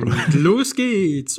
Und 0.00 0.34
los 0.34 0.74
geht's! 0.74 1.38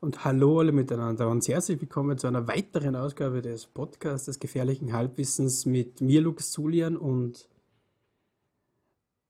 Und 0.00 0.24
hallo 0.24 0.60
alle 0.60 0.72
miteinander 0.72 1.28
und 1.28 1.48
herzlich 1.48 1.80
willkommen 1.80 2.18
zu 2.18 2.26
einer 2.26 2.46
weiteren 2.46 2.94
Ausgabe 2.94 3.40
des 3.42 3.66
Podcasts 3.66 4.26
des 4.26 4.38
gefährlichen 4.38 4.92
Halbwissens 4.92 5.66
mit 5.66 6.00
mir, 6.00 6.20
Lukas 6.20 6.50
Zulian 6.52 6.96
und 6.96 7.48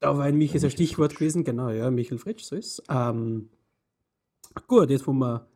da 0.01 0.19
war 0.19 0.25
ein 0.25 0.37
Michael 0.37 0.65
ein 0.65 0.71
Stichwort 0.71 1.15
gewesen, 1.15 1.45
genau, 1.45 1.71
ja, 1.71 1.91
Michael 1.91 2.19
Fritsch, 2.19 2.43
so 2.43 2.57
ist 2.57 2.83
ähm, 2.91 3.49
Gut, 4.67 4.91
jetzt 4.91 5.07
wo 5.07 5.13
wir 5.13 5.47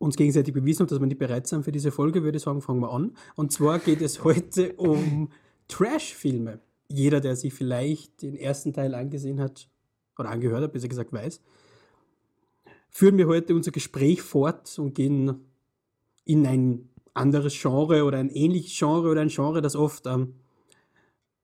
uns 0.00 0.16
gegenseitig 0.16 0.54
bewiesen 0.54 0.80
haben, 0.80 0.88
dass 0.88 1.00
wir 1.00 1.06
nicht 1.06 1.18
bereit 1.18 1.46
sind 1.46 1.62
für 1.62 1.72
diese 1.72 1.92
Folge, 1.92 2.22
würde 2.22 2.38
ich 2.38 2.42
sagen, 2.42 2.62
fangen 2.62 2.80
wir 2.80 2.90
an. 2.90 3.12
Und 3.36 3.52
zwar 3.52 3.78
geht 3.78 4.00
es 4.00 4.24
heute 4.24 4.72
um 4.76 5.28
Trash-Filme. 5.68 6.60
Jeder, 6.88 7.20
der 7.20 7.36
sich 7.36 7.54
vielleicht 7.54 8.22
den 8.22 8.34
ersten 8.34 8.72
Teil 8.72 8.94
angesehen 8.94 9.40
hat, 9.40 9.68
oder 10.18 10.30
angehört 10.30 10.62
hat, 10.62 10.72
besser 10.72 10.88
gesagt 10.88 11.12
weiß, 11.12 11.42
führen 12.88 13.18
wir 13.18 13.26
heute 13.26 13.54
unser 13.54 13.70
Gespräch 13.70 14.22
fort 14.22 14.78
und 14.78 14.94
gehen 14.94 15.46
in 16.24 16.46
ein 16.46 16.88
anderes 17.14 17.60
Genre 17.60 18.04
oder 18.04 18.18
ein 18.18 18.30
ähnliches 18.30 18.76
Genre 18.76 19.10
oder 19.10 19.20
ein 19.20 19.28
Genre, 19.28 19.60
das 19.60 19.76
oft 19.76 20.06
ähm, 20.06 20.34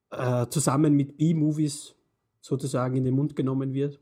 äh, 0.09 0.47
zusammen 0.47 0.93
mit 0.93 1.17
B-Movies 1.17 1.95
sozusagen 2.41 2.95
in 2.95 3.03
den 3.03 3.13
Mund 3.13 3.35
genommen 3.35 3.73
wird. 3.73 3.99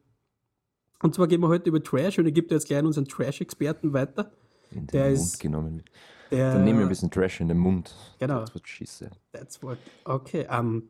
Und 1.02 1.14
zwar 1.14 1.28
gehen 1.28 1.42
wir 1.42 1.50
heute 1.50 1.70
über 1.70 1.84
Trash 1.84 2.20
und 2.20 2.26
ich 2.26 2.34
gebe 2.34 2.53
jetzt 2.53 2.67
gleich 2.67 2.84
unseren 2.84 3.06
Trash-Experten 3.06 3.94
weiter. 3.94 4.31
In 4.72 4.88
den 4.88 4.88
der 4.88 5.05
Mund 5.05 5.18
ist, 5.18 5.40
genommen 5.40 5.76
wird. 5.78 5.92
Der, 6.32 6.54
Dann 6.54 6.64
nehmen 6.64 6.80
wir 6.80 6.86
ein 6.86 6.90
bisschen 6.90 7.12
Trash 7.12 7.42
in 7.42 7.48
den 7.48 7.58
Mund. 7.58 7.94
Genau. 8.20 8.39
That's 8.39 8.56
what 8.56 8.67
she 8.67 8.86
said. 8.86 9.12
That's 9.31 9.62
what. 9.62 9.78
Okay. 10.06 10.45
Um, 10.48 10.58
ähm, 10.58 10.89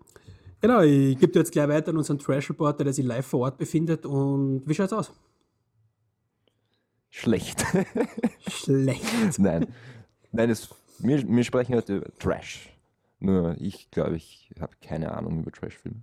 genau, 0.61 0.81
ich 0.81 1.17
gebe 1.19 1.37
jetzt 1.37 1.51
gleich 1.51 1.67
weiter 1.67 1.89
an 1.89 1.97
unseren 1.97 2.19
Trash-Reporter, 2.19 2.83
der 2.83 2.93
sich 2.93 3.05
live 3.05 3.25
vor 3.25 3.41
Ort 3.41 3.57
befindet. 3.57 4.05
Und 4.05 4.63
wie 4.65 4.73
schaut's 4.73 4.93
aus? 4.93 5.11
Schlecht. 7.09 7.65
Schlecht. 8.49 9.39
Nein. 9.39 9.67
Nein, 10.31 10.49
es, 10.49 10.69
wir, 10.99 11.27
wir 11.27 11.43
sprechen 11.43 11.75
heute 11.75 11.97
über 11.97 12.17
Trash. 12.17 12.71
Nur 13.19 13.55
ich 13.59 13.89
glaube, 13.91 14.15
ich 14.15 14.51
habe 14.59 14.75
keine 14.81 15.13
Ahnung 15.13 15.39
über 15.39 15.51
Trash-Filme. 15.51 16.01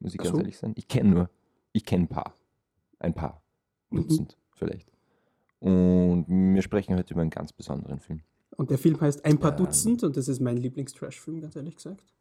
Muss 0.00 0.12
ich 0.12 0.18
ganz 0.18 0.30
so. 0.30 0.38
ehrlich 0.38 0.58
sein. 0.58 0.72
Ich 0.76 0.88
kenne 0.88 1.10
nur, 1.10 1.30
ich 1.72 1.84
kenne 1.84 2.04
ein 2.04 2.08
paar. 2.08 2.34
Ein 2.98 3.14
paar. 3.14 3.42
Dutzend 3.90 4.36
mhm. 4.36 4.56
vielleicht. 4.56 4.91
Und 5.62 6.26
wir 6.28 6.60
sprechen 6.60 6.96
heute 6.96 7.14
über 7.14 7.20
einen 7.20 7.30
ganz 7.30 7.52
besonderen 7.52 8.00
Film. 8.00 8.20
Und 8.56 8.70
der 8.70 8.78
Film 8.78 9.00
heißt 9.00 9.24
Ein 9.24 9.38
paar 9.38 9.52
ähm, 9.52 9.58
Dutzend 9.58 10.02
und 10.02 10.16
das 10.16 10.26
ist 10.26 10.40
mein 10.40 10.56
Lieblings-Trash-Film, 10.56 11.40
ganz 11.40 11.54
ehrlich 11.54 11.76
gesagt. 11.76 12.12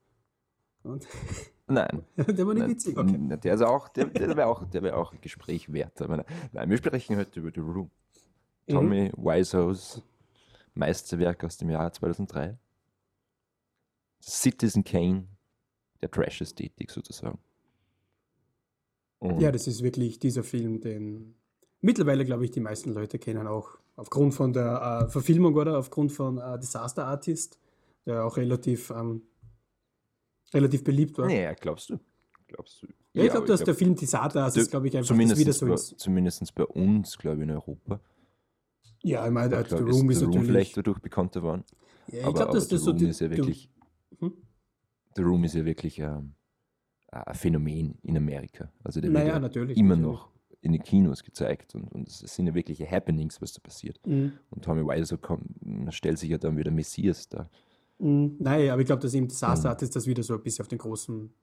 Und 0.84 1.08
nein. 1.68 2.04
der 2.18 2.46
war 2.46 2.54
nicht 2.54 2.68
witzig, 2.68 2.98
okay. 2.98 3.18
Der, 3.44 3.56
ist 3.56 3.64
auch, 3.64 3.90
der, 3.90 4.06
der 4.06 4.38
wäre 4.38 4.46
auch, 4.46 4.72
wär 4.72 4.96
auch 4.96 5.12
ein 5.12 5.22
Gespräch 5.22 5.74
wert. 5.74 6.00
nein, 6.52 6.70
wir 6.70 6.78
sprechen 6.78 7.18
heute 7.18 7.40
über 7.40 7.50
The 7.52 7.62
Room. 7.62 7.90
Mhm. 8.68 8.74
Tommy 8.74 9.12
mhm. 9.16 9.24
Wiseaus 9.24 10.04
Meisterwerk 10.76 11.44
aus 11.44 11.58
dem 11.58 11.72
Jahr 11.72 11.92
2003. 11.92 12.60
Citizen 14.22 14.84
Kane, 14.84 15.28
der 16.00 16.12
Trash-Ästhetik 16.12 16.92
sozusagen. 16.92 17.40
Und 19.18 19.42
ja, 19.42 19.52
das 19.52 19.66
ist 19.66 19.82
wirklich 19.82 20.20
dieser 20.20 20.44
Film, 20.44 20.80
den 20.80 21.41
mittlerweile, 21.82 22.26
glaube 22.26 22.46
ich, 22.46 22.52
die 22.52 22.60
meisten 22.60 22.94
Leute 22.94 23.20
kennen, 23.20 23.48
auch 23.48 23.78
aufgrund 23.96 24.34
von 24.34 24.54
der 24.54 25.06
äh, 25.06 25.10
Verfilmung 25.10 25.56
oder 25.56 25.78
aufgrund 25.78 26.12
von 26.12 26.38
äh, 26.38 26.58
Disaster 26.60 27.06
Artist, 27.06 27.60
der 28.06 28.26
auch 28.26 28.38
relativ, 28.38 28.90
ähm, 28.92 29.24
relativ 30.54 30.84
beliebt 30.84 31.18
war. 31.18 31.28
Nee, 31.28 31.54
glaubst 31.60 31.90
du? 31.90 32.00
Glaubst 32.48 32.82
du? 32.82 32.88
Ja, 33.14 33.26
ich 33.26 33.32
glaube, 33.32 33.48
dass 33.48 33.60
glaub, 33.60 33.66
der 33.66 33.76
Film 33.76 33.96
Disaster 33.96 34.44
Artist, 34.44 34.72
glaube 34.72 34.88
ich, 34.88 34.98
einfach 34.98 35.18
wieder 35.18 35.54
so 35.54 35.66
bei, 35.66 35.74
ist. 35.74 36.00
Zumindest 36.00 36.56
bei 36.56 36.66
uns, 36.66 37.18
glaube 37.18 37.38
ich, 37.38 37.44
in 37.44 37.52
Europa. 37.52 38.00
Ja, 39.04 39.26
ich 39.26 39.32
meine, 39.32 39.66
The 39.68 39.76
Room 39.76 40.10
ist, 40.10 40.18
ist 40.18 40.28
natürlich... 40.28 40.48
vielleicht 40.48 40.78
dadurch 40.78 41.00
bekannter 41.00 41.42
geworden. 41.42 41.64
Ja, 42.08 42.28
ich 42.28 42.34
glaube, 42.36 42.54
dass 42.54 42.68
das 42.68 42.82
so... 42.82 42.94
Ist 42.94 43.20
ja 43.20 43.30
wirklich, 43.30 43.70
hm? 44.20 44.34
The 45.16 45.22
Room 45.24 45.44
ist 45.44 45.56
ja 45.56 45.66
wirklich... 45.66 46.00
Ähm, 46.00 46.36
ein 47.12 47.36
Phänomen 47.36 47.98
in 48.04 48.16
Amerika. 48.16 48.72
Also 48.84 49.02
der 49.02 49.12
naja, 49.12 49.42
wird 49.42 49.56
ja 49.56 49.62
immer 49.64 49.98
natürlich. 49.98 50.02
noch 50.02 50.31
in 50.62 50.72
den 50.74 50.84
Kinos 50.84 51.24
gezeigt 51.24 51.74
und, 51.76 51.92
und 51.92 52.08
es 52.08 52.20
sind 52.20 52.48
ja 52.48 52.54
wirkliche 52.54 52.90
Happenings, 52.90 53.42
was 53.42 53.54
da 53.54 53.60
passiert. 53.62 54.00
Mhm. 54.06 54.34
Und 54.52 54.64
Tommy 54.64 54.84
Wiseau 54.84 55.18
kommt, 55.18 55.46
stellt 55.90 56.20
sich 56.20 56.30
ja 56.30 56.38
dann 56.38 56.58
wieder 56.58 56.72
Messias 56.72 57.28
da. 57.28 57.50
Mhm. 58.00 58.36
Nein, 58.40 58.70
aber 58.70 58.82
ich 58.82 58.88
glaube, 58.88 59.02
dass 59.02 59.14
im 59.14 59.28
Disaster 59.28 59.70
mhm. 59.70 59.72
Artist 59.72 59.96
das 59.96 60.06
wieder 60.06 60.24
so 60.24 60.36
ein 60.36 60.42
bisschen 60.42 60.64
auf 60.64 60.68
den 60.68 60.78
großen, 60.78 61.34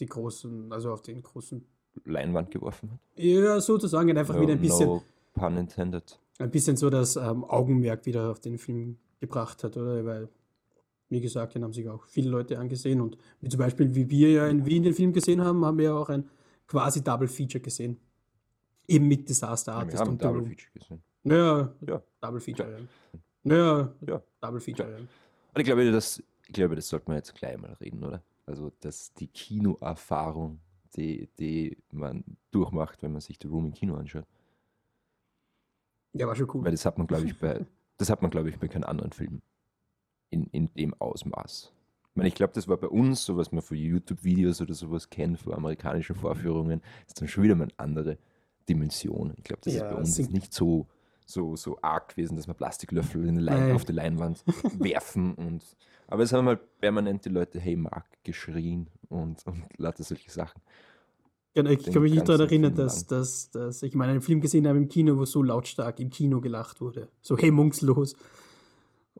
die 0.00 0.06
großen, 0.06 0.72
also 0.72 0.92
auf 0.92 1.02
den 1.02 1.22
großen 1.22 1.64
Leinwand 2.04 2.50
geworfen 2.50 2.90
hat. 2.90 2.98
Ja, 3.16 3.60
sozusagen 3.60 4.16
einfach 4.16 4.34
no, 4.34 4.40
wieder 4.42 4.52
ein 4.54 4.60
bisschen. 4.60 4.86
No 4.86 5.02
pun 5.32 5.56
intended. 5.56 6.18
Ein 6.38 6.50
bisschen 6.50 6.76
so 6.76 6.90
das 6.90 7.16
ähm, 7.16 7.44
Augenmerk 7.44 8.06
wieder 8.06 8.30
auf 8.30 8.40
den 8.40 8.58
Film 8.58 8.98
gebracht 9.20 9.62
hat, 9.62 9.76
oder? 9.76 10.04
Weil 10.04 10.28
wie 11.08 11.20
gesagt, 11.20 11.54
den 11.54 11.62
haben 11.62 11.72
sich 11.72 11.88
auch 11.88 12.04
viele 12.06 12.30
Leute 12.30 12.58
angesehen. 12.58 13.00
Und 13.00 13.16
wie 13.40 13.48
zum 13.48 13.58
Beispiel, 13.58 13.94
wie 13.94 14.10
wir 14.10 14.30
ja 14.32 14.46
in 14.48 14.66
Wien 14.66 14.82
den 14.82 14.94
Film 14.94 15.12
gesehen 15.12 15.42
haben, 15.44 15.64
haben 15.64 15.78
wir 15.78 15.84
ja 15.84 15.94
auch 15.94 16.08
ein 16.08 16.28
quasi 16.66 17.04
Double 17.04 17.28
Feature 17.28 17.62
gesehen. 17.62 17.98
Eben 18.86 19.08
mit 19.08 19.28
Disaster 19.28 19.74
Artist. 19.74 19.94
wir 19.94 20.00
haben 20.00 20.10
und 20.10 20.22
Double 20.22 20.44
Feature 20.44 20.70
gesehen. 20.72 21.02
Ja, 21.24 21.74
ja. 21.86 22.02
Double 22.20 22.40
Feature. 22.40 22.88
Ja, 23.44 23.56
ja. 23.56 23.94
ja. 24.06 24.22
Double 24.40 24.60
Feature. 24.60 24.90
Ja. 24.90 24.98
Und 24.98 25.60
ich 25.60 25.64
glaube, 25.64 25.90
das, 25.90 26.22
ich 26.46 26.52
glaube, 26.52 26.76
das 26.76 26.88
sollten 26.88 27.10
wir 27.10 27.16
jetzt 27.16 27.34
gleich 27.34 27.56
mal 27.56 27.72
reden, 27.74 28.04
oder? 28.04 28.22
Also, 28.46 28.72
dass 28.80 29.14
die 29.14 29.28
Kinoerfahrung, 29.28 30.60
die, 30.96 31.28
die 31.38 31.78
man 31.92 32.24
durchmacht, 32.50 33.02
wenn 33.02 33.12
man 33.12 33.20
sich 33.20 33.38
The 33.40 33.48
Room 33.48 33.66
im 33.66 33.72
Kino 33.72 33.94
anschaut. 33.94 34.26
Ja, 36.12 36.26
war 36.26 36.36
schon 36.36 36.48
cool. 36.54 36.64
Weil 36.64 36.72
das 36.72 36.84
hat 36.84 36.98
man, 36.98 37.06
glaube 37.06 37.24
ich, 37.24 37.38
bei, 37.38 37.64
das 37.96 38.10
hat 38.10 38.20
man, 38.20 38.30
glaube 38.30 38.50
ich, 38.50 38.58
bei 38.58 38.68
keinem 38.68 38.84
anderen 38.84 39.12
Film 39.12 39.40
in, 40.30 40.46
in 40.48 40.72
dem 40.74 40.94
Ausmaß. 40.94 41.72
Ich 42.10 42.16
meine, 42.16 42.28
ich 42.28 42.34
glaube, 42.34 42.52
das 42.52 42.68
war 42.68 42.76
bei 42.76 42.88
uns, 42.88 43.24
so 43.24 43.36
was 43.36 43.50
man 43.50 43.62
von 43.62 43.76
YouTube-Videos 43.76 44.60
oder 44.60 44.74
sowas 44.74 45.10
kennt, 45.10 45.40
von 45.40 45.54
amerikanischen 45.54 46.14
Vorführungen, 46.14 46.80
ist 47.08 47.20
dann 47.20 47.28
schon 47.28 47.42
wieder 47.42 47.56
mal 47.56 47.64
eine 47.64 47.78
andere 47.78 48.18
Dimension. 48.68 49.34
Ich 49.36 49.44
glaube, 49.44 49.60
das 49.64 49.74
ja, 49.74 49.84
ist 49.84 49.90
bei 49.90 49.96
uns 49.96 50.30
nicht 50.30 50.52
so, 50.52 50.86
so, 51.26 51.56
so 51.56 51.78
arg 51.82 52.10
gewesen, 52.10 52.36
dass 52.36 52.46
wir 52.46 52.54
Plastiklöffel 52.54 53.26
in 53.26 53.36
die 53.36 53.42
Lein, 53.42 53.72
auf 53.72 53.84
die 53.84 53.92
Leinwand 53.92 54.44
werfen. 54.78 55.34
Und, 55.34 55.64
aber 56.06 56.22
es 56.22 56.32
haben 56.32 56.44
mal 56.44 56.56
permanent 56.56 57.24
die 57.24 57.30
Leute 57.30 57.60
Hey 57.60 57.76
Mark 57.76 58.06
geschrien 58.22 58.88
und, 59.08 59.46
und 59.46 59.64
lauter 59.76 60.02
solche 60.02 60.30
Sachen. 60.30 60.60
Genau, 61.54 61.70
ich 61.70 61.84
kann 61.84 62.02
mich 62.02 62.12
nicht 62.12 62.28
daran 62.28 62.48
erinnern, 62.48 62.74
dass, 62.74 63.06
dass, 63.06 63.50
dass 63.50 63.82
ich 63.84 63.94
mal 63.94 64.08
einen 64.08 64.20
Film 64.20 64.40
gesehen 64.40 64.66
habe 64.66 64.76
im 64.76 64.88
Kino, 64.88 65.16
wo 65.16 65.24
so 65.24 65.40
lautstark 65.40 66.00
im 66.00 66.10
Kino 66.10 66.40
gelacht 66.40 66.80
wurde. 66.80 67.08
So 67.22 67.38
hemmungslos 67.38 68.16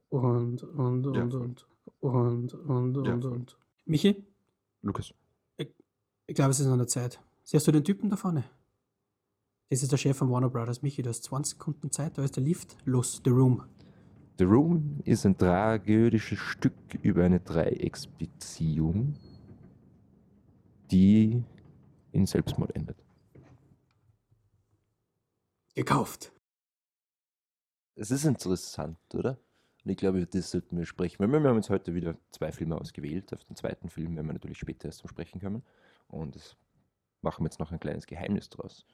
und, 0.09 0.65
und, 0.65 1.07
und, 1.07 1.17
ja. 1.17 1.23
und, 1.23 1.67
und, 2.01 2.55
und, 2.55 2.97
und, 2.97 3.07
ja. 3.07 3.31
und. 3.31 3.57
Michi? 3.85 4.25
Lukas. 4.83 5.15
Ich, 5.57 5.69
ich 6.27 6.35
glaube, 6.35 6.51
es 6.51 6.59
ist 6.59 6.67
an 6.67 6.79
der 6.79 6.89
Zeit. 6.89 7.21
Siehst 7.45 7.69
du 7.69 7.73
den 7.73 7.85
Typen 7.85 8.11
da 8.11 8.17
vorne? 8.17 8.45
Das 9.75 9.83
ist 9.83 9.91
der 9.91 9.97
Chef 9.97 10.17
von 10.17 10.31
Warner 10.31 10.51
Brothers. 10.51 10.83
Michi, 10.83 11.03
du 11.03 11.11
hast 11.11 11.25
20 11.25 11.59
Sekunden 11.59 11.91
Zeit, 11.91 12.17
da 12.17 12.23
ist 12.23 12.37
der 12.37 12.45
Lift. 12.45 12.77
Los, 12.85 13.21
The 13.25 13.31
Room. 13.31 13.65
The 14.39 14.45
Room 14.45 15.01
ist 15.05 15.27
ein 15.27 15.37
tragödisches 15.37 16.39
Stück 16.39 16.95
über 17.03 17.25
eine 17.25 17.41
Dreiecksbeziehung, 17.41 19.17
die 20.93 21.43
in 22.13 22.25
Selbstmord 22.25 22.73
endet. 22.77 22.97
Gekauft. 25.75 26.31
Es 27.97 28.13
ist 28.13 28.27
interessant, 28.27 28.97
oder? 29.13 29.41
Und 29.85 29.91
ich 29.91 29.97
glaube, 29.97 30.25
das 30.25 30.53
sollten 30.53 30.79
wir 30.79 30.87
sprechen. 30.87 31.17
Weil 31.19 31.43
wir 31.43 31.49
haben 31.49 31.57
jetzt 31.57 31.71
heute 31.71 31.97
wieder 31.97 32.17
zwei 32.31 32.53
Filme 32.53 32.81
ausgewählt. 32.81 33.35
Auf 33.35 33.43
den 33.43 33.57
zweiten 33.57 33.89
Film 33.89 34.15
werden 34.15 34.29
wir 34.29 34.35
natürlich 34.35 34.59
später 34.59 34.87
erst 34.87 35.01
zum 35.01 35.09
Sprechen 35.09 35.41
kommen. 35.41 35.65
Und 36.07 36.37
das 36.37 36.57
machen 37.25 37.45
wir 37.45 37.49
jetzt 37.49 37.59
noch 37.59 37.73
ein 37.73 37.81
kleines 37.81 38.07
Geheimnis 38.07 38.49
draus. 38.49 38.87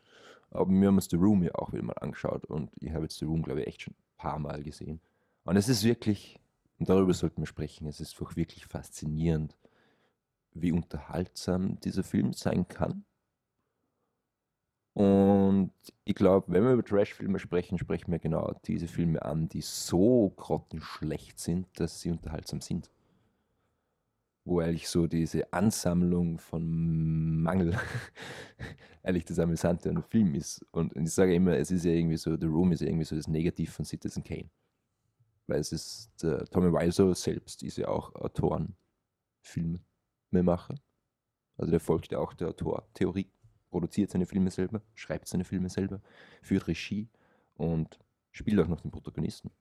Aber 0.50 0.70
wir 0.70 0.88
haben 0.88 0.96
uns 0.96 1.08
The 1.10 1.16
Room 1.16 1.42
ja 1.42 1.54
auch 1.54 1.72
wieder 1.72 1.82
mal 1.82 1.98
angeschaut. 2.00 2.46
Und 2.46 2.70
ich 2.80 2.92
habe 2.92 3.02
jetzt 3.02 3.18
The 3.18 3.26
Room, 3.26 3.42
glaube 3.42 3.60
ich, 3.60 3.66
echt 3.66 3.82
schon 3.82 3.94
ein 3.94 4.16
paar 4.16 4.38
Mal 4.38 4.62
gesehen. 4.62 5.00
Und 5.44 5.56
es 5.56 5.68
ist 5.68 5.84
wirklich, 5.84 6.40
und 6.78 6.88
darüber 6.88 7.12
sollten 7.12 7.42
wir 7.42 7.46
sprechen, 7.46 7.86
es 7.86 8.00
ist 8.00 8.18
wirklich 8.36 8.66
faszinierend, 8.66 9.56
wie 10.52 10.72
unterhaltsam 10.72 11.78
dieser 11.80 12.02
Film 12.02 12.32
sein 12.32 12.66
kann 12.66 13.04
und 15.00 15.72
ich 16.04 16.14
glaube, 16.14 16.52
wenn 16.52 16.64
wir 16.64 16.72
über 16.72 16.84
Trash-Filme 16.84 17.38
sprechen, 17.38 17.78
sprechen 17.78 18.10
wir 18.10 18.18
genau 18.18 18.54
diese 18.66 18.88
Filme 18.88 19.22
an, 19.22 19.48
die 19.48 19.62
so 19.62 20.32
grottenschlecht 20.36 21.38
sind, 21.38 21.66
dass 21.78 22.00
sie 22.00 22.10
unterhaltsam 22.10 22.60
sind. 22.60 22.90
Wo 24.50 24.58
eigentlich 24.58 24.88
so 24.88 25.06
diese 25.06 25.52
Ansammlung 25.52 26.38
von 26.38 27.41
Mangel 27.41 27.79
eigentlich 29.05 29.25
das 29.25 29.38
Amüsante 29.38 29.88
an 29.91 29.94
dem 29.94 30.02
Film 30.02 30.35
ist. 30.35 30.67
Und, 30.73 30.97
ich 30.97 31.12
sage 31.12 31.35
immer, 31.37 31.56
es 31.56 31.70
ist 31.70 31.85
ja 31.85 31.93
irgendwie 31.93 32.17
so, 32.17 32.37
The 32.37 32.47
Room 32.47 32.73
ist 32.73 32.81
ja 32.81 32.88
irgendwie 32.88 33.05
so 33.05 33.14
das 33.14 33.29
Negativ 33.29 33.73
von 33.73 33.85
Citizen 33.85 34.25
Kane. 34.25 34.50
weil 35.47 35.61
es 35.61 35.70
ist, 35.70 36.11
der 36.23 36.44
Tommy 36.47 36.73
Wiseau 36.73 37.14
selbst 37.14 37.62
ist 37.62 37.79
ja 37.79 37.88
auch 37.88 38.12
Autoren, 38.17 38.75
Filmemacher. 39.41 40.75
Also 41.56 41.70
der 41.70 41.81
folgt 41.81 42.11
ja 42.11 42.19
auch 42.19 42.35
der 42.35 42.49
Autortheorie, 42.49 43.31
produziert 43.70 44.11
seine 44.11 44.26
Filme 44.26 44.50
selber, 44.50 44.82
schreibt 44.94 45.29
seine 45.29 45.44
Filme 45.44 45.69
selber, 45.69 46.00
führt 46.43 46.67
Regie 46.67 47.08
und 47.55 48.00
spielt 48.32 48.58
auch 48.58 48.69
noch 48.69 48.81
den 48.81 48.91
Protagonisten. 48.91 49.52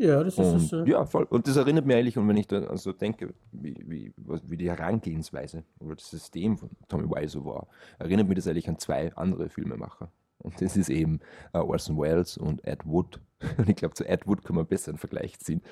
Ja, 0.00 0.22
das 0.22 0.34
ist 0.34 0.38
Und 0.38 0.56
es. 0.56 0.72
Äh, 0.72 0.90
ja, 0.90 1.04
voll. 1.04 1.24
Und 1.24 1.48
das 1.48 1.56
erinnert 1.56 1.84
mich 1.84 1.96
eigentlich, 1.96 2.16
und 2.16 2.28
wenn 2.28 2.36
ich 2.36 2.46
da 2.46 2.60
also 2.66 2.92
denke, 2.92 3.34
wie, 3.52 3.74
wie, 3.86 4.12
was- 4.16 4.48
wie 4.48 4.56
die 4.56 4.68
Herangehensweise 4.70 5.64
oder 5.80 5.96
das 5.96 6.08
System 6.08 6.56
von 6.56 6.70
Tommy 6.88 7.10
Wiseau 7.10 7.44
war, 7.44 7.66
erinnert 7.98 8.28
mich 8.28 8.36
das 8.36 8.46
eigentlich 8.46 8.68
an 8.68 8.78
zwei 8.78 9.12
andere 9.16 9.48
Filmemacher. 9.48 10.10
Und 10.38 10.60
das 10.62 10.76
ist 10.76 10.88
eben 10.88 11.18
äh, 11.52 11.58
Orson 11.58 11.98
Welles 11.98 12.38
und 12.38 12.64
Ed 12.64 12.86
Wood. 12.86 13.20
Und 13.58 13.68
ich 13.68 13.74
glaube, 13.76 13.94
zu 13.94 14.04
Ed 14.08 14.26
Wood 14.28 14.44
kann 14.44 14.54
man 14.56 14.66
besser 14.66 14.90
einen 14.92 14.98
Vergleich 14.98 15.38
ziehen. 15.40 15.62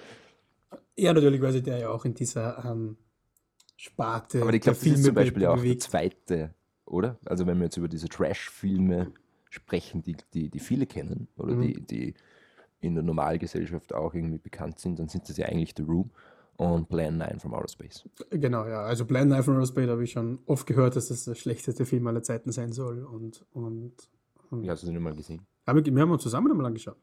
ja, 0.96 1.12
natürlich, 1.12 1.40
weil 1.40 1.52
sich 1.52 1.62
der 1.62 1.78
ja 1.78 1.88
auch 1.90 2.04
in 2.04 2.14
dieser 2.14 2.64
ähm, 2.64 2.96
Sparte 3.76 4.42
Aber 4.42 4.52
ich 4.54 4.60
glaube, 4.60 4.76
das 4.78 4.86
ist 4.86 4.94
zum 4.94 5.02
Filme 5.04 5.12
Beispiel 5.20 5.42
be- 5.42 5.50
auch 5.50 5.54
der 5.56 5.62
bewegt. 5.62 5.82
zweite, 5.82 6.54
oder? 6.84 7.18
Also 7.26 7.46
wenn 7.46 7.58
wir 7.58 7.64
jetzt 7.64 7.76
über 7.76 7.88
diese 7.88 8.08
Trash-Filme 8.08 9.12
sprechen, 9.50 10.02
die, 10.02 10.16
die, 10.34 10.48
die 10.48 10.58
viele 10.58 10.86
kennen 10.86 11.28
oder 11.36 11.54
Mhm. 11.54 11.60
die, 11.62 11.80
die 11.86 12.14
in 12.80 12.94
der 12.94 13.02
Normalgesellschaft 13.04 13.94
auch 13.94 14.14
irgendwie 14.14 14.38
bekannt 14.38 14.78
sind, 14.78 14.98
dann 14.98 15.08
sind 15.08 15.28
das 15.28 15.36
ja 15.36 15.46
eigentlich 15.46 15.74
The 15.76 15.82
Room 15.82 16.10
und 16.56 16.88
Plan 16.88 17.18
9 17.18 17.40
from 17.40 17.54
Outer 17.54 17.68
Space. 17.68 18.08
Genau, 18.30 18.66
ja. 18.66 18.82
Also 18.82 19.04
Blind 19.04 19.26
Knife 19.26 19.44
from 19.44 19.56
Outer 19.56 19.66
Space 19.66 19.88
habe 19.88 20.04
ich 20.04 20.12
schon 20.12 20.38
oft 20.46 20.66
gehört, 20.66 20.96
dass 20.96 21.08
das 21.08 21.24
der 21.24 21.34
schlechteste 21.34 21.84
Film 21.84 22.06
aller 22.06 22.22
Zeiten 22.22 22.50
sein 22.52 22.72
soll. 22.72 23.04
Und, 23.04 23.44
und, 23.52 23.92
und 24.50 24.62
Wie 24.62 24.70
hast 24.70 24.82
du 24.82 24.86
den 24.86 25.02
mal 25.02 25.14
gesehen? 25.14 25.42
Aber 25.66 25.84
wir 25.84 26.00
haben 26.00 26.10
uns 26.10 26.22
zusammen 26.22 26.50
einmal 26.50 26.66
angeschaut. 26.66 26.96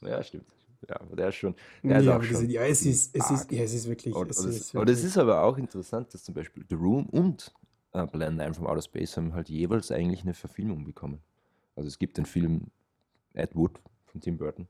Ja, 0.00 0.22
stimmt. 0.22 0.46
Ja, 0.88 0.96
der 1.16 1.28
ist 1.28 1.34
schon. 1.34 1.54
Ja, 1.82 1.88
Der 1.88 2.00
ist 2.00 2.08
aber 2.08 2.24
diese, 2.24 2.34
schon 2.42 2.50
ja, 2.50 2.62
es 2.62 2.86
ist, 2.86 3.16
es 3.16 3.30
ist, 3.30 3.50
ja, 3.50 3.62
es 3.64 3.74
ist 3.74 3.88
wirklich. 3.88 4.14
Und, 4.14 4.30
es 4.30 4.38
und, 4.38 4.50
ist 4.50 4.60
es 4.60 4.74
wirklich- 4.74 5.02
ist 5.04 5.18
aber 5.18 5.42
auch 5.42 5.58
interessant, 5.58 6.14
dass 6.14 6.22
zum 6.22 6.34
Beispiel 6.34 6.64
The 6.68 6.76
Room 6.76 7.06
und 7.06 7.52
äh, 7.92 8.06
Plan 8.06 8.36
9 8.36 8.54
from 8.54 8.66
Outer 8.68 8.82
Space 8.82 9.16
haben 9.16 9.34
halt 9.34 9.48
jeweils 9.48 9.90
eigentlich 9.90 10.22
eine 10.22 10.34
Verfilmung 10.34 10.84
bekommen. 10.84 11.18
Also 11.74 11.88
es 11.88 11.98
gibt 11.98 12.16
den 12.16 12.26
Film 12.26 12.68
Ed 13.34 13.56
Wood 13.56 13.72
von 14.18 14.20
Tim 14.20 14.36
Burton 14.38 14.68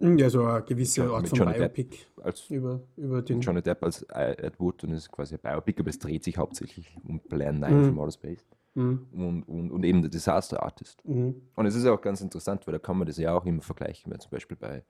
ja, 0.00 0.30
so 0.30 0.44
eine 0.44 0.62
gewisse 0.62 1.02
Mit 1.02 1.10
Art 1.10 1.28
von 1.28 1.38
Johnny 1.38 1.54
Depp. 1.54 1.74
Biopic 1.74 2.06
als 2.22 2.48
über, 2.50 2.80
über 2.96 3.20
den. 3.20 3.40
Johnny 3.40 3.60
Depp 3.62 3.82
als 3.82 4.02
äh, 4.04 4.36
Ed 4.46 4.60
Wood 4.60 4.84
und 4.84 4.92
es 4.92 4.98
ist 5.02 5.10
quasi 5.10 5.34
ein 5.34 5.40
Biopic, 5.40 5.80
aber 5.80 5.90
es 5.90 5.98
dreht 5.98 6.22
sich 6.22 6.38
hauptsächlich 6.38 6.96
um 7.04 7.18
Plan 7.18 7.58
9 7.58 7.74
Mhm. 7.80 7.84
from 7.86 7.98
Outer 7.98 8.12
Space 8.12 8.44
Mhm, 8.74 9.06
und, 9.12 9.42
und, 9.48 9.70
und 9.72 9.84
eben 9.84 10.02
der 10.02 10.10
Disaster 10.10 10.62
Artist. 10.62 11.04
mhm. 11.04 11.42
Und 11.56 11.66
es 11.66 11.74
ist 11.74 11.84
auch 11.86 12.00
ganz 12.00 12.20
interessant, 12.20 12.64
weil 12.68 12.72
da 12.74 12.78
kann 12.78 12.96
man 12.96 13.08
das 13.08 13.16
ja 13.18 13.32
auch 13.34 13.44
immer 13.44 13.60
vergleichen, 13.60 14.12
weil 14.12 14.20
zum 14.20 14.30
Beispiel 14.30 14.56
bei, 14.56 14.84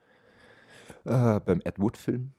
äh, 1.06 1.40
beim 1.40 1.62
Ed 1.64 1.78
Wood-Film, 1.78 2.32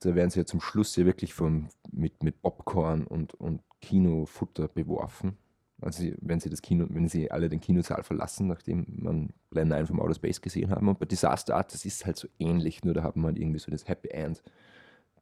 da 0.00 0.14
werden 0.16 0.30
sie 0.30 0.40
ja 0.40 0.46
zum 0.46 0.60
Schluss 0.60 0.96
ja 0.96 1.04
wirklich 1.06 1.32
vom, 1.32 1.68
mit, 1.92 2.24
mit 2.24 2.42
Popcorn 2.42 3.06
und, 3.06 3.34
und 3.34 3.62
Kinofutter 3.80 4.66
beworfen. 4.66 5.36
Also 5.82 6.04
wenn 6.20 6.40
sie 6.40 6.50
das 6.50 6.62
Kino, 6.62 6.86
wenn 6.90 7.08
sie 7.08 7.30
alle 7.30 7.48
den 7.48 7.60
Kinosaal 7.60 8.02
verlassen, 8.02 8.46
nachdem 8.46 8.86
man 8.88 9.30
Plan 9.50 9.68
9 9.68 9.86
vom 9.86 10.00
Outer 10.00 10.14
Space 10.14 10.40
gesehen 10.40 10.70
haben. 10.70 10.88
Und 10.88 10.98
bei 10.98 11.06
Disaster 11.06 11.56
Art, 11.56 11.72
das 11.72 11.84
ist 11.84 12.04
halt 12.06 12.16
so 12.16 12.28
ähnlich, 12.38 12.84
nur 12.84 12.94
da 12.94 13.02
hat 13.02 13.16
man 13.16 13.36
irgendwie 13.36 13.58
so 13.58 13.70
das 13.70 13.88
Happy 13.88 14.08
End. 14.08 14.42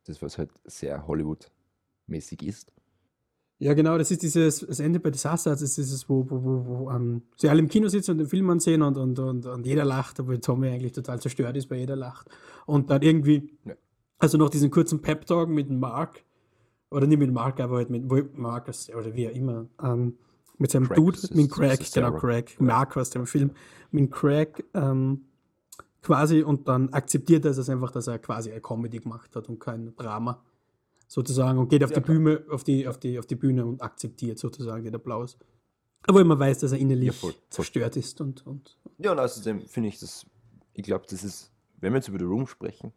Das, 0.05 0.23
was 0.23 0.39
halt 0.39 0.51
sehr 0.65 1.07
Hollywood-mäßig 1.07 2.43
ist. 2.43 2.73
Ja, 3.61 3.75
genau, 3.75 3.99
das 3.99 4.11
ist 4.11 4.23
dieses, 4.23 4.61
das 4.61 4.79
Ende 4.79 5.01
bei 5.01 5.11
Disaster, 5.11 5.51
das 5.51 5.63
ist 5.63 5.77
dieses, 5.77 6.09
wo, 6.09 6.25
wo, 6.31 6.45
wo, 6.45 6.67
wo 6.67 6.91
ähm, 6.91 7.23
sie 7.37 7.49
alle 7.49 7.59
im 7.59 7.69
Kino 7.69 7.89
sitzen 7.89 8.13
und 8.13 8.19
den 8.19 8.29
Film 8.29 8.49
ansehen 8.51 8.83
und, 8.83 8.97
und, 8.97 9.19
und, 9.19 9.47
und 9.47 9.67
jeder 9.67 9.85
lacht, 9.85 10.21
obwohl 10.21 10.39
Tommy 10.39 10.69
eigentlich 10.69 10.93
total 10.93 11.21
zerstört 11.21 11.57
ist, 11.57 11.69
weil 11.69 11.81
jeder 11.81 11.97
lacht. 11.97 12.29
Und 12.67 12.89
dann 12.91 13.03
irgendwie, 13.03 13.51
Ja. 13.65 13.75
also 14.19 14.39
noch 14.39 14.49
diesen 14.49 14.71
kurzen 14.71 15.03
Pep-Talk 15.03 15.49
mit 15.49 15.69
Mark, 15.71 16.23
oder 16.91 17.07
nicht 17.07 17.19
mit 17.19 17.33
Mark, 17.33 17.59
aber 17.61 17.77
halt 17.77 17.91
mit 17.91 18.05
Marcus, 18.39 18.89
oder 18.91 19.15
wie 19.15 19.29
auch 19.29 19.35
immer, 19.35 19.67
ähm, 19.83 20.17
mit 20.59 20.71
seinem 20.71 20.87
Craig, 20.87 20.97
Dude, 20.97 21.19
mit 21.33 21.51
Craig, 21.51 21.81
ist 21.81 21.95
genau. 21.95 22.13
Craig, 22.13 22.61
Mark 22.61 22.97
aus 22.97 23.11
dem 23.11 23.27
Film, 23.27 23.53
mit 23.91 24.11
Craig, 24.11 24.65
ähm, 24.75 25.23
quasi, 26.03 26.43
und 26.43 26.69
dann 26.69 26.91
akzeptiert 26.93 27.45
er 27.45 27.53
es 27.53 27.69
einfach, 27.69 27.91
dass 27.91 28.07
er 28.07 28.19
quasi 28.19 28.51
eine 28.51 28.61
Comedy 28.61 28.99
gemacht 28.99 29.35
hat 29.37 29.49
und 29.49 29.59
kein 29.61 29.95
Drama 29.97 30.43
sozusagen 31.07 31.59
und 31.59 31.69
geht 31.69 31.83
auf 31.85 31.91
Ja, 31.91 32.01
die 32.01 32.07
Bühne, 32.07 32.45
auf 32.51 32.65
die, 32.65 32.87
auf 32.87 32.99
die, 32.99 33.19
auf 33.19 33.27
die 33.27 33.37
Bühne 33.37 33.65
und 33.65 33.83
akzeptiert 33.83 34.39
sozusagen 34.39 34.85
den 34.85 34.95
Applaus. 34.95 35.39
Obwohl 36.07 36.25
man 36.25 36.39
weiß, 36.39 36.59
dass 36.59 36.73
er 36.73 36.79
innerlich 36.79 37.09
Ja, 37.09 37.13
voll, 37.13 37.33
voll. 37.33 37.41
zerstört 37.51 37.97
ist 37.97 38.21
und, 38.21 38.47
und 38.47 38.79
Ja, 38.99 39.13
und 39.13 39.19
außerdem 39.19 39.63
finde 39.63 39.89
ich 39.89 39.99
das, 39.99 40.27
ich 40.75 40.83
glaube, 40.85 41.07
das 41.09 41.25
ist, 41.25 41.51
wenn 41.81 41.93
wir 41.93 41.99
jetzt 41.99 42.09
über 42.09 42.19
The 42.19 42.25
Room 42.25 42.47
sprechen, 42.47 42.93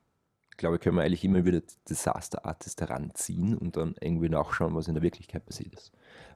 glaube 0.58 0.76
ich, 0.76 0.82
können 0.82 0.98
wir 0.98 1.04
eigentlich 1.04 1.24
immer 1.24 1.44
wieder 1.46 1.62
Disaster 1.90 2.46
Artist 2.46 2.82
heranziehen 2.82 3.58
und 3.58 3.78
dann 3.78 3.96
irgendwie 4.00 4.30
nachschauen, 4.30 4.76
was 4.76 4.88
in 4.88 4.94
der 4.94 5.04
Wirklichkeit 5.04 5.46
passiert 5.46 5.74
ist. 5.74 5.92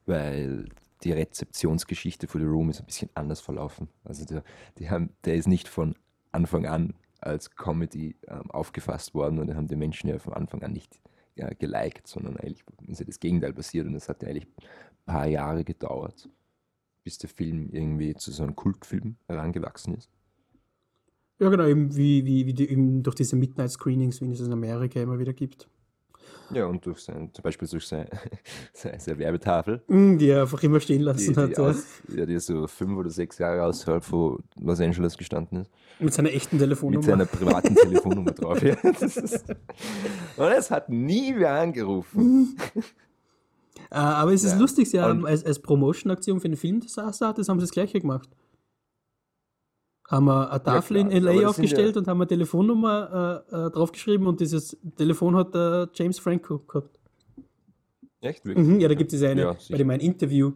Weil 0.06 0.70
die 1.06 1.12
Rezeptionsgeschichte 1.12 2.28
für 2.28 2.40
The 2.40 2.46
Room 2.46 2.70
ist 2.72 2.80
ein 2.80 2.88
bisschen 2.88 3.10
anders 3.14 3.40
verlaufen. 3.40 3.88
Also 4.04 4.26
der, 4.26 4.90
haben, 4.90 5.12
der 5.24 5.36
ist 5.36 5.48
nicht 5.48 5.68
von 5.68 5.96
Anfang 6.32 6.66
an 6.66 6.96
als 7.22 7.52
Comedy 7.56 8.18
ähm, 8.28 8.50
aufgefasst 8.52 9.14
worden 9.14 9.40
und 9.40 9.56
haben 9.56 9.68
die 9.68 9.76
Menschen 9.76 10.10
ja 10.10 10.20
von 10.20 10.34
Anfang 10.34 10.64
an 10.64 10.74
nicht 10.74 11.00
ja, 11.36 11.50
geliked, 11.50 12.08
sondern 12.08 12.38
eigentlich 12.38 12.64
ist 12.88 13.00
ja 13.00 13.06
das 13.06 13.20
Gegenteil 13.20 13.54
passiert 13.54 13.88
und 13.88 13.96
es 13.96 14.10
hat 14.10 14.24
ja 14.24 14.30
eigentlich 14.30 14.48
ein 14.48 15.06
paar 15.06 15.28
Jahre 15.28 15.64
gedauert, 15.64 16.28
bis 17.04 17.18
der 17.20 17.30
Film 17.30 17.70
irgendwie 17.72 18.16
zu 18.16 18.32
so 18.32 18.44
einem 18.44 18.56
Kultfilm 18.56 19.18
herangewachsen 19.28 19.96
ist. 19.96 20.10
ja 21.40 21.50
genau, 21.50 21.68
eben 21.68 21.96
wie, 21.96 22.26
wie, 22.26 22.48
wie 22.48 22.54
die, 22.54 22.70
eben 22.70 23.04
durch 23.04 23.16
diese 23.16 23.36
Midnight 23.36 23.72
Screenings, 23.72 24.22
wie 24.22 24.32
es 24.32 24.42
in 24.42 24.52
Amerika 24.52 25.00
immer 25.00 25.20
wieder 25.20 25.34
gibt. 25.34 25.70
Ja, 26.52 26.66
und 26.68 26.86
durch 26.86 27.00
sein, 27.00 27.32
zum 27.34 27.42
Beispiel 27.44 27.68
durch 27.68 27.88
sein, 27.88 28.08
seine, 28.74 29.00
seine 29.00 29.18
Werbetafel, 29.18 29.82
Mm, 29.88 30.18
Die 30.18 30.30
er 30.30 30.42
einfach 30.44 30.62
immer 30.64 30.80
stehen 30.80 31.02
lassen 31.02 31.34
die, 31.34 31.40
hat. 31.40 31.50
die, 31.50 31.54
ja. 31.54 31.68
aus, 31.68 31.84
ja, 32.16 32.26
die 32.26 32.38
so 32.40 32.68
fünf 32.68 32.98
oder 32.98 33.10
sechs 33.10 33.38
Jahre 33.40 33.64
außerhalb 33.64 34.04
von 34.04 34.44
Los 34.60 34.80
Angeles 34.80 35.18
gestanden 35.18 35.62
ist, 35.62 35.72
Mit 36.00 36.14
seiner 36.14 36.30
echten 36.32 36.58
mit 36.58 36.64
Telefonnummer. 36.64 37.04
seiner 37.04 37.26
privaten 37.26 37.74
Telefonnummer 37.76 38.32
drauf. 38.32 38.62
Ja, 38.62 38.76
das 38.84 39.18
ist, 39.18 39.46
und 40.38 40.48
es 40.52 40.70
hat 40.70 40.90
nie 40.90 41.34
wer 41.36 41.54
angerufen. 41.54 42.56
Äh, 43.92 43.96
aber 43.96 44.34
es 44.34 44.44
ist 44.44 44.54
Ja, 44.54 44.60
lustig, 44.60 44.90
sie 44.90 45.00
haben 45.00 45.22
und- 45.22 45.26
als, 45.28 45.44
als 45.46 45.60
Promotion-Aktion 45.60 46.40
für 46.40 46.48
den 46.50 46.58
Film 46.58 46.80
Disaster 46.80 47.28
Artist 47.28 47.50
haben 47.50 47.60
sie 47.60 47.64
das 47.66 47.72
gleiche 47.72 48.00
gemacht. 48.00 48.30
Haben 50.08 50.26
wir 50.26 50.52
eine 50.52 50.62
Tafel 50.62 50.98
klar, 51.00 51.12
in 51.12 51.24
LA 51.24 51.48
aufgestellt 51.50 51.96
ja- 51.96 52.02
und 52.02 52.08
haben 52.08 52.22
eine 52.22 52.28
Telefonnummer 52.28 53.44
äh, 53.52 53.56
äh, 53.56 53.72
draufgeschrieben 53.72 54.28
und 54.28 54.40
dieses 54.40 54.78
Telefon 54.96 55.36
hat 55.36 55.56
äh, 55.56 55.88
James 55.94 56.20
Franco 56.20 56.60
gehabt. 56.60 57.00
Echt? 58.22 58.46
Wirklich? 58.46 58.68
Mhm, 58.68 58.80
ja, 58.80 58.88
da 58.88 58.94
gibt 58.94 59.12
es 59.14 59.24
eine, 59.24 59.42
Ja, 59.42 59.58
bei 59.70 59.78
dem 59.78 59.90
ein 59.90 60.00
Interview, 60.00 60.52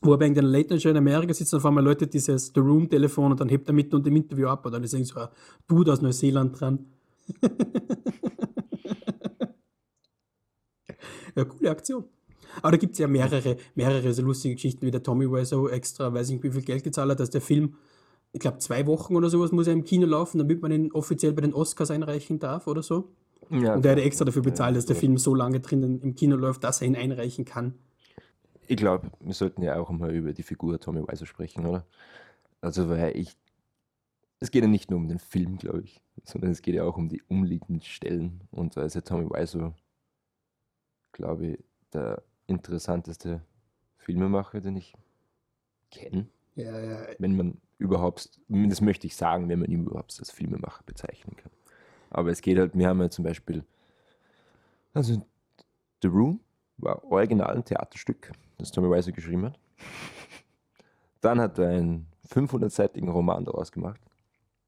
wo 0.00 0.12
er 0.12 0.18
bei 0.18 0.26
irgendeiner 0.26 0.48
Late 0.48 0.74
Night 0.74 0.82
Show 0.82 0.90
in 0.90 0.96
Amerika 0.96 1.34
sitzt 1.34 1.52
und 1.54 1.58
auf 1.58 1.66
einmal 1.66 1.82
läutet 1.82 2.14
dieses 2.14 2.52
The 2.54 2.60
Room-Telefon 2.60 3.32
und 3.32 3.40
dann 3.40 3.48
hebt 3.48 3.68
er 3.68 3.74
mitten 3.74 3.96
unter 3.96 4.10
dem 4.10 4.16
Interview 4.16 4.46
ab 4.46 4.64
und 4.64 4.72
dann 4.72 4.84
ist 4.84 4.92
irgend 4.94 5.08
so 5.08 5.18
ein 5.18 5.28
Dude 5.66 5.92
aus 5.92 6.00
Neuseeland 6.00 6.60
dran. 6.60 6.86
ja, 11.34 11.44
coole 11.44 11.70
Aktion. 11.70 12.04
Aber 12.62 12.72
da 12.72 12.76
gibt 12.78 12.92
es 12.92 12.98
ja 12.98 13.08
mehrere, 13.08 13.56
mehrere 13.74 14.12
so 14.12 14.22
lustige 14.22 14.54
Geschichten, 14.54 14.86
wie 14.86 14.90
der 14.90 15.02
Tommy 15.02 15.30
Wiseau 15.30 15.68
extra, 15.68 16.12
weiß 16.12 16.30
nicht 16.30 16.42
wie 16.42 16.50
viel 16.50 16.62
Geld 16.62 16.84
gezahlt 16.84 17.10
hat, 17.10 17.20
dass 17.20 17.30
der 17.30 17.40
Film, 17.40 17.74
ich 18.36 18.40
glaube 18.40 18.58
zwei 18.58 18.86
Wochen 18.86 19.16
oder 19.16 19.30
sowas 19.30 19.50
muss 19.50 19.66
er 19.66 19.72
im 19.72 19.84
Kino 19.84 20.06
laufen, 20.06 20.36
damit 20.36 20.60
man 20.60 20.70
ihn 20.70 20.92
offiziell 20.92 21.32
bei 21.32 21.40
den 21.40 21.54
Oscars 21.54 21.90
einreichen 21.90 22.38
darf 22.38 22.66
oder 22.66 22.82
so. 22.82 23.08
Ja, 23.48 23.74
Und 23.74 23.86
er 23.86 23.92
hat 23.92 23.98
extra 23.98 24.26
dafür 24.26 24.42
bezahlt, 24.42 24.76
dass 24.76 24.84
der. 24.84 24.94
Film 24.94 25.16
so 25.16 25.34
lange 25.34 25.60
drinnen 25.60 26.02
im 26.02 26.14
Kino 26.14 26.36
läuft, 26.36 26.62
dass 26.62 26.82
er 26.82 26.86
ihn 26.86 26.96
einreichen 26.96 27.46
kann. 27.46 27.78
Ich 28.66 28.76
glaube, 28.76 29.10
wir 29.20 29.32
sollten 29.32 29.62
ja 29.62 29.80
auch 29.80 29.88
mal 29.88 30.14
über 30.14 30.34
die 30.34 30.42
Figur 30.42 30.78
Tommy 30.78 31.00
Wiseau 31.00 31.24
sprechen, 31.24 31.64
oder? 31.64 31.86
Also, 32.60 32.90
weil 32.90 33.16
ich. 33.16 33.38
Es 34.38 34.50
geht 34.50 34.62
ja 34.62 34.68
nicht 34.68 34.90
nur 34.90 35.00
um 35.00 35.08
den 35.08 35.18
Film, 35.18 35.56
glaube 35.56 35.80
ich, 35.80 36.02
sondern 36.24 36.50
es 36.50 36.60
geht 36.60 36.74
ja 36.74 36.84
auch 36.84 36.98
um 36.98 37.08
die 37.08 37.22
umliegenden 37.22 37.80
Stellen. 37.80 38.42
Und 38.50 38.76
da 38.76 38.82
ist 38.82 38.94
ja 38.94 39.00
Tommy 39.00 39.30
Wiseau, 39.30 39.72
glaube 41.12 41.46
ich, 41.46 41.64
der 41.94 42.22
interessanteste 42.46 43.40
Filmemacher, 43.96 44.60
den 44.60 44.76
ich 44.76 44.92
kenne. 45.90 46.28
Ja, 46.56 46.80
ja, 46.80 47.06
Wenn 47.18 47.36
man 47.36 47.60
überhaupt, 47.78 48.30
das 48.48 48.80
möchte 48.80 49.06
ich 49.06 49.14
sagen, 49.14 49.48
wenn 49.48 49.60
man 49.60 49.70
ihn 49.70 49.84
überhaupt 49.84 50.16
als 50.18 50.30
Filmemacher 50.30 50.82
bezeichnen 50.84 51.36
kann. 51.36 51.52
Aber 52.10 52.30
es 52.30 52.40
geht 52.40 52.58
halt, 52.58 52.76
wir 52.76 52.88
haben 52.88 53.00
ja 53.00 53.10
zum 53.10 53.24
Beispiel, 53.24 53.62
also 54.94 55.22
The 56.02 56.08
Room 56.08 56.40
war 56.78 57.04
original 57.04 57.56
ein 57.56 57.64
Theaterstück, 57.64 58.32
das 58.58 58.70
Tommy 58.70 58.88
Wiseau 58.88 59.12
geschrieben 59.12 59.44
hat. 59.44 59.58
Dann 61.20 61.40
hat 61.40 61.58
er 61.58 61.68
einen 61.68 62.06
500-seitigen 62.30 63.08
Roman 63.08 63.44
daraus 63.44 63.70
gemacht. 63.70 64.00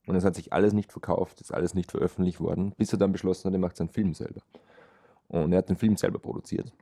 Und 0.07 0.17
es 0.17 0.25
hat 0.25 0.35
sich 0.35 0.53
alles 0.53 0.73
nicht 0.73 0.93
verkauft, 0.93 1.41
ist 1.41 1.53
alles 1.53 1.75
nicht 1.75 1.91
veröffentlicht 1.91 2.41
worden, 2.41 2.73
bis 2.77 2.93
er 2.93 2.99
dann 2.99 3.13
beschlossen 3.13 3.47
hat, 3.47 3.53
er 3.53 3.59
macht 3.59 3.77
seinen 3.77 3.91
Film 3.91 4.15
selber. 4.15 4.41
Und 5.29 5.53
er 5.53 5.59
hat 5.59 5.69
den 5.69 5.77
Film 5.77 5.97
selber 5.97 6.19
produziert. 6.19 6.73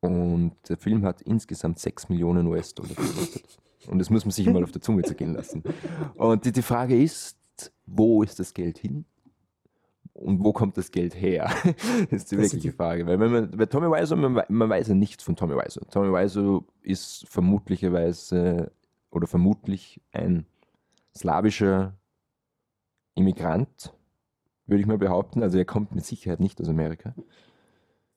Und 0.00 0.52
der 0.68 0.76
Film 0.78 1.04
hat 1.04 1.20
insgesamt 1.22 1.78
6 1.78 2.08
Millionen 2.08 2.46
US-Dollar 2.46 2.90
gekostet. 2.94 3.58
Und 3.88 3.98
das 3.98 4.10
muss 4.10 4.24
man 4.24 4.32
sich 4.32 4.46
mal 4.46 4.62
auf 4.62 4.72
der 4.72 4.80
Zunge 4.80 5.02
zergehen 5.02 5.34
lassen. 5.34 5.62
Und 6.14 6.44
die, 6.44 6.52
die 6.52 6.62
Frage 6.62 7.00
ist, 7.00 7.36
wo 7.86 8.22
ist 8.22 8.38
das 8.38 8.54
Geld 8.54 8.78
hin? 8.78 9.04
Und 10.14 10.42
wo 10.44 10.52
kommt 10.52 10.76
das 10.76 10.90
Geld 10.90 11.14
her? 11.20 11.50
das 12.10 12.22
ist 12.22 12.30
die 12.32 12.36
Das 12.36 12.44
wirkliche 12.44 12.70
die- 12.70 12.76
Frage. 12.76 13.06
Weil 13.06 13.20
wenn 13.20 13.30
man 13.32 13.50
bei 13.52 13.66
Tommy 13.66 13.86
Wiseau, 13.88 14.16
man, 14.16 14.42
man 14.48 14.68
weiß 14.68 14.88
ja 14.88 14.94
nichts 14.94 15.22
von 15.24 15.36
Tommy 15.36 15.54
Wiseau. 15.54 15.82
Tommy 15.90 16.12
Wiseau 16.12 16.64
ist 16.82 17.26
vermutlicherweise 17.28 18.70
oder 19.10 19.26
vermutlich 19.26 20.00
ein 20.12 20.46
slawischer 21.16 21.94
Immigrant, 23.14 23.92
würde 24.66 24.80
ich 24.80 24.86
mal 24.86 24.98
behaupten. 24.98 25.42
Also 25.42 25.58
er 25.58 25.64
kommt 25.64 25.94
mit 25.94 26.04
Sicherheit 26.04 26.40
nicht 26.40 26.60
aus 26.60 26.68
Amerika. 26.68 27.14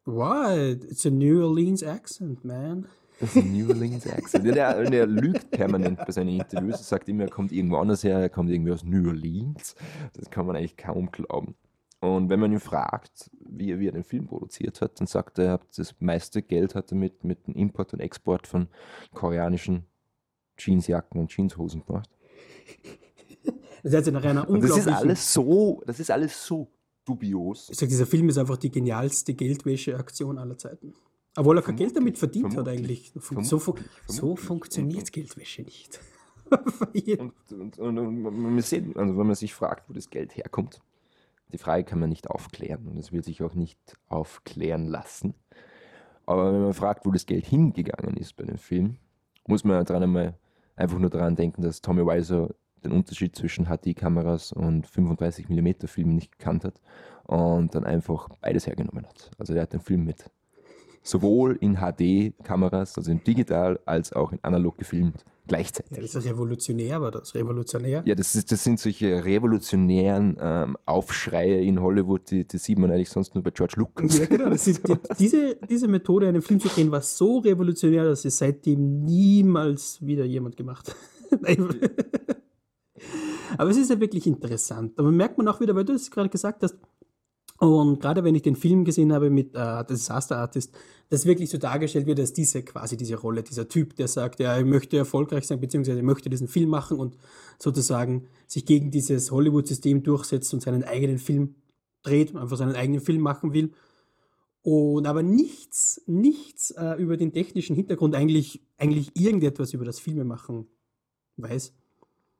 What? 0.05 0.83
It's 0.89 1.05
a 1.05 1.09
New 1.09 1.45
Orleans 1.45 1.83
accent, 1.83 2.43
man. 2.43 2.87
Das 3.19 3.35
ist 3.35 3.43
ein 3.43 3.53
New 3.53 3.69
Orleans 3.69 4.05
Accent. 4.07 4.45
Der, 4.45 4.83
der 4.89 5.07
lügt 5.07 5.51
permanent 5.51 5.99
bei 5.99 6.11
seinen 6.11 6.29
Interviews. 6.29 6.79
Er 6.79 6.83
sagt 6.83 7.07
immer, 7.07 7.23
er 7.23 7.29
kommt 7.29 7.51
irgendwo 7.51 7.77
anders 7.77 8.03
her, 8.03 8.19
er 8.19 8.29
kommt 8.29 8.49
irgendwie 8.49 8.71
aus 8.71 8.83
New 8.83 9.07
Orleans. 9.07 9.75
Das 10.13 10.29
kann 10.29 10.45
man 10.45 10.55
eigentlich 10.55 10.75
kaum 10.75 11.11
glauben. 11.11 11.55
Und 12.01 12.29
wenn 12.29 12.39
man 12.39 12.51
ihn 12.51 12.59
fragt, 12.59 13.31
wie 13.39 13.71
er, 13.71 13.79
wie 13.79 13.87
er 13.87 13.93
den 13.93 14.03
Film 14.03 14.27
produziert 14.27 14.81
hat, 14.81 14.99
dann 14.99 15.07
sagt 15.07 15.39
er, 15.39 15.45
er 15.45 15.51
hat 15.53 15.77
das 15.77 15.95
meiste 15.99 16.41
Geld 16.41 16.75
hat 16.75 16.91
er 16.91 16.97
mit, 16.97 17.23
mit 17.23 17.47
dem 17.47 17.53
Import 17.55 17.93
und 17.93 18.01
Export 18.01 18.45
von 18.45 18.67
koreanischen 19.13 19.85
Jeansjacken 20.57 21.21
und 21.21 21.31
Jeanshosen 21.31 21.85
gemacht. 21.85 22.09
Das 23.83 23.93
heißt, 23.93 24.11
nach 24.11 24.23
einer 24.23 24.49
Und 24.49 24.61
das 24.61 24.71
ist 24.71 24.77
unglaublichen... 24.79 25.09
alles 25.09 25.33
so, 25.33 25.81
das 25.85 25.99
ist 25.99 26.11
alles 26.11 26.45
so 26.45 26.72
dubios. 27.05 27.69
Ich 27.69 27.77
sag, 27.77 27.89
dieser 27.89 28.05
Film 28.05 28.29
ist 28.29 28.37
einfach 28.37 28.57
die 28.57 28.71
genialste 28.71 29.33
Geldwäscheaktion 29.33 30.37
aller 30.37 30.57
Zeiten. 30.57 30.93
Obwohl 31.35 31.57
er 31.57 31.63
kein 31.63 31.75
Geld 31.75 31.95
damit 31.95 32.17
verdient 32.17 32.55
hat 32.55 32.67
eigentlich. 32.67 33.11
So, 33.15 33.19
fun 33.19 33.43
vermutlich, 33.43 33.91
so 34.07 34.35
funktioniert 34.35 35.11
Geldwäsche 35.11 35.63
nicht. 35.63 35.99
Und, 37.17 37.33
und, 37.51 37.79
und, 37.79 37.97
und 37.97 38.21
man 38.21 38.61
sieht, 38.61 38.95
also 38.95 39.17
wenn 39.17 39.25
man 39.25 39.33
sich 39.33 39.55
fragt, 39.55 39.89
wo 39.89 39.93
das 39.93 40.11
Geld 40.11 40.37
herkommt, 40.37 40.83
die 41.51 41.57
Frage 41.57 41.83
kann 41.83 41.99
man 41.99 42.09
nicht 42.09 42.29
aufklären 42.29 42.87
und 42.87 42.97
es 42.97 43.11
wird 43.11 43.25
sich 43.25 43.41
auch 43.41 43.55
nicht 43.55 43.79
aufklären 44.07 44.85
lassen. 44.85 45.33
Aber 46.27 46.53
wenn 46.53 46.61
man 46.61 46.73
fragt, 46.73 47.07
wo 47.07 47.11
das 47.11 47.25
Geld 47.25 47.47
hingegangen 47.47 48.17
ist 48.17 48.35
bei 48.35 48.43
dem 48.43 48.57
Film, 48.57 48.97
muss 49.47 49.63
man 49.63 49.83
dran 49.85 50.03
einmal 50.03 50.37
einfach 50.75 50.99
nur 50.99 51.09
daran 51.09 51.35
denken, 51.35 51.63
dass 51.63 51.81
Tommy 51.81 52.05
Wiseau 52.05 52.53
den 52.83 52.91
Unterschied 52.91 53.35
zwischen 53.35 53.65
HD-Kameras 53.65 54.51
und 54.51 54.87
35mm 54.87 55.87
Filmen 55.87 56.15
nicht 56.15 56.37
gekannt 56.37 56.63
hat 56.63 56.81
und 57.25 57.73
dann 57.75 57.83
einfach 57.83 58.29
beides 58.41 58.67
hergenommen 58.67 59.05
hat. 59.07 59.31
Also 59.37 59.53
er 59.53 59.63
hat 59.63 59.73
den 59.73 59.81
Film 59.81 60.05
mit 60.05 60.25
sowohl 61.03 61.57
in 61.59 61.75
HD-Kameras, 61.75 62.97
also 62.97 63.11
in 63.11 63.23
digital, 63.23 63.79
als 63.85 64.13
auch 64.13 64.31
in 64.31 64.39
analog 64.41 64.77
gefilmt, 64.77 65.25
gleichzeitig. 65.47 65.97
ja, 65.97 66.01
das 66.01 66.15
ist 66.15 66.25
revolutionär, 66.25 67.01
war 67.01 67.11
das. 67.11 67.35
Revolutionär. 67.35 68.03
Ja, 68.05 68.15
das, 68.15 68.35
ist, 68.35 68.51
das 68.51 68.63
sind 68.63 68.79
solche 68.79 69.23
revolutionären 69.25 70.37
ähm, 70.39 70.77
Aufschreie 70.85 71.61
in 71.61 71.81
Hollywood, 71.81 72.31
die, 72.31 72.47
die 72.47 72.57
sieht 72.57 72.79
man 72.79 72.89
eigentlich 72.91 73.09
sonst 73.09 73.35
nur 73.35 73.43
bei 73.43 73.51
George 73.51 73.75
Lucas. 73.77 74.17
Ja, 74.17 74.25
genau. 74.25 74.49
Ist, 74.51 74.87
die, 74.87 74.95
diese, 75.19 75.57
diese 75.69 75.87
Methode, 75.87 76.27
einen 76.27 76.41
Film 76.41 76.59
zu 76.59 76.69
drehen, 76.69 76.89
war 76.91 77.01
so 77.01 77.39
revolutionär, 77.39 78.05
dass 78.05 78.23
es 78.23 78.37
seitdem 78.37 79.03
niemals 79.03 79.99
wieder 80.01 80.23
jemand 80.23 80.55
gemacht 80.55 80.89
hat. 80.89 81.41
Nein. 81.41 81.67
Aber 83.57 83.69
es 83.69 83.77
ist 83.77 83.89
ja 83.89 83.99
wirklich 83.99 84.27
interessant. 84.27 84.97
Aber 84.97 85.11
merkt 85.11 85.37
man 85.37 85.47
auch 85.47 85.59
wieder, 85.59 85.75
weil 85.75 85.85
du 85.85 85.93
es 85.93 86.11
gerade 86.11 86.29
gesagt 86.29 86.63
hast, 86.63 86.77
und 87.59 88.01
gerade 88.01 88.23
wenn 88.23 88.35
ich 88.35 88.41
den 88.41 88.55
Film 88.55 88.83
gesehen 88.83 89.13
habe 89.13 89.29
mit 89.29 89.55
äh, 89.55 89.85
Disaster 89.85 90.37
Artist, 90.37 90.75
dass 91.09 91.25
wirklich 91.25 91.49
so 91.49 91.57
dargestellt 91.57 92.07
wird, 92.07 92.19
dass 92.19 92.33
diese 92.33 92.63
quasi 92.63 92.97
diese 92.97 93.15
Rolle, 93.15 93.43
dieser 93.43 93.69
Typ, 93.69 93.95
der 93.95 94.07
sagt, 94.07 94.39
ja, 94.39 94.55
er 94.55 94.65
möchte 94.65 94.97
erfolgreich 94.97 95.45
sein, 95.45 95.61
beziehungsweise 95.61 95.99
er 95.99 96.03
möchte 96.03 96.29
diesen 96.29 96.47
Film 96.47 96.69
machen 96.69 96.99
und 96.99 97.15
sozusagen 97.59 98.27
sich 98.47 98.65
gegen 98.65 98.91
dieses 98.91 99.31
Hollywood-System 99.31 100.03
durchsetzt 100.03 100.53
und 100.53 100.61
seinen 100.61 100.83
eigenen 100.83 101.19
Film 101.19 101.55
dreht, 102.01 102.35
einfach 102.35 102.57
seinen 102.57 102.75
eigenen 102.75 103.01
Film 103.01 103.21
machen 103.21 103.53
will. 103.53 103.71
Und 104.61 105.05
aber 105.07 105.23
nichts, 105.23 106.01
nichts 106.05 106.71
äh, 106.71 106.95
über 106.95 107.17
den 107.17 107.33
technischen 107.33 107.75
Hintergrund, 107.75 108.15
eigentlich, 108.15 108.61
eigentlich 108.77 109.11
irgendetwas 109.13 109.73
über 109.73 109.85
das 109.85 109.99
Filmemachen 109.99 110.67
weiß. 111.37 111.73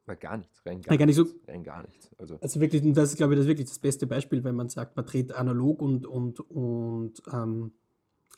Na, 0.05 0.15
gar 0.15 0.38
nichts, 0.38 0.65
rein 0.65 0.81
gar, 0.81 0.91
Nein, 0.91 1.00
gar 1.00 1.05
nicht 1.05 1.15
so- 1.15 1.24
nichts, 1.24 1.48
rein 1.48 1.63
gar 1.63 1.81
nichts. 1.83 2.10
Also, 2.17 2.38
Also 2.41 2.60
wirklich, 2.60 2.81
das 2.93 3.12
ist, 3.12 3.17
glaube 3.17 3.33
ich, 3.33 3.39
das 3.39 3.48
wirklich 3.48 3.69
das 3.69 3.79
beste 3.79 4.05
Beispiel, 4.05 4.43
wenn 4.43 4.55
man 4.55 4.67
sagt, 4.69 4.95
man 4.98 5.05
dreht 5.05 5.31
analog 5.33 5.81
und, 5.81 6.05
und, 6.05 6.39
und 6.41 7.22
ähm, 7.31 7.72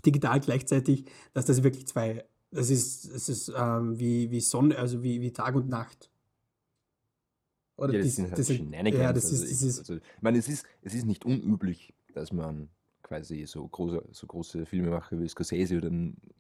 digital 0.05 0.39
gleichzeitig, 0.39 1.05
dass 1.34 1.45
das 1.45 1.63
wirklich 1.63 1.88
zwei, 1.88 2.24
das 2.51 2.69
ist, 2.69 3.05
es 3.05 3.29
ist 3.29 3.51
ähm, 3.57 3.98
wie, 4.00 4.29
wie 4.29 4.41
Sonne, 4.41 4.77
also 4.77 5.01
wie, 5.01 5.22
wie 5.22 5.31
Tag 5.34 5.55
und 5.55 5.67
Nacht. 5.67 6.12
Oder 7.77 7.93
ja, 7.93 8.00
das 8.00 8.05
dies- 8.07 8.15
sind 8.15 8.25
halt 8.29 8.38
das 8.38 8.48
sind-. 8.48 8.72
Ja, 8.74 9.12
das 9.13 9.25
also 9.25 9.43
ist, 9.43 9.62
ich, 9.62 9.67
ist, 9.67 9.79
also, 9.79 9.95
ich 9.95 10.01
meine, 10.22 10.38
es 10.38 10.48
ist, 10.48 10.65
es 10.81 10.93
ist 10.93 11.05
nicht 11.05 11.25
unüblich, 11.25 11.93
dass 12.13 12.31
man 12.31 12.69
quasi 13.01 13.45
so 13.45 13.67
große, 13.67 14.03
so 14.12 14.27
große 14.27 14.65
Filmemacher 14.65 15.19
wie 15.19 15.27
Scorsese 15.27 15.77
oder 15.77 15.91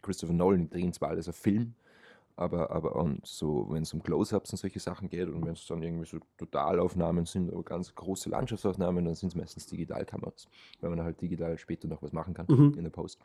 Christopher 0.01 0.33
Nolan 0.33 0.69
drehen 0.69 0.93
zwar 0.93 1.09
alles 1.09 1.27
auf 1.27 1.35
Film, 1.35 1.75
aber, 2.37 2.71
aber 2.71 2.95
und 2.95 3.25
so, 3.25 3.67
wenn 3.69 3.83
es 3.83 3.93
um 3.93 4.03
Close-Ups 4.03 4.51
und 4.51 4.57
solche 4.57 4.79
Sachen 4.79 5.09
geht 5.09 5.27
und 5.29 5.45
wenn 5.45 5.53
es 5.53 5.65
dann 5.67 5.81
irgendwie 5.81 6.05
so 6.05 6.17
Totalaufnahmen 6.37 7.25
sind, 7.25 7.51
aber 7.51 7.63
ganz 7.63 7.95
große 7.95 8.29
Landschaftsaufnahmen, 8.29 9.05
dann 9.05 9.15
sind 9.15 9.29
es 9.29 9.35
meistens 9.35 9.67
Digitalkameras, 9.67 10.47
weil 10.81 10.89
man 10.89 11.01
halt 11.03 11.21
digital 11.21 11.57
später 11.57 11.87
noch 11.87 12.01
was 12.01 12.11
machen 12.11 12.33
kann 12.33 12.45
Mhm. 12.49 12.73
in 12.77 12.83
der 12.83 12.89
Post. 12.91 13.19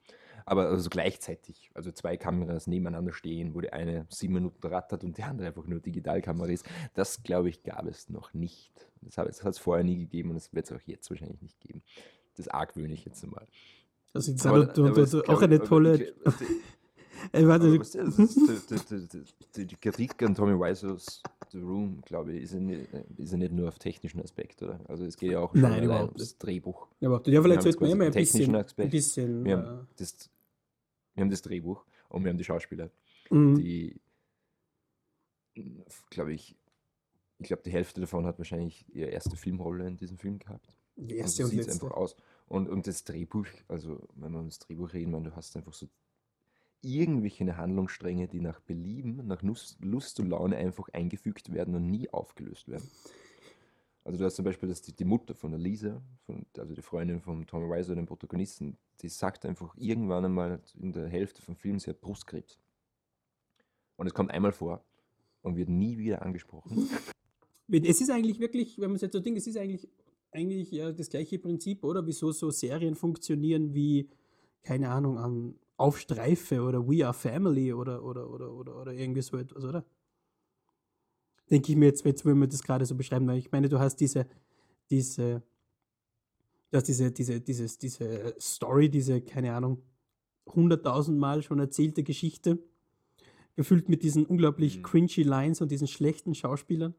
Aber 0.47 0.69
also 0.69 0.89
gleichzeitig, 0.91 1.71
also 1.75 1.91
zwei 1.93 2.17
Kameras 2.17 2.67
nebeneinander 2.67 3.13
stehen, 3.13 3.55
wo 3.55 3.61
die 3.61 3.73
eine 3.73 4.07
sieben 4.11 4.35
Minuten 4.35 4.67
rattert 4.67 5.03
und 5.05 5.19
die 5.19 5.23
andere 5.23 5.49
einfach 5.49 5.67
nur 5.67 5.81
Digitalkamera 5.81 6.49
ist, 6.49 6.65
das 6.95 7.23
glaube 7.23 7.49
ich 7.49 7.63
gab 7.63 7.87
es 7.87 8.09
noch 8.11 8.33
nicht. 8.33 8.73
Das 9.03 9.17
hat 9.19 9.29
es 9.29 9.59
vorher 9.59 9.85
nie 9.85 9.97
gegeben 9.99 10.31
und 10.31 10.37
das 10.37 10.53
wird 10.55 10.67
es 10.67 10.73
auch 10.73 10.81
jetzt 10.87 11.11
wahrscheinlich 11.11 11.41
nicht 11.43 11.59
geben. 11.61 11.83
Das 12.37 12.49
argwöhne 12.49 12.95
ich 12.95 13.05
jetzt 13.05 13.27
mal. 13.27 13.47
also 14.15 14.33
das 14.33 14.47
Aber- 14.47 14.71
aber 14.71 14.99
es 14.99 15.11
glaub 15.11 15.29
auch 15.29 15.43
eine 15.43 15.57
aber 15.57 15.65
tolle. 15.65 16.03
ich- 16.03 16.27
also, 16.27 16.45
Äh, 17.33 17.47
warte, 17.47 17.67
aber 17.67 17.81
was 17.81 17.95
ist, 17.95 18.17
das 18.71 18.87
die, 18.87 19.09
die, 19.09 19.25
die, 19.57 19.67
die, 19.67 19.77
Kritik 19.77 20.23
an 20.23 20.35
Tommy 20.35 20.59
Wiseau's 20.59 21.23
The 21.51 21.59
Room, 21.59 22.01
glaube 22.03 22.33
ich, 22.33 22.45
ist 22.45 22.55
ja, 22.55 22.61
nicht, 22.61 22.89
ist 23.17 23.33
ja 23.33 23.39
nicht 23.39 23.53
nur 23.53 23.69
auf 23.69 23.79
technischen 23.79 24.21
Aspekt, 24.23 24.63
oder? 24.63 24.81
Also 24.89 25.05
es 25.05 25.17
geht 25.17 25.33
ja 25.33 25.41
auch 25.41 25.53
schon 25.53 25.63
Nein, 25.63 25.73
allein 25.73 25.85
überhaupt 25.85 26.15
ums 26.15 26.39
Drehbuch. 26.39 26.89
ja, 27.01 27.09
aber, 27.09 27.19
ja, 27.27 27.43
wir 27.43 27.43
vielleicht 27.43 27.65
haben 27.67 27.73
sollte 27.73 27.81
man 27.81 27.89
quasi 27.89 27.93
immer 27.93 28.05
ein 28.07 28.13
bisschen, 28.13 28.55
Aspekt. 28.57 28.87
ein 28.87 28.91
bisschen 28.91 29.45
Wir 29.45 29.53
äh, 29.53 29.57
haben, 29.57 29.89
das, 29.97 30.31
wir 31.15 31.23
haben 31.23 31.31
das 31.31 31.43
Drehbuch 31.43 31.85
und 32.09 32.25
wir 32.25 32.31
haben 32.31 32.39
die 32.39 32.45
Schauspieler, 32.45 32.91
mh, 33.31 33.55
die, 33.59 34.01
glaube 36.11 36.33
ich, 36.33 36.57
ich 37.39 37.47
glaube, 37.47 37.63
die 37.65 37.71
Hälfte 37.73 38.01
davon 38.01 38.27
hat 38.27 38.39
wahrscheinlich 38.39 38.85
ihre 38.95 39.11
erste 39.11 39.37
Filmrolle 39.37 39.87
in 39.87 39.97
diesem 39.97 40.19
Film 40.19 40.39
gehabt. 40.39 40.77
die 40.97 41.17
Und 41.21 41.21
erste 41.21 41.43
so 41.43 41.45
und 41.45 41.51
sieht 41.51 41.61
es 41.61 41.67
letzte. 41.67 41.87
einfach 41.87 41.97
aus. 41.97 42.17
Und, 42.47 42.69
und 42.69 42.87
das 42.87 43.05
Drehbuch, 43.05 43.47
also 43.69 44.07
wenn 44.15 44.33
wir 44.33 44.41
um 44.41 44.47
das 44.47 44.59
Drehbuch 44.59 44.93
reden, 44.93 45.13
man, 45.13 45.25
du 45.25 45.35
hast 45.35 45.57
einfach 45.57 45.73
so 45.73 45.87
irgendwelche 46.83 47.57
Handlungsstränge, 47.57 48.29
die 48.29 48.41
nach 48.41 48.61
Belieben, 48.61 49.27
nach 49.27 49.43
Lust, 49.43 50.21
und 50.21 50.29
Laune 50.29 50.57
einfach 50.57 50.89
eingefügt 50.91 51.53
werden 51.53 51.75
und 51.75 51.91
nie 51.91 52.09
aufgelöst 52.11 52.69
werden. 52.69 52.89
Also 54.05 54.19
du 54.19 54.25
hast 54.25 54.37
zum 54.37 54.45
Beispiel 54.45 54.69
dass 54.69 54.81
die, 54.81 54.95
die 54.95 55.05
Mutter 55.05 55.35
von 55.35 55.51
der 55.51 55.61
Lisa, 55.61 56.03
von, 56.25 56.47
also 56.57 56.75
die 56.75 56.83
Freundin 56.83 57.21
von 57.21 57.47
Tommy 57.47 57.69
Wiseau, 57.69 57.95
dem 57.95 58.07
Protagonisten, 58.07 58.79
die 59.01 59.09
sagt 59.09 59.45
einfach 59.45 59.77
irgendwann 59.77 60.25
einmal 60.25 60.61
in 60.81 60.93
der 60.93 61.09
Hälfte 61.09 61.43
vom 61.43 61.55
Film, 61.55 61.79
sie 61.79 61.91
hat 61.91 62.01
Brustkrebs. 62.01 62.59
Und 63.97 64.07
es 64.07 64.15
kommt 64.15 64.31
einmal 64.31 64.53
vor 64.53 64.83
und 65.43 65.57
wird 65.57 65.69
nie 65.69 65.99
wieder 65.99 66.23
angesprochen. 66.23 66.89
Es 67.73 68.01
ist 68.01 68.11
eigentlich 68.11 68.41
wirklich, 68.41 68.81
wenn 68.81 68.89
man 68.89 68.97
es 68.97 69.03
jetzt 69.03 69.13
so 69.13 69.21
denkt, 69.21 69.39
es 69.39 69.47
ist 69.47 69.57
eigentlich, 69.57 69.89
eigentlich 70.33 70.73
ja 70.73 70.91
das 70.91 71.09
gleiche 71.09 71.39
Prinzip, 71.39 71.85
oder? 71.85 72.05
Wieso 72.05 72.33
so 72.33 72.51
Serien 72.51 72.97
funktionieren 72.97 73.73
wie, 73.73 74.09
keine 74.65 74.91
Ahnung, 74.91 75.19
an 75.19 75.55
Auf 75.81 75.99
Streife 75.99 76.61
oder 76.63 76.87
We 76.87 77.05
Are 77.07 77.15
Family 77.15 77.73
oder, 77.73 78.05
oder, 78.05 78.29
oder, 78.31 78.53
oder, 78.53 78.77
oder 78.81 78.93
irgendwie 78.93 79.23
so 79.23 79.39
etwas, 79.39 79.65
oder? 79.65 79.85
Denke 81.51 81.73
ich 81.73 81.77
mir 81.77 81.87
jetzt, 81.87 82.05
jetzt 82.05 82.25
wenn 82.25 82.39
wir 82.39 82.47
das 82.47 82.63
gerade 82.63 82.87
so 82.87 82.95
beschreiben, 82.95 83.27
weil 83.27 83.39
ich 83.39 83.51
meine, 83.51 83.69
du 83.69 83.79
hast 83.81 83.97
diese, 83.97 84.27
diese, 84.91 85.43
du 86.71 86.77
hast 86.77 86.89
diese, 86.89 87.11
diese, 87.11 87.41
dieses, 87.41 87.79
diese 87.79 88.35
Story, 88.41 88.89
diese, 88.89 89.21
keine 89.21 89.55
Ahnung, 89.55 89.83
hunderttausendmal 90.47 91.43
schon 91.43 91.59
erzählte 91.61 92.03
Geschichte, 92.03 92.59
gefüllt 93.57 93.89
mit 93.89 94.03
diesen 94.03 94.27
unglaublich 94.27 94.79
Mhm. 94.79 94.83
cringy 94.83 95.23
Lines 95.23 95.61
und 95.61 95.71
diesen 95.71 95.89
schlechten 95.89 96.35
Schauspielern. 96.35 96.95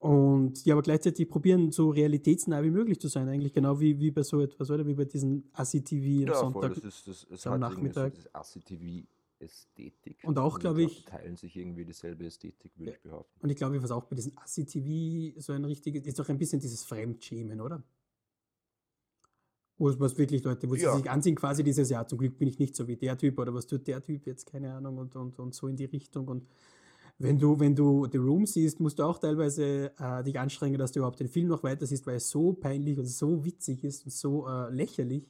Und 0.00 0.64
die 0.64 0.70
aber 0.70 0.82
gleichzeitig 0.82 1.28
probieren, 1.28 1.72
so 1.72 1.90
realitätsnah 1.90 2.62
wie 2.62 2.70
möglich 2.70 3.00
zu 3.00 3.08
sein, 3.08 3.28
eigentlich 3.28 3.52
genau 3.52 3.80
wie, 3.80 3.98
wie 3.98 4.12
bei 4.12 4.22
so 4.22 4.40
etwas, 4.40 4.70
oder? 4.70 4.86
Wie 4.86 4.94
bei 4.94 5.04
diesen 5.04 5.48
ASI-TV 5.54 6.32
am 6.32 6.52
Sonntag. 6.52 6.74
das 6.74 6.84
ist, 6.84 7.08
das, 7.08 7.26
es 7.30 7.46
am 7.48 7.58
Nachmittag. 7.58 8.14
So 8.14 8.22
das 8.22 8.34
ACTV-Ästhetik. 8.34 10.18
Und 10.22 10.38
auch, 10.38 10.60
glaube 10.60 10.82
ich- 10.82 11.04
Teilen 11.04 11.34
sich 11.36 11.56
irgendwie 11.56 11.84
dieselbe 11.84 12.26
Ästhetik, 12.26 12.70
würde 12.78 12.90
Ja. 12.92 12.96
ich 12.96 13.02
behaupten. 13.02 13.40
Und 13.42 13.50
ich 13.50 13.56
glaube, 13.56 13.82
was 13.82 13.90
auch 13.90 14.04
bei 14.04 14.14
diesen 14.14 14.38
ASI-TV 14.38 15.40
so 15.40 15.52
ein 15.52 15.64
richtiges, 15.64 16.06
ist 16.06 16.16
doch 16.18 16.28
ein 16.28 16.38
bisschen 16.38 16.60
dieses 16.60 16.84
Fremdschämen, 16.84 17.60
oder? 17.60 17.82
Wo 19.78 19.88
es 19.88 19.98
was 19.98 20.16
wirklich 20.16 20.44
Leute, 20.44 20.68
wo 20.70 20.74
Ja. 20.76 20.92
sie 20.92 20.98
sich 21.02 21.10
ansehen, 21.10 21.34
quasi 21.34 21.64
dieses, 21.64 21.90
ja, 21.90 22.06
zum 22.06 22.18
Glück 22.18 22.38
bin 22.38 22.46
ich 22.46 22.60
nicht 22.60 22.76
so 22.76 22.86
wie 22.86 22.96
der 22.96 23.18
Typ 23.18 23.36
oder 23.38 23.52
was 23.52 23.66
tut 23.66 23.86
der 23.88 24.00
Typ 24.02 24.26
jetzt, 24.26 24.46
keine 24.46 24.72
Ahnung, 24.74 24.98
und, 24.98 25.16
und, 25.16 25.38
und 25.40 25.54
so 25.56 25.66
in 25.66 25.74
die 25.76 25.84
Richtung. 25.86 26.28
Und 26.28 26.46
wenn 27.18 27.38
du, 27.38 27.58
wenn 27.58 27.74
du 27.74 28.06
The 28.10 28.18
Room 28.18 28.46
siehst, 28.46 28.78
musst 28.80 28.98
du 28.98 29.02
auch 29.02 29.18
teilweise 29.18 29.92
äh, 29.98 30.22
dich 30.22 30.38
anstrengen, 30.38 30.78
dass 30.78 30.92
du 30.92 31.00
überhaupt 31.00 31.18
den 31.20 31.28
Film 31.28 31.48
noch 31.48 31.62
weiter 31.64 31.84
siehst, 31.86 32.06
weil 32.06 32.16
es 32.16 32.30
so 32.30 32.52
peinlich 32.52 32.98
und 32.98 33.06
so 33.06 33.44
witzig 33.44 33.82
ist 33.84 34.04
und 34.04 34.12
so 34.12 34.46
äh, 34.48 34.70
lächerlich. 34.70 35.28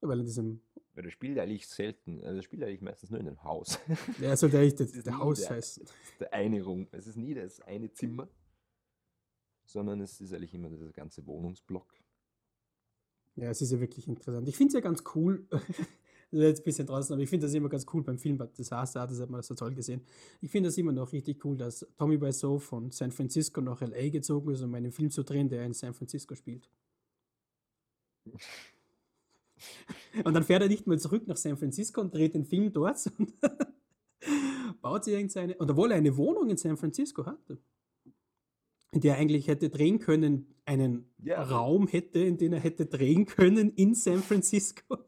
Weil 0.00 0.20
in 0.20 0.24
diesem. 0.26 0.60
Weil 0.94 1.04
das 1.04 1.12
spielt 1.12 1.38
eigentlich 1.38 1.66
selten, 1.68 2.22
also 2.22 2.36
das 2.36 2.44
spielt 2.46 2.62
eigentlich 2.62 2.80
meistens 2.80 3.10
nur 3.10 3.20
in 3.20 3.26
einem 3.28 3.42
Haus. 3.44 3.78
Ja, 4.20 4.34
sollte 4.36 4.58
eigentlich 4.58 4.80
Es 4.80 4.92
der, 4.92 5.02
der 5.02 5.18
Haus 5.18 5.40
der- 5.40 5.50
heißen. 5.50 5.84
Der 6.20 6.32
eine 6.32 6.62
Raum. 6.62 6.86
Es 6.92 7.06
ist 7.06 7.16
nie 7.16 7.34
das 7.34 7.60
eine 7.60 7.92
Zimmer, 7.92 8.28
sondern 9.66 10.00
es 10.00 10.18
ist 10.22 10.32
eigentlich 10.32 10.54
immer 10.54 10.70
dieser 10.70 10.90
ganze 10.92 11.26
Wohnungsblock. 11.26 11.92
Ja, 13.34 13.50
es 13.50 13.60
ist 13.60 13.70
ja 13.72 13.80
wirklich 13.80 14.08
interessant. 14.08 14.48
Ich 14.48 14.56
finde 14.56 14.68
es 14.68 14.74
ja 14.74 14.80
ganz 14.80 15.02
cool. 15.14 15.46
Das 16.36 16.42
ist 16.44 16.48
jetzt 16.50 16.60
ein 16.60 16.64
bisschen 16.64 16.86
draußen, 16.86 17.14
aber 17.14 17.22
ich 17.22 17.30
finde 17.30 17.46
das 17.46 17.54
immer 17.54 17.70
ganz 17.70 17.86
cool 17.94 18.02
beim 18.02 18.18
Film 18.18 18.38
Disaster, 18.58 19.06
das 19.06 19.18
hat 19.18 19.30
man 19.30 19.42
so 19.42 19.54
toll 19.54 19.74
gesehen. 19.74 20.02
Ich 20.42 20.50
finde 20.50 20.68
das 20.68 20.76
immer 20.76 20.92
noch 20.92 21.10
richtig 21.12 21.42
cool, 21.46 21.56
dass 21.56 21.86
Tommy 21.96 22.20
Wiseau 22.20 22.58
von 22.58 22.90
San 22.90 23.10
Francisco 23.10 23.62
nach 23.62 23.80
L.A. 23.80 24.10
gezogen 24.10 24.50
ist, 24.52 24.60
um 24.62 24.74
einen 24.74 24.92
Film 24.92 25.10
zu 25.10 25.22
drehen, 25.22 25.48
der 25.48 25.64
in 25.64 25.72
San 25.72 25.94
Francisco 25.94 26.34
spielt. 26.34 26.68
Und 30.24 30.34
dann 30.34 30.42
fährt 30.44 30.60
er 30.60 30.68
nicht 30.68 30.86
mal 30.86 30.98
zurück 30.98 31.26
nach 31.26 31.38
San 31.38 31.56
Francisco 31.56 32.02
und 32.02 32.12
dreht 32.12 32.34
den 32.34 32.44
Film 32.44 32.70
dort, 32.70 32.98
sondern 32.98 33.32
baut 34.82 35.04
sich 35.04 35.14
irgendeine, 35.14 35.56
und 35.56 35.70
obwohl 35.70 35.90
er 35.90 35.96
eine 35.96 36.18
Wohnung 36.18 36.50
in 36.50 36.58
San 36.58 36.76
Francisco 36.76 37.24
hatte, 37.24 37.58
in 38.92 39.00
der 39.00 39.14
er 39.14 39.20
eigentlich 39.20 39.48
hätte 39.48 39.70
drehen 39.70 40.00
können, 40.00 40.54
einen 40.66 41.10
aber- 41.24 41.48
Raum 41.48 41.86
hätte, 41.88 42.18
in 42.18 42.36
den 42.36 42.52
er 42.52 42.60
hätte 42.60 42.84
drehen 42.84 43.24
können 43.24 43.72
in 43.72 43.94
San 43.94 44.18
Francisco. 44.22 44.98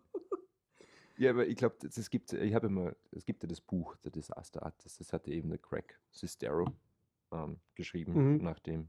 Ja, 1.18 1.30
aber 1.30 1.46
ich 1.46 1.56
glaube, 1.56 1.76
es 1.84 2.10
gibt, 2.10 2.32
ich 2.32 2.54
habe 2.54 2.68
immer, 2.68 2.94
es 3.10 3.24
gibt 3.24 3.42
ja 3.42 3.48
das 3.48 3.60
Buch, 3.60 3.96
der 3.96 4.12
Disaster 4.12 4.62
Artist, 4.62 5.00
das 5.00 5.12
hatte 5.12 5.32
eben 5.32 5.48
der 5.48 5.58
Craig 5.58 5.98
Sestero 6.12 6.72
ähm, 7.32 7.58
geschrieben, 7.74 8.12
Mhm. 8.14 8.44
nachdem 8.44 8.88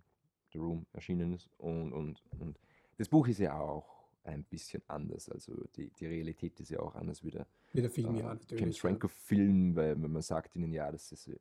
The 0.52 0.60
Room 0.60 0.86
erschienen 0.94 1.34
ist. 1.34 1.50
Und, 1.58 1.92
und, 1.92 2.24
und 2.40 2.60
das 2.98 3.10
Buch 3.10 3.28
ist 3.28 3.40
ja 3.40 3.60
auch 3.60 4.08
ein 4.24 4.44
bisschen 4.44 4.84
anders. 4.88 5.28
Also 5.30 5.56
die, 5.76 5.90
die 5.92 6.06
Realität 6.06 6.60
ist 6.60 6.70
ja 6.70 6.80
auch 6.80 6.94
anders 6.96 7.24
wie 7.24 7.32
der 7.32 7.48
Wie 7.74 7.82
der 7.82 7.90
Film, 7.90 8.16
äh, 8.16 8.20
ja, 8.20 8.34
natürlich. 8.34 8.62
James 8.62 8.78
ja. 8.78 8.82
Franco-Film, 8.82 9.76
weil 9.76 10.02
wenn 10.02 10.12
man 10.12 10.22
sagt 10.22 10.56
ihnen 10.56 10.72
ja, 10.72 10.92
dass, 10.92 11.10
das, 11.10 11.28
äh, 11.28 11.38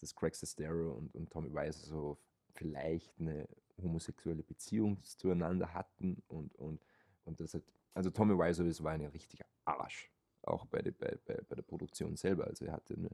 dass 0.00 0.14
Craig 0.14 0.34
Sestero 0.34 0.92
und, 0.92 1.14
und 1.14 1.30
Tommy 1.30 1.50
Wiseau 1.50 1.86
so 1.86 2.18
vielleicht 2.52 3.18
eine 3.18 3.48
homosexuelle 3.82 4.42
Beziehung 4.42 5.02
zueinander 5.02 5.72
hatten 5.72 6.22
und, 6.28 6.54
und, 6.56 6.80
und 7.24 7.40
das 7.40 7.54
hat, 7.54 7.62
also 7.94 8.10
Tommy 8.10 8.34
Wiseau 8.38 8.64
das 8.64 8.82
war 8.82 8.92
ein 8.92 9.02
richtiger 9.06 9.44
Arsch, 9.64 10.10
auch 10.42 10.66
bei, 10.66 10.82
der- 10.82 10.92
bei, 10.92 11.18
bei, 11.24 11.40
bei 11.48 11.54
der 11.56 11.62
Produktion 11.62 12.16
selber. 12.16 12.46
Also 12.46 12.64
er 12.66 12.72
hatte 12.72 12.94
eine, 12.94 13.10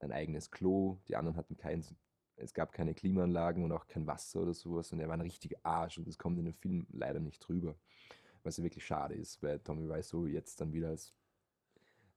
ein 0.00 0.12
eigenes 0.12 0.50
Klo, 0.50 0.98
die 1.08 1.16
anderen 1.16 1.36
hatten 1.36 1.56
keins, 1.56 1.94
es 2.36 2.54
gab 2.54 2.72
keine 2.72 2.94
Klimaanlagen 2.94 3.64
und 3.64 3.72
auch 3.72 3.86
kein 3.88 4.06
Wasser 4.06 4.42
oder 4.42 4.54
sowas 4.54 4.92
und 4.92 5.00
er 5.00 5.08
war 5.08 5.14
ein 5.16 5.22
richtiger 5.22 5.58
Arsch 5.62 5.98
und 5.98 6.06
das 6.08 6.18
kommt 6.18 6.38
in 6.38 6.44
dem 6.46 6.54
Film 6.54 6.86
leider 6.92 7.20
nicht 7.20 7.40
drüber, 7.40 7.76
was 8.42 8.58
ja 8.58 8.64
wirklich 8.64 8.86
schade 8.86 9.14
ist, 9.14 9.42
weil 9.42 9.60
Tommy 9.60 9.88
Wiseau 9.88 10.26
jetzt 10.26 10.60
dann 10.60 10.72
wieder 10.72 10.88
als 10.90 11.14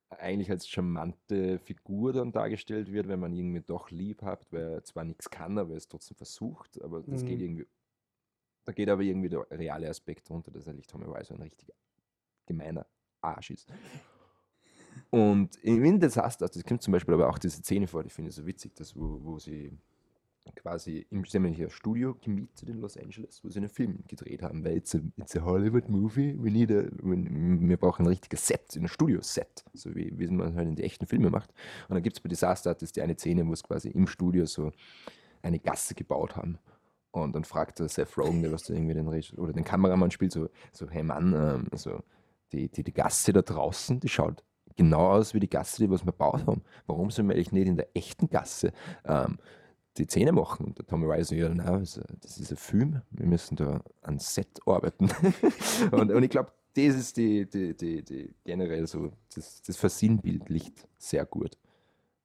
eigentlich 0.10 0.50
als 0.50 0.68
charmante 0.68 1.60
Figur 1.60 2.14
dann 2.14 2.32
dargestellt 2.32 2.92
wird, 2.92 3.08
wenn 3.08 3.20
man 3.20 3.32
ihn 3.34 3.40
irgendwie 3.50 3.62
doch 3.62 3.92
lieb 3.92 4.24
hat, 4.24 4.52
weil 4.52 4.64
er 4.64 4.84
zwar 4.84 5.04
nichts 5.04 5.30
kann, 5.30 5.58
aber 5.58 5.72
er 5.72 5.78
es 5.78 5.88
trotzdem 5.88 6.18
versucht, 6.18 6.82
aber 6.82 7.02
das 7.04 7.26
geht 7.26 7.40
Mhm. 7.40 7.42
irgendwie, 7.42 7.68
da 8.70 8.74
geht 8.74 8.88
aber 8.88 9.02
irgendwie 9.02 9.30
der 9.30 9.48
reale 9.50 9.90
Aspekt 9.90 10.30
runter, 10.30 10.52
dass 10.52 10.68
eigentlich 10.68 10.86
Tommy 10.86 11.08
Wiseau 11.08 11.34
ein 11.34 11.42
richtiger 11.42 11.74
gemeiner 12.46 12.86
Arsch 13.20 13.50
ist. 13.50 13.68
Und 15.10 15.56
in 15.64 15.84
in 15.84 16.00
Disaster, 16.00 16.48
das 16.48 16.64
kommt 16.64 16.84
zum 16.84 16.92
Beispiel 16.92 17.16
aber 17.16 17.30
auch 17.30 17.40
diese 17.40 17.64
Szene 17.64 17.88
vor, 17.88 18.04
die 18.04 18.12
finde 18.12 18.30
ich 18.30 18.36
so 18.36 18.46
witzig, 18.46 18.76
dass 18.76 18.96
wo, 18.96 19.20
wo 19.24 19.40
sie 19.40 19.72
quasi 20.56 21.08
im 21.10 21.24
ein 21.34 21.70
Studio 21.72 22.16
gemietet 22.22 22.70
in 22.70 22.80
Los 22.80 22.96
Angeles, 22.96 23.44
wo 23.44 23.50
sie 23.50 23.58
einen 23.58 23.70
Film 23.70 24.04
gedreht 24.08 24.44
haben, 24.44 24.64
weil 24.64 24.78
it's 24.78 24.94
a, 24.94 25.00
it's 25.18 25.36
a 25.36 25.44
Hollywood 25.44 25.90
movie, 25.90 26.36
we 26.38 26.52
need 26.52 26.70
a, 26.70 26.84
we, 27.02 27.16
wir 27.18 27.78
brauchen 27.78 28.06
ein 28.06 28.10
richtiges 28.10 28.46
Set, 28.46 28.76
ein 28.76 28.88
Studio-Set, 28.88 29.66
so 29.74 29.96
wie, 29.96 30.14
wie 30.20 30.28
man 30.28 30.54
halt 30.54 30.68
in 30.68 30.76
die 30.76 30.84
echten 30.84 31.08
Filme 31.08 31.32
macht. 31.32 31.50
Und 31.88 31.96
dann 31.96 32.04
gibt 32.04 32.18
es 32.18 32.22
bei 32.22 32.30
Disaster 32.30 32.70
Artist 32.70 32.96
die 32.98 33.02
eine 33.02 33.18
Szene, 33.18 33.48
wo 33.48 33.54
es 33.54 33.64
quasi 33.64 33.90
im 33.90 34.06
Studio 34.06 34.46
so 34.46 34.72
eine 35.42 35.58
Gasse 35.58 35.96
gebaut 35.96 36.36
haben. 36.36 36.60
Und 37.12 37.34
dann 37.34 37.44
fragt 37.44 37.80
der 37.80 37.90
Seth 37.90 38.18
Rogen, 38.18 38.42
der 38.42 38.52
was 38.52 38.64
da 38.64 38.74
irgendwie 38.74 38.94
den 38.94 39.08
Reg 39.08 39.34
oder 39.38 39.54
den 39.54 39.64
Kameramann 39.64 40.12
spielt, 40.12 40.32
so, 40.32 40.50
so 40.72 40.90
hey 40.90 41.04
Mann, 41.04 41.34
ähm, 41.34 41.68
so, 41.78 42.04
die, 42.52 42.70
die, 42.70 42.84
die 42.84 42.94
Gasse 42.94 43.34
da 43.34 43.42
draußen, 43.42 44.00
die 44.00 44.10
schaut 44.10 44.44
genau 44.76 45.12
aus 45.12 45.34
wie 45.34 45.40
die 45.40 45.50
Gasse, 45.50 45.84
die 45.84 45.90
was 45.90 46.04
wir 46.06 46.12
gebaut 46.12 46.46
haben. 46.46 46.62
Warum 46.88 47.12
sollen 47.12 47.28
wir 47.28 47.36
eigentlich 47.36 47.52
nicht 47.52 47.68
in 47.68 47.78
der 47.78 47.90
echten 47.96 48.30
Gasse 48.30 48.72
ähm, 49.06 49.38
die 49.98 50.08
Zähne 50.08 50.32
machen? 50.32 50.68
Und 50.68 50.78
der 50.78 50.86
Tommy 50.86 51.08
Wiseau, 51.08 51.36
ja, 51.36 51.50
nein, 51.50 51.80
das, 51.80 52.00
das 52.22 52.38
ist 52.38 52.52
ein 52.52 52.58
Film, 52.58 53.02
wir 53.10 53.26
müssen 53.26 53.56
da 53.56 53.82
an 54.02 54.20
Set 54.20 54.60
arbeiten. 54.66 55.10
und, 55.92 56.12
und 56.12 56.24
ich 56.24 56.30
glaube, 56.30 56.52
das 56.76 56.96
ist 56.96 57.18
die, 57.18 57.50
die, 57.50 57.76
die, 57.76 58.04
die 58.04 58.34
generell 58.46 58.88
so, 58.88 59.12
das, 59.34 59.62
das 59.64 59.76
versinnbildlicht 59.76 60.88
sehr 60.98 61.26
gut, 61.26 61.58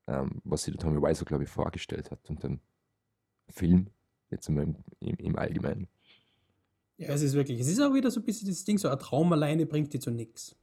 ähm, 0.07 0.41
was 0.45 0.65
sich 0.65 0.77
der 0.77 0.83
Tommy 0.83 1.03
Wiseau, 1.03 1.25
glaube 1.25 1.45
ich, 1.45 1.51
vorgestellt 1.51 2.11
hat 2.11 2.21
und 2.29 2.43
dem 2.45 2.61
Film, 3.49 3.91
jetzt 4.31 4.49
im, 4.49 4.59
im, 5.01 5.17
im 5.17 5.37
Allgemeinen. 5.37 5.89
Ja, 6.97 7.09
es 7.09 7.23
ist 7.23 7.35
wirklich, 7.35 7.61
es 7.61 7.69
ist 7.69 7.81
auch 7.81 7.93
wieder 7.93 8.11
so 8.11 8.21
ein 8.21 8.25
bisschen 8.25 8.49
das 8.49 8.65
Ding, 8.65 8.79
so 8.79 8.89
ein 8.89 8.99
Traum 8.99 9.33
alleine 9.33 9.67
bringt 9.67 9.93
dir 9.93 10.01
zu 10.01 10.11
nichts. 10.11 10.57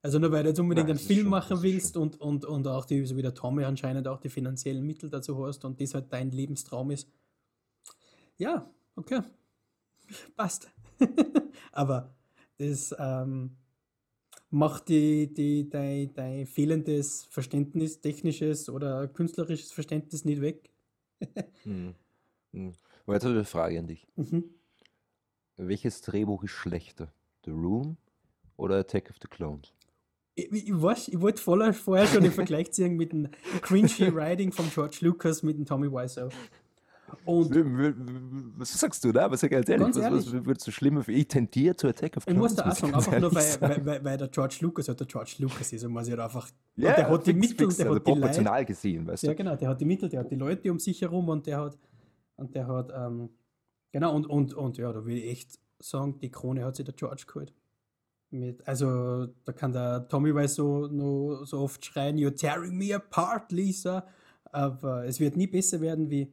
Also 0.00 0.18
nur 0.18 0.32
weil 0.32 0.42
du 0.42 0.48
jetzt 0.48 0.58
unbedingt 0.58 0.88
Nein, 0.88 0.96
einen 0.96 1.06
Film 1.06 1.20
schon- 1.22 1.30
machen 1.30 1.62
willst 1.62 1.96
und, 1.96 2.20
und, 2.20 2.44
und 2.44 2.66
auch 2.66 2.84
die, 2.86 3.04
so 3.06 3.16
wie 3.16 3.22
der 3.22 3.34
Tommy 3.34 3.64
anscheinend 3.64 4.08
auch 4.08 4.18
die 4.18 4.30
finanziellen 4.30 4.84
Mittel 4.84 5.10
dazu 5.10 5.46
hast 5.46 5.64
und 5.64 5.80
das 5.80 5.94
halt 5.94 6.12
dein 6.12 6.30
Lebenstraum 6.30 6.90
ist. 6.90 7.08
Ja, 8.36 8.68
okay. 8.96 9.20
Passt. 10.36 10.70
Aber 11.72 12.14
das 12.58 12.94
ähm, 12.98 13.56
macht 14.50 14.88
die, 14.88 15.32
die, 15.32 15.68
dein, 15.68 16.12
dein 16.14 16.46
fehlendes 16.46 17.24
Verständnis, 17.24 18.00
technisches 18.00 18.68
oder 18.68 19.06
künstlerisches 19.08 19.70
Verständnis 19.70 20.24
nicht 20.24 20.40
weg. 20.40 20.70
Mhm. 21.64 21.94
Mhm. 22.52 22.72
Aber 23.04 23.14
jetzt 23.14 23.24
habe 23.24 23.34
ich 23.34 23.38
eine 23.38 23.44
Frage 23.44 23.78
an 23.78 23.86
dich. 23.86 24.06
Mhm. 24.16 24.44
Welches 25.56 26.00
Drehbuch 26.00 26.44
ist 26.44 26.52
schlechter? 26.52 27.12
The 27.44 27.50
Room 27.50 27.96
oder 28.56 28.76
Attack 28.76 29.10
of 29.10 29.16
the 29.20 29.28
Clones? 29.28 29.72
Ich, 30.34 30.50
ich, 30.50 30.68
ich, 30.68 30.82
weiß, 30.82 31.08
ich 31.08 31.20
wollte 31.20 31.42
vorher, 31.42 31.74
vorher 31.74 32.06
schon 32.06 32.22
den 32.22 32.32
Vergleich 32.32 32.70
ziehen 32.72 32.96
mit 32.96 33.12
dem 33.12 33.28
cringy 33.60 34.14
Writing 34.14 34.52
von 34.52 34.70
George 34.70 34.98
Lucas 35.02 35.42
mit 35.42 35.58
dem 35.58 35.66
Tommy 35.66 35.90
Wiseau. 35.90 36.30
Und 37.24 37.54
Was 38.58 38.72
sagst 38.72 39.04
du 39.04 39.12
da? 39.12 39.30
Was 39.30 39.40
sag 39.40 39.50
ich 39.50 39.52
ganz 39.52 39.68
ehrlich? 39.68 39.84
Ganz 39.84 39.96
was, 39.96 40.04
was 40.04 40.26
ehrlich. 40.32 40.46
würdest 40.46 40.66
du 40.66 40.70
schlimmer 40.70 41.02
für? 41.02 41.12
Ich 41.12 41.28
tendiere 41.28 41.76
zu 41.76 41.86
Attack 41.86 42.16
of 42.16 42.24
ich 42.26 42.32
Clones. 42.32 42.52
muss 42.52 42.54
da 42.54 42.64
auch 42.64 42.72
ich 42.72 42.78
sagen, 42.78 42.94
einfach 42.94 43.20
nur, 43.20 43.32
ehrlich 43.32 43.60
weil, 43.60 43.70
weil, 43.70 43.86
weil, 43.86 44.04
weil 44.04 44.16
der 44.18 44.28
George 44.28 44.56
Lucas 44.60 44.88
halt 44.88 45.00
der 45.00 45.06
George 45.06 45.34
Lucas 45.38 45.72
ist 45.72 45.84
und 45.84 45.92
man 45.92 46.04
sich 46.04 46.12
halt 46.12 46.22
einfach. 46.22 46.48
Ja, 46.76 46.94
der 46.94 47.08
hat 47.10 47.26
die 47.26 47.32
fix, 47.32 47.48
Mittel, 47.50 47.66
fix, 47.66 47.76
der 47.76 47.86
also 47.86 47.96
hat 47.96 48.06
die 48.06 48.10
Leute. 48.10 48.20
proportional 48.20 48.64
gesehen, 48.64 49.06
weißt 49.06 49.22
du? 49.22 49.26
Ja, 49.26 49.34
genau, 49.34 49.56
der 49.56 49.68
hat 49.68 49.80
die 49.80 49.84
Mittel, 49.84 50.08
der 50.08 50.20
hat 50.20 50.30
die 50.30 50.36
Leute 50.36 50.72
um 50.72 50.78
sich 50.78 51.02
herum 51.02 51.28
und 51.28 51.46
der 51.46 51.58
hat. 51.60 51.78
Und 52.36 52.54
der 52.54 52.66
hat. 52.66 52.92
Ähm, 52.94 53.30
genau, 53.92 54.14
und, 54.14 54.26
und, 54.26 54.54
und 54.54 54.78
ja, 54.78 54.92
da 54.92 55.04
will 55.04 55.18
ich 55.18 55.30
echt 55.30 55.58
sagen, 55.78 56.18
die 56.20 56.30
Krone 56.30 56.64
hat 56.64 56.76
sich 56.76 56.84
der 56.84 56.94
George 56.94 57.24
geholt. 57.26 57.54
Mit, 58.30 58.66
also, 58.66 59.26
da 59.44 59.52
kann 59.52 59.72
der 59.72 60.08
Tommy 60.08 60.34
weiß 60.34 60.54
so, 60.54 60.86
nur 60.86 61.44
so 61.46 61.60
oft 61.60 61.84
schreien: 61.84 62.16
You're 62.16 62.34
tearing 62.34 62.76
me 62.76 62.94
apart, 62.94 63.52
Lisa. 63.52 64.06
Aber 64.44 65.06
es 65.06 65.20
wird 65.20 65.36
nie 65.36 65.46
besser 65.46 65.80
werden 65.80 66.10
wie 66.10 66.32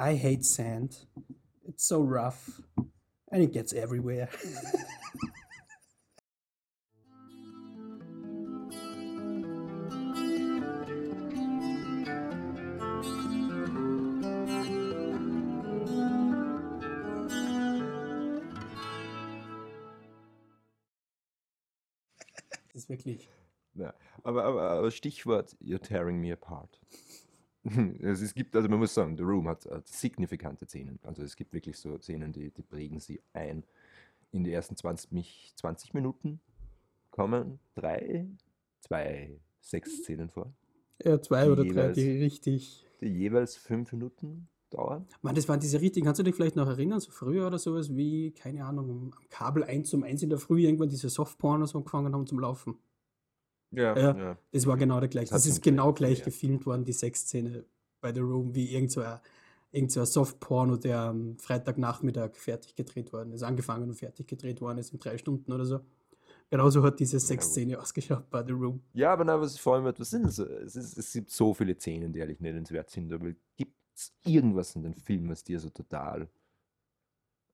I 0.00 0.16
hate 0.16 0.42
sand. 0.42 1.08
It's 1.66 1.86
so 1.86 2.02
rough. 2.02 2.62
And 3.30 3.42
it 3.42 3.52
gets 3.52 3.72
everywhere. 3.72 4.28
wirklich. 22.90 23.30
Ja, 23.74 23.94
aber, 24.24 24.44
aber, 24.44 24.62
aber 24.70 24.90
Stichwort 24.90 25.56
You're 25.62 25.80
tearing 25.80 26.20
me 26.20 26.32
apart. 26.32 26.80
Also 28.02 28.24
es 28.24 28.34
gibt, 28.34 28.56
also 28.56 28.68
man 28.70 28.78
muss 28.78 28.94
sagen, 28.94 29.18
The 29.18 29.22
Room 29.22 29.46
hat, 29.46 29.66
hat 29.66 29.86
signifikante 29.86 30.64
Szenen. 30.66 30.98
Also 31.02 31.22
es 31.22 31.36
gibt 31.36 31.52
wirklich 31.52 31.76
so 31.76 31.98
Szenen, 31.98 32.32
die, 32.32 32.50
die 32.50 32.62
prägen 32.62 33.00
sie 33.00 33.20
ein. 33.34 33.64
In 34.32 34.44
die 34.44 34.52
ersten 34.52 34.76
20, 34.76 35.12
mich- 35.12 35.52
20 35.56 35.92
Minuten 35.92 36.40
kommen 37.10 37.58
drei, 37.74 38.26
zwei, 38.80 39.38
sechs 39.60 39.98
Szenen 39.98 40.30
vor, 40.30 40.54
Ja, 41.04 41.20
zwei 41.20 41.44
Die 41.44 41.50
oder 41.50 41.62
drei, 41.64 41.68
jeweils- 41.68 41.94
die 41.96 42.18
richtig. 42.22 42.86
die 43.02 43.08
jeweils 43.08 43.56
fünf 43.56 43.92
Minuten 43.92 44.48
dauern. 44.70 45.06
Mann, 45.22 45.34
das 45.34 45.48
waren 45.48 45.60
diese 45.60 45.80
richtigen, 45.80 46.06
kannst 46.06 46.18
du 46.18 46.22
dich 46.22 46.34
vielleicht 46.34 46.56
noch 46.56 46.68
erinnern, 46.68 47.00
so 47.00 47.10
früher 47.10 47.46
oder 47.46 47.58
sowas, 47.58 47.94
wie, 47.94 48.32
keine 48.32 48.64
Ahnung, 48.64 48.90
am 48.90 49.10
Kabel 49.28 49.64
1 49.64 49.92
um 49.94 50.04
1 50.04 50.22
in 50.22 50.30
der 50.30 50.38
Früh 50.38 50.62
irgendwann 50.62 50.88
diese 50.88 51.08
Softpornos 51.08 51.74
angefangen 51.74 52.14
haben 52.14 52.26
zum 52.26 52.40
Laufen. 52.40 52.78
Ja, 53.72 53.96
Ja. 53.96 54.16
ja. 54.16 54.38
Das 54.52 54.66
war 54.66 54.76
genau 54.76 55.00
der 55.00 55.08
gleiche. 55.08 55.30
Das 55.30 55.44
Das 55.44 55.52
ist 55.52 55.62
genau 55.62 55.92
gleich 55.92 56.18
ja. 56.20 56.24
gefilmt 56.24 56.66
worden, 56.66 56.84
die 56.84 56.92
Sexszene 56.92 57.64
bei 58.00 58.12
The 58.12 58.20
Room, 58.20 58.54
wie 58.54 58.72
irgend 58.72 58.90
so 58.90 59.00
ein, 59.02 59.18
irgend 59.70 59.92
so 59.92 60.00
ein 60.00 60.06
Soft-Porno, 60.06 60.76
der 60.76 61.00
am 61.00 61.36
Freitagnachmittag 61.38 62.34
fertig 62.34 62.74
gedreht 62.74 63.12
worden 63.12 63.32
ist, 63.32 63.42
angefangen 63.42 63.88
und 63.88 63.94
fertig 63.94 64.26
gedreht 64.26 64.60
worden 64.60 64.78
ist 64.78 64.92
in 64.92 64.98
drei 64.98 65.18
Stunden 65.18 65.52
oder 65.52 65.64
so. 65.64 65.80
Genauso 66.50 66.82
hat 66.82 66.98
diese 66.98 67.20
Sexszene 67.20 67.78
ausgeschaut 67.78 68.28
bei 68.28 68.44
The 68.44 68.52
Room. 68.52 68.82
Ja, 68.92 69.12
aber 69.12 69.24
na, 69.24 69.40
was 69.40 69.56
vor 69.56 69.76
allem, 69.76 69.84
was 69.84 70.10
sind 70.10 70.24
das? 70.24 70.38
Es, 70.38 70.74
ist, 70.74 70.98
es 70.98 71.12
gibt 71.12 71.30
so 71.30 71.54
viele 71.54 71.76
Szenen, 71.78 72.12
die 72.12 72.20
eigentlich 72.20 72.40
nennenswert 72.40 72.90
sind, 72.90 73.12
aber 73.12 73.30
gibt 73.56 73.72
es 74.00 74.12
irgendwas 74.24 74.74
in 74.76 74.82
den 74.82 74.94
Film, 74.94 75.28
was 75.28 75.44
dir 75.44 75.60
so 75.60 75.70
total 75.70 76.28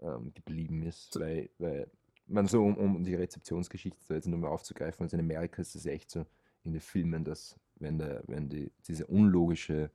ähm, 0.00 0.32
geblieben 0.34 0.82
ist? 0.82 1.18
Weil, 1.18 1.50
weil 1.58 1.90
man 2.26 2.46
so, 2.46 2.64
um, 2.64 2.76
um 2.76 3.04
die 3.04 3.14
Rezeptionsgeschichte 3.14 4.00
da 4.08 4.14
jetzt 4.14 4.28
nochmal 4.28 4.50
aufzugreifen, 4.50 5.04
also 5.04 5.16
in 5.16 5.20
Amerika 5.22 5.60
ist 5.62 5.74
es 5.74 5.86
echt 5.86 6.10
so 6.10 6.26
in 6.64 6.72
den 6.72 6.80
Filmen, 6.80 7.24
dass 7.24 7.58
wenn, 7.76 7.98
der, 7.98 8.22
wenn 8.26 8.48
die, 8.48 8.70
diese 8.86 9.06
unlogische 9.06 9.90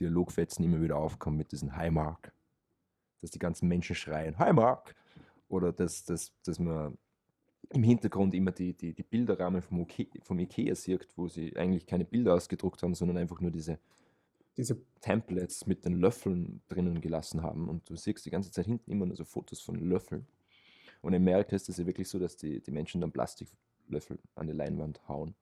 Dialogfetzen 0.00 0.64
immer 0.64 0.80
wieder 0.80 0.96
aufkommen 0.96 1.36
mit 1.36 1.52
diesem 1.52 1.76
Hi 1.76 1.90
Mark, 1.90 2.32
dass 3.20 3.30
die 3.30 3.38
ganzen 3.38 3.68
Menschen 3.68 3.96
schreien, 3.96 4.38
Hi 4.38 4.52
Mark! 4.52 4.94
Oder 5.48 5.72
dass, 5.72 6.04
dass, 6.04 6.32
dass 6.42 6.58
man 6.58 6.96
im 7.70 7.82
Hintergrund 7.82 8.34
immer 8.34 8.50
die, 8.50 8.72
die, 8.72 8.92
die 8.92 9.02
Bilderrahmen 9.02 9.62
vom, 9.62 9.80
Oke- 9.80 10.08
vom 10.22 10.38
Ikea 10.38 10.74
sieht, 10.74 11.06
wo 11.16 11.28
sie 11.28 11.54
eigentlich 11.56 11.86
keine 11.86 12.04
Bilder 12.04 12.34
ausgedruckt 12.34 12.82
haben, 12.82 12.94
sondern 12.94 13.18
einfach 13.18 13.40
nur 13.40 13.50
diese 13.50 13.78
Diese, 14.56 14.80
Templates 15.00 15.66
mit 15.66 15.84
den 15.84 16.00
Löffeln 16.00 16.62
drinnen 16.68 17.00
gelassen 17.00 17.42
haben. 17.42 17.68
Und 17.68 17.88
du 17.90 17.96
siehst 17.96 18.24
die 18.24 18.30
ganze 18.30 18.50
Zeit 18.50 18.64
hinten 18.64 18.90
immer 18.90 19.04
nur 19.04 19.16
so 19.16 19.24
Fotos 19.24 19.60
von 19.60 19.76
Löffeln. 19.76 20.26
Und 21.02 21.12
in 21.12 21.22
Amerika 21.22 21.54
ist 21.54 21.68
es 21.68 21.76
ja 21.76 21.86
wirklich 21.86 22.08
so, 22.08 22.18
dass 22.18 22.36
die, 22.36 22.60
die 22.60 22.70
Menschen 22.70 23.02
dann 23.02 23.12
Plastiklöffel 23.12 24.18
an 24.34 24.46
die 24.46 24.54
Leinwand 24.54 25.06
hauen. 25.06 25.34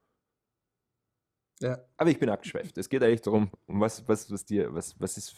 ja, 1.60 1.78
Aber 1.96 2.10
ich 2.10 2.18
bin 2.18 2.28
abgeschweift. 2.28 2.76
Es 2.76 2.88
geht 2.88 3.04
eigentlich 3.04 3.20
darum, 3.20 3.50
um 3.66 3.80
was, 3.80 4.06
was, 4.08 4.28
was 4.32 4.44
dir, 4.44 4.74
was, 4.74 4.98
was 5.00 5.16
ist 5.16 5.36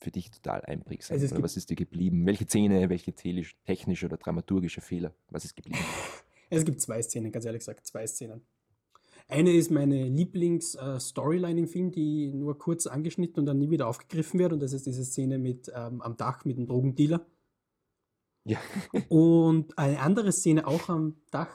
für 0.00 0.10
dich 0.10 0.30
total 0.30 0.62
einprägsam? 0.66 1.14
Also 1.14 1.34
oder 1.34 1.44
was 1.44 1.56
ist 1.56 1.70
dir 1.70 1.76
geblieben? 1.76 2.26
Welche 2.26 2.44
Szene, 2.44 2.90
welche 2.90 3.14
technische 3.14 4.06
oder 4.06 4.18
dramaturgische 4.18 4.82
Fehler? 4.82 5.14
Was 5.30 5.46
ist 5.46 5.56
geblieben? 5.56 5.78
es 6.50 6.64
gibt 6.64 6.82
zwei 6.82 7.00
Szenen, 7.00 7.32
ganz 7.32 7.46
ehrlich 7.46 7.60
gesagt, 7.60 7.86
zwei 7.86 8.06
Szenen. 8.06 8.42
Eine 9.30 9.52
ist 9.52 9.70
meine 9.70 10.08
Lieblings-Storyline 10.08 11.60
im 11.60 11.68
Film, 11.68 11.90
die 11.90 12.32
nur 12.32 12.58
kurz 12.58 12.86
angeschnitten 12.86 13.40
und 13.40 13.46
dann 13.46 13.58
nie 13.58 13.68
wieder 13.68 13.86
aufgegriffen 13.86 14.40
wird. 14.40 14.54
Und 14.54 14.60
das 14.60 14.72
ist 14.72 14.86
diese 14.86 15.04
Szene 15.04 15.38
mit 15.38 15.70
ähm, 15.74 16.00
am 16.00 16.16
Dach 16.16 16.46
mit 16.46 16.56
dem 16.56 16.66
Drogendealer. 16.66 17.26
Ja. 18.44 18.58
Und 19.10 19.76
eine 19.76 20.00
andere 20.00 20.32
Szene 20.32 20.66
auch 20.66 20.88
am 20.88 21.16
Dach, 21.30 21.50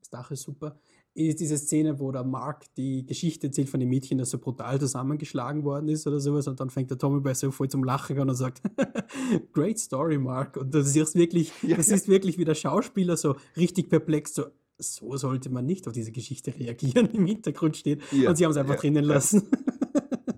das 0.00 0.10
Dach 0.10 0.32
ist 0.32 0.42
super, 0.42 0.80
ist 1.14 1.38
diese 1.38 1.56
Szene, 1.56 2.00
wo 2.00 2.10
der 2.10 2.24
Mark 2.24 2.64
die 2.74 3.06
Geschichte 3.06 3.46
erzählt 3.46 3.68
von 3.68 3.78
dem 3.78 3.88
Mädchen, 3.88 4.18
das 4.18 4.30
so 4.30 4.38
brutal 4.38 4.80
zusammengeschlagen 4.80 5.62
worden 5.62 5.88
ist 5.88 6.08
oder 6.08 6.18
sowas. 6.18 6.48
Und 6.48 6.58
dann 6.58 6.70
fängt 6.70 6.90
der 6.90 6.98
Tommy 6.98 7.20
bei 7.20 7.34
so 7.34 7.52
voll 7.52 7.68
zum 7.68 7.84
Lachen 7.84 8.18
an 8.18 8.28
und 8.28 8.34
sagt, 8.34 8.60
Great 9.52 9.78
Story, 9.78 10.18
Mark. 10.18 10.56
Und 10.56 10.74
du 10.74 10.82
siehst 10.82 11.14
wirklich, 11.14 11.52
Ja, 11.62 11.76
das 11.76 11.90
ja. 11.90 11.94
ist 11.94 12.08
wirklich 12.08 12.38
wie 12.38 12.44
der 12.44 12.56
Schauspieler 12.56 13.16
so 13.16 13.36
richtig 13.56 13.88
perplex, 13.88 14.34
so, 14.34 14.46
so 14.78 15.16
sollte 15.16 15.50
man 15.50 15.66
nicht 15.66 15.86
auf 15.86 15.92
diese 15.92 16.12
Geschichte 16.12 16.54
reagieren, 16.58 17.06
im 17.10 17.26
Hintergrund 17.26 17.76
steht. 17.76 18.02
Ja, 18.12 18.30
Und 18.30 18.36
sie 18.36 18.44
haben 18.44 18.52
es 18.52 18.56
einfach 18.56 18.74
ja, 18.74 18.80
drinnen 18.80 19.04
ja. 19.04 19.14
lassen. 19.14 19.48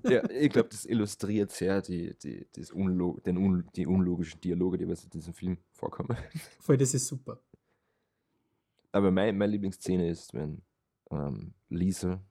Ja, 0.05 0.29
ich 0.31 0.51
glaube, 0.51 0.69
das 0.69 0.85
illustriert 0.85 1.51
sehr 1.51 1.83
die, 1.83 2.15
die, 2.19 2.47
das 2.53 2.71
Unlo 2.71 3.19
den 3.25 3.37
un 3.39 3.69
die 3.75 3.87
unlogischen 3.87 4.41
Dialoge, 4.41 4.79
die 4.79 4.85
in 4.85 5.11
diesem 5.13 5.35
Film 5.35 5.59
vorkommen. 5.73 6.17
voll, 6.61 6.77
das 6.77 6.95
ist 6.95 7.07
super. 7.07 7.41
Aber 8.93 9.11
mein, 9.11 9.37
meine 9.37 9.53
Lieblingsszene 9.53 10.09
ist, 10.09 10.33
wenn 10.33 10.63
ähm, 11.11 11.55
Lisa, 11.69 12.23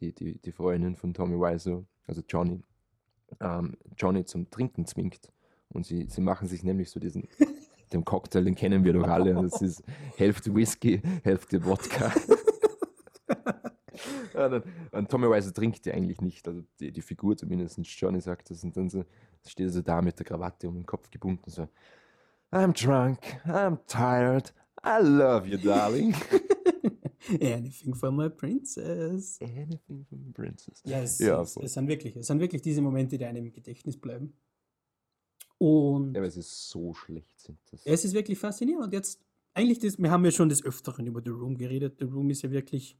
die, 0.00 0.14
die, 0.14 0.38
die 0.38 0.52
Freundin 0.52 0.96
von 0.96 1.12
Tommy 1.12 1.36
Wiseau, 1.36 1.86
also 2.06 2.22
Johnny, 2.28 2.62
ähm, 3.40 3.76
Johnny 3.96 4.24
zum 4.24 4.48
Trinken 4.50 4.86
zwingt. 4.86 5.32
Und 5.68 5.84
sie, 5.84 6.06
sie 6.08 6.20
machen 6.20 6.48
sich 6.48 6.62
nämlich 6.62 6.90
so 6.90 7.00
diesen, 7.00 7.28
den 7.92 8.04
Cocktail, 8.04 8.44
den 8.44 8.54
kennen 8.54 8.84
wir 8.84 8.92
doch 8.92 9.06
alle. 9.06 9.34
Das 9.34 9.60
ist 9.62 9.82
Hälfte 10.16 10.54
Whisky, 10.54 11.00
Hälfte 11.22 11.64
Wodka. 11.64 12.12
Dann, 14.32 14.62
und 14.92 15.10
Tommy 15.10 15.26
Wiseau 15.28 15.50
trinkt 15.50 15.86
ja 15.86 15.94
eigentlich 15.94 16.20
nicht, 16.20 16.46
also 16.46 16.62
die, 16.78 16.92
die 16.92 17.00
Figur 17.00 17.36
zumindest, 17.36 17.78
Johnny 17.98 18.20
sagt 18.20 18.50
das 18.50 18.62
und 18.64 18.76
dann 18.76 18.90
so, 18.90 19.04
steht 19.46 19.66
er 19.66 19.72
so 19.72 19.80
da 19.80 20.02
mit 20.02 20.18
der 20.18 20.26
Krawatte 20.26 20.68
um 20.68 20.74
den 20.74 20.84
Kopf 20.84 21.10
gebunden, 21.10 21.50
so 21.50 21.66
I'm 22.52 22.72
drunk, 22.72 23.18
I'm 23.46 23.78
tired, 23.86 24.52
I 24.84 25.02
love 25.02 25.48
you, 25.48 25.56
darling. 25.56 26.14
Anything 27.40 27.94
for 27.94 28.12
my 28.12 28.28
princess. 28.28 29.38
Anything 29.40 30.04
from 30.08 30.26
a 30.28 30.32
princess. 30.32 30.82
Ja, 30.84 31.00
es, 31.00 31.18
Ja, 31.18 31.42
es, 31.42 31.56
es, 31.56 31.72
sind 31.72 31.88
wirklich, 31.88 32.14
es 32.16 32.26
sind 32.26 32.38
wirklich 32.38 32.62
diese 32.62 32.82
Momente, 32.82 33.18
die 33.18 33.24
einem 33.24 33.46
im 33.46 33.52
Gedächtnis 33.52 33.96
bleiben. 33.96 34.32
Und 35.58 36.14
Ja, 36.14 36.20
aber 36.20 36.26
es 36.28 36.36
ist 36.36 36.68
so 36.68 36.92
schlecht 36.94 37.40
sind 37.40 37.58
das. 37.70 37.82
es 37.84 38.04
ist 38.04 38.12
wirklich 38.14 38.38
faszinierend. 38.38 38.84
Und 38.84 38.92
jetzt, 38.92 39.20
eigentlich, 39.54 39.78
das, 39.78 39.98
wir 39.98 40.10
haben 40.10 40.24
ja 40.24 40.30
schon 40.30 40.48
des 40.48 40.64
Öfteren 40.64 41.06
über 41.06 41.22
The 41.24 41.30
Room 41.30 41.56
geredet. 41.56 41.96
The 41.98 42.04
Room 42.04 42.28
ist 42.30 42.42
ja 42.42 42.50
wirklich 42.50 42.98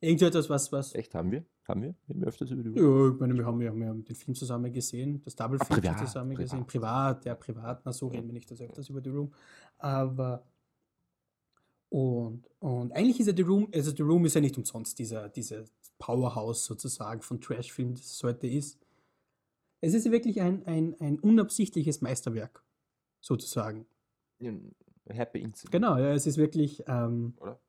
irgendetwas, 0.00 0.50
was, 0.50 0.72
was. 0.72 0.94
Echt, 0.94 1.14
haben 1.14 1.30
wir? 1.30 1.44
Haben 1.68 1.82
wir? 1.82 1.94
Haben 2.08 2.20
wir 2.20 2.28
öfters 2.28 2.50
über 2.50 2.62
die 2.62 2.70
Ja, 2.70 3.08
ich 3.12 3.20
meine, 3.20 3.34
wir 3.34 3.44
haben, 3.44 3.60
ja, 3.60 3.74
wir 3.74 3.86
haben 3.88 4.04
den 4.04 4.16
Film 4.16 4.34
zusammen 4.34 4.72
gesehen, 4.72 5.20
das 5.24 5.36
Double 5.36 5.58
Ah, 5.60 5.64
Feature 5.64 5.80
privat, 5.82 5.98
zusammen 6.08 6.30
privat. 6.34 6.50
gesehen. 6.50 6.66
Privat, 6.66 7.24
ja, 7.26 7.34
privat, 7.34 7.82
na 7.84 7.92
so 7.92 8.08
reden 8.08 8.26
wir 8.26 8.32
nicht 8.32 8.48
so 8.48 8.54
öfters 8.64 8.88
über 8.88 9.00
The 9.02 9.10
Room. 9.10 9.32
Aber 9.76 10.44
und, 11.90 12.46
und 12.58 12.92
eigentlich 12.92 13.20
ist 13.20 13.26
ja 13.28 13.32
The 13.36 13.42
Room, 13.42 13.68
also 13.72 13.92
The 13.94 14.02
Room 14.02 14.24
ist 14.26 14.34
ja 14.34 14.40
nicht 14.40 14.56
umsonst 14.58 14.98
dieser, 14.98 15.28
dieser 15.28 15.64
Powerhouse 15.98 16.64
sozusagen 16.64 17.22
von 17.22 17.40
Trashfilm, 17.40 17.94
das 17.94 18.04
es 18.12 18.22
heute 18.22 18.46
ist. 18.46 18.78
Es 19.80 19.94
ist 19.94 20.10
wirklich 20.10 20.40
ein, 20.40 20.64
ein, 20.66 20.96
ein 21.00 21.18
unabsichtliches 21.18 22.00
Meisterwerk, 22.00 22.64
sozusagen. 23.20 23.86
Happy 25.08 25.40
Incident. 25.40 25.72
Genau, 25.72 25.96
ja, 25.96 26.12
es 26.12 26.26
ist 26.26 26.36
wirklich, 26.36 26.82
ähm, 26.86 27.34
Oder? 27.38 27.60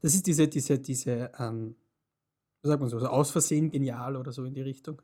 das 0.00 0.14
ist 0.14 0.26
diese, 0.26 0.48
diese, 0.48 0.78
diese, 0.78 1.30
ähm, 1.38 1.76
was 2.62 2.70
sagt 2.70 2.80
man 2.80 2.88
so, 2.88 2.98
so 2.98 3.06
aus 3.06 3.30
Versehen 3.30 3.70
genial 3.70 4.16
oder 4.16 4.32
so 4.32 4.44
in 4.44 4.54
die 4.54 4.62
Richtung. 4.62 5.02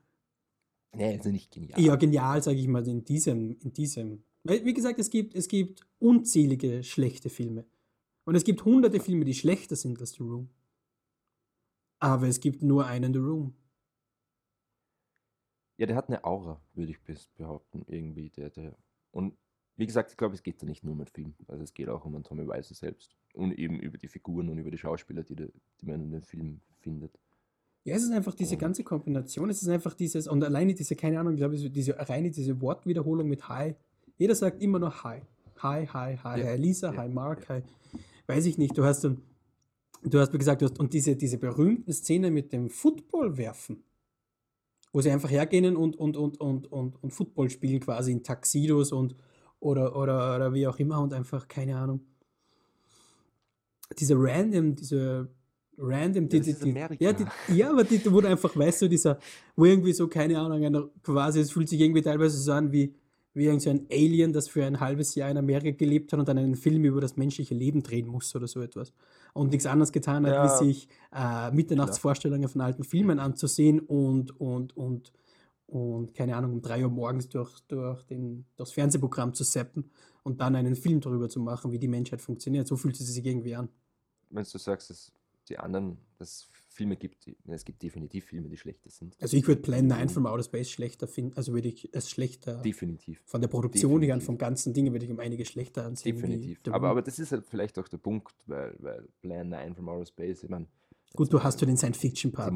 Nee, 0.94 1.20
ja 1.22 1.30
nicht 1.30 1.50
genial. 1.50 1.80
Ja, 1.80 1.96
genial, 1.96 2.42
sage 2.42 2.58
ich 2.58 2.68
mal, 2.68 2.86
in 2.86 3.04
diesem, 3.04 3.58
in 3.60 3.72
diesem. 3.72 4.24
Weil, 4.44 4.64
wie 4.64 4.74
gesagt, 4.74 4.98
es 4.98 5.10
gibt, 5.10 5.34
es 5.34 5.48
gibt 5.48 5.86
unzählige 5.98 6.82
schlechte 6.82 7.30
Filme. 7.30 7.64
Und 8.24 8.34
es 8.34 8.44
gibt 8.44 8.64
hunderte 8.64 9.00
Filme, 9.00 9.24
die 9.24 9.34
schlechter 9.34 9.76
sind 9.76 10.00
als 10.00 10.12
The 10.12 10.22
Room. 10.22 10.48
Aber 11.98 12.28
es 12.28 12.40
gibt 12.40 12.62
nur 12.62 12.86
einen 12.86 13.12
The 13.12 13.20
Room. 13.20 13.54
Ja, 15.82 15.86
der 15.86 15.96
hat 15.96 16.06
eine 16.08 16.22
Aura, 16.22 16.60
würde 16.74 16.92
ich 16.92 17.00
behaupten, 17.36 17.84
irgendwie. 17.88 18.30
Der, 18.30 18.50
der. 18.50 18.76
Und 19.10 19.34
wie 19.74 19.84
gesagt, 19.84 20.12
ich 20.12 20.16
glaube, 20.16 20.32
es 20.36 20.44
geht 20.44 20.62
da 20.62 20.64
nicht 20.64 20.84
nur 20.84 20.92
um 20.92 20.98
den 21.00 21.08
Film. 21.08 21.34
Also 21.48 21.64
es 21.64 21.74
geht 21.74 21.88
auch 21.88 22.04
um 22.04 22.22
Tommy 22.22 22.46
Wiseau 22.46 22.72
selbst. 22.72 23.16
Und 23.34 23.58
eben 23.58 23.80
über 23.80 23.98
die 23.98 24.06
Figuren 24.06 24.48
und 24.48 24.58
über 24.58 24.70
die 24.70 24.78
Schauspieler, 24.78 25.24
die, 25.24 25.34
der, 25.34 25.48
die 25.80 25.86
man 25.86 26.00
in 26.00 26.12
dem 26.12 26.22
Film 26.22 26.60
findet. 26.78 27.18
Ja, 27.82 27.96
es 27.96 28.04
ist 28.04 28.12
einfach 28.12 28.32
diese 28.36 28.54
Und- 28.54 28.60
ganze 28.60 28.84
Kombination. 28.84 29.50
Es 29.50 29.60
ist 29.60 29.66
einfach 29.70 29.94
dieses, 29.94 30.28
und 30.28 30.44
alleine 30.44 30.72
diese, 30.72 30.94
keine 30.94 31.18
Ahnung, 31.18 31.32
ich 31.32 31.38
glaube, 31.40 31.56
diese, 31.56 31.98
reine 32.08 32.30
diese 32.30 32.60
Wortwiederholung 32.60 33.26
mit 33.28 33.48
Hi. 33.48 33.74
Jeder 34.18 34.36
sagt 34.36 34.62
immer 34.62 34.78
noch 34.78 35.02
Hi. 35.02 35.22
Hi, 35.64 35.84
hi, 35.88 36.16
hi, 36.16 36.40
Ja, 36.42 36.46
hi 36.46 36.56
Lisa, 36.58 36.92
ja, 36.92 37.00
hi 37.02 37.08
Mark, 37.08 37.48
hi. 37.48 37.62
Weiß 38.28 38.46
ich 38.46 38.56
nicht, 38.56 38.78
du 38.78 38.84
hast 38.84 39.02
dann, 39.02 39.20
du 40.04 40.20
hast 40.20 40.32
wie 40.32 40.38
gesagt, 40.38 40.62
du 40.62 40.66
hast, 40.66 40.78
und 40.78 40.92
diese, 40.92 41.16
diese 41.16 41.38
berühmten 41.38 41.92
Szenen 41.92 42.32
mit 42.32 42.52
dem 42.52 42.70
Football 42.70 43.36
werfen, 43.36 43.82
wo 44.92 45.00
sie 45.00 45.10
einfach 45.10 45.30
hergehen 45.30 45.76
und, 45.76 45.96
und, 45.96 46.16
und, 46.16 46.40
und, 46.40 46.70
und, 46.70 47.02
und 47.02 47.10
Football 47.12 47.50
spielen 47.50 47.80
quasi 47.80 48.12
in 48.12 48.22
Taxidos 48.22 48.92
und 48.92 49.14
oder, 49.60 49.96
oder, 49.96 50.36
oder 50.36 50.52
wie 50.52 50.66
auch 50.66 50.78
immer 50.78 51.00
und 51.00 51.12
einfach, 51.12 51.46
keine 51.48 51.76
Ahnung. 51.76 52.00
Diese 53.98 54.14
random, 54.16 54.74
diese 54.74 55.28
random, 55.78 56.28
die, 56.28 56.40
die, 56.40 56.54
die, 56.54 56.74
ja, 56.98 57.12
die, 57.12 57.24
ja, 57.54 57.70
aber 57.70 57.84
die, 57.84 58.00
wo 58.12 58.20
du 58.20 58.28
einfach, 58.28 58.54
weißt 58.56 58.82
du, 58.82 58.88
dieser, 58.88 59.18
wo 59.56 59.64
irgendwie 59.64 59.92
so, 59.92 60.08
keine 60.08 60.38
Ahnung, 60.38 60.64
einer 60.64 60.88
quasi, 61.02 61.40
es 61.40 61.52
fühlt 61.52 61.68
sich 61.68 61.80
irgendwie 61.80 62.02
teilweise 62.02 62.38
so 62.38 62.52
an 62.52 62.72
wie, 62.72 62.94
wie 63.34 63.46
irgend 63.46 63.62
so 63.62 63.70
ein 63.70 63.86
Alien, 63.90 64.32
das 64.32 64.48
für 64.48 64.64
ein 64.64 64.80
halbes 64.80 65.14
Jahr 65.14 65.30
in 65.30 65.38
Amerika 65.38 65.70
gelebt 65.76 66.12
hat 66.12 66.20
und 66.20 66.28
dann 66.28 66.38
einen 66.38 66.54
Film 66.56 66.84
über 66.84 67.00
das 67.00 67.16
menschliche 67.16 67.54
Leben 67.54 67.82
drehen 67.82 68.06
muss 68.06 68.34
oder 68.36 68.46
so 68.46 68.60
etwas. 68.60 68.92
Und 69.32 69.50
nichts 69.50 69.66
anderes 69.66 69.92
getan 69.92 70.26
hat, 70.26 70.32
Ja. 70.34 70.44
wie 70.44 70.64
sich 70.64 70.88
äh, 71.14 71.50
Mitternachtsvorstellungen 71.50 72.48
von 72.48 72.60
alten 72.60 72.84
Filmen 72.84 73.18
anzusehen 73.18 73.80
und, 73.80 74.38
und, 74.40 74.76
und, 74.76 75.12
und, 75.66 76.14
keine 76.14 76.36
Ahnung, 76.36 76.52
um 76.52 76.62
drei 76.62 76.84
Uhr 76.84 76.90
morgens 76.90 77.28
durch, 77.28 77.60
durch 77.68 78.02
den, 78.04 78.44
das 78.56 78.72
Fernsehprogramm 78.72 79.32
zu 79.32 79.44
zappen 79.44 79.90
und 80.22 80.40
dann 80.40 80.54
einen 80.54 80.76
Film 80.76 81.00
darüber 81.00 81.28
zu 81.28 81.40
machen, 81.40 81.72
wie 81.72 81.78
die 81.78 81.88
Menschheit 81.88 82.20
funktioniert. 82.20 82.66
So 82.66 82.76
fühlt 82.76 83.00
es 83.00 83.06
sich 83.06 83.24
irgendwie 83.24 83.54
an. 83.54 83.70
Wenn 84.28 84.44
du 84.44 84.58
sagst, 84.58 84.90
dass 84.90 85.12
die 85.48 85.58
anderen, 85.58 85.96
dass 86.18 86.28
es 86.28 86.48
Filme 86.72 86.96
gibt, 86.96 87.26
es 87.46 87.64
gibt 87.64 87.82
definitiv 87.82 88.24
Filme, 88.26 88.48
die 88.48 88.56
schlechter 88.56 88.90
sind. 88.90 89.16
Also 89.20 89.36
ich 89.36 89.46
würde 89.46 89.60
Plan 89.62 89.86
9 89.86 90.08
from 90.08 90.26
Outer 90.26 90.42
Space 90.42 90.70
schlechter 90.70 91.06
finden, 91.06 91.36
also 91.36 91.52
würde 91.52 91.68
ich 91.68 91.88
es 91.92 92.10
schlechter 92.10 92.62
Definitiv. 92.62 93.22
von 93.26 93.40
der 93.40 93.48
Produktion 93.48 93.90
her 94.02 94.14
und 94.14 94.20
Definitiv. 94.20 94.26
vom 94.26 94.38
ganzen 94.38 94.72
Ding 94.72 94.90
würde 94.92 95.04
ich 95.04 95.10
um 95.10 95.20
einige 95.20 95.44
schlechter 95.44 95.84
ansehen. 95.84 96.14
Definitiv. 96.16 96.58
Aber, 96.70 96.88
aber 96.88 97.02
das 97.02 97.18
ist 97.18 97.32
halt 97.32 97.44
vielleicht 97.46 97.78
auch 97.78 97.88
der 97.88 97.98
Punkt, 97.98 98.34
weil, 98.46 98.74
weil 98.78 99.08
Plan 99.20 99.48
9 99.50 99.74
from 99.74 99.88
Outer 99.88 100.06
Space, 100.06 100.42
ich 100.42 100.48
meine, 100.50 100.66
Gut, 101.14 101.30
du 101.32 101.42
hast 101.42 101.60
ja 101.60 101.66
den 101.66 101.76
Science-Fiction-Part, 101.76 102.54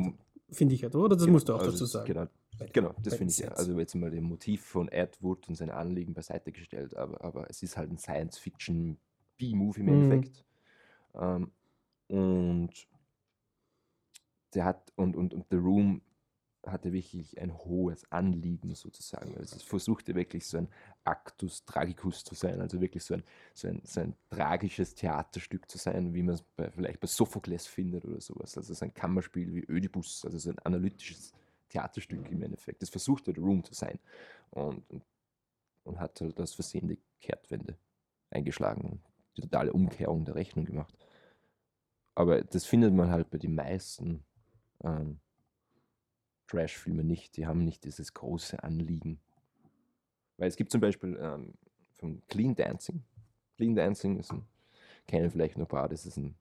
finde 0.50 0.74
ich 0.74 0.82
halt, 0.82 0.94
oder? 0.94 1.14
Das 1.14 1.24
Genau, 1.24 1.32
musst 1.34 1.48
du 1.48 1.54
auch 1.54 1.58
also 1.58 1.72
dazu 1.72 1.84
sagen. 1.84 2.06
Genau, 2.06 2.26
genau 2.72 2.94
das 3.02 3.16
finde 3.16 3.32
ich 3.32 3.38
ja. 3.38 3.48
Also 3.48 3.78
jetzt 3.78 3.94
mal 3.94 4.10
dem 4.10 4.24
Motiv 4.24 4.62
von 4.64 4.88
Ed 4.88 5.18
Wood 5.20 5.46
und 5.48 5.56
sein 5.56 5.68
Anliegen 5.70 6.14
beiseite 6.14 6.52
gestellt, 6.52 6.96
aber, 6.96 7.22
aber 7.22 7.50
es 7.50 7.62
ist 7.62 7.76
halt 7.76 7.90
ein 7.90 7.98
Science-Fiction 7.98 8.96
B-Movie 9.36 9.80
im 9.80 9.86
Mhm. 9.86 9.92
Endeffekt. 9.92 10.44
Ähm, 11.14 11.50
und 12.08 12.70
der 14.54 14.64
hat, 14.64 14.92
und, 14.96 15.16
und, 15.16 15.34
und 15.34 15.46
The 15.50 15.56
Room 15.56 16.02
hatte 16.66 16.92
wirklich 16.92 17.40
ein 17.40 17.56
hohes 17.56 18.10
Anliegen 18.10 18.74
sozusagen. 18.74 19.36
Also 19.36 19.56
es 19.56 19.62
versuchte 19.62 20.14
wirklich 20.14 20.46
so 20.46 20.58
ein 20.58 20.68
Actus 21.04 21.64
Tragicus 21.64 22.24
zu 22.24 22.34
sein, 22.34 22.60
also 22.60 22.80
wirklich 22.80 23.04
so 23.04 23.14
ein, 23.14 23.22
so 23.54 23.68
ein, 23.68 23.80
so 23.84 24.00
ein 24.00 24.14
tragisches 24.30 24.94
Theaterstück 24.94 25.70
zu 25.70 25.78
sein, 25.78 26.14
wie 26.14 26.22
man 26.22 26.34
es 26.34 26.42
bei, 26.42 26.70
vielleicht 26.70 27.00
bei 27.00 27.06
Sophokles 27.06 27.66
findet 27.66 28.04
oder 28.04 28.20
sowas. 28.20 28.56
Also 28.56 28.74
so 28.74 28.84
ein 28.84 28.94
Kammerspiel 28.94 29.54
wie 29.54 29.64
Ödipus, 29.72 30.24
also 30.24 30.38
so 30.38 30.50
ein 30.50 30.58
analytisches 30.60 31.32
Theaterstück 31.68 32.30
im 32.30 32.42
Endeffekt. 32.42 32.82
Das 32.82 32.90
versuchte 32.90 33.32
The 33.32 33.40
Room 33.40 33.64
zu 33.64 33.74
sein 33.74 33.98
und, 34.50 34.88
und, 34.90 35.04
und 35.84 36.00
hat 36.00 36.20
halt 36.20 36.40
aus 36.40 36.54
Versehen 36.54 36.96
Kehrtwende 37.20 37.76
eingeschlagen 38.30 38.82
und 38.82 39.00
die 39.36 39.42
totale 39.42 39.72
Umkehrung 39.72 40.24
der 40.24 40.34
Rechnung 40.34 40.64
gemacht. 40.64 40.94
Aber 42.14 42.42
das 42.42 42.64
findet 42.64 42.94
man 42.94 43.10
halt 43.10 43.30
bei 43.30 43.38
den 43.38 43.54
meisten 43.54 44.24
ähm, 44.84 45.20
Trash-Filme 46.48 47.04
nicht. 47.04 47.36
Die 47.36 47.46
haben 47.46 47.64
nicht 47.64 47.84
dieses 47.84 48.14
große 48.14 48.62
Anliegen. 48.62 49.20
Weil 50.36 50.48
es 50.48 50.56
gibt 50.56 50.70
zum 50.70 50.80
Beispiel 50.80 51.18
ähm, 51.20 51.54
von 51.94 52.22
Clean 52.28 52.54
Dancing. 52.54 53.02
Clean 53.56 53.74
Dancing 53.74 54.18
ist 54.18 54.32
ein, 54.32 54.46
kennen 55.06 55.30
vielleicht 55.30 55.56
noch 55.56 55.66
ein 55.66 55.68
paar, 55.68 55.88
das 55.88 56.06
ist 56.06 56.16
ein 56.18 56.36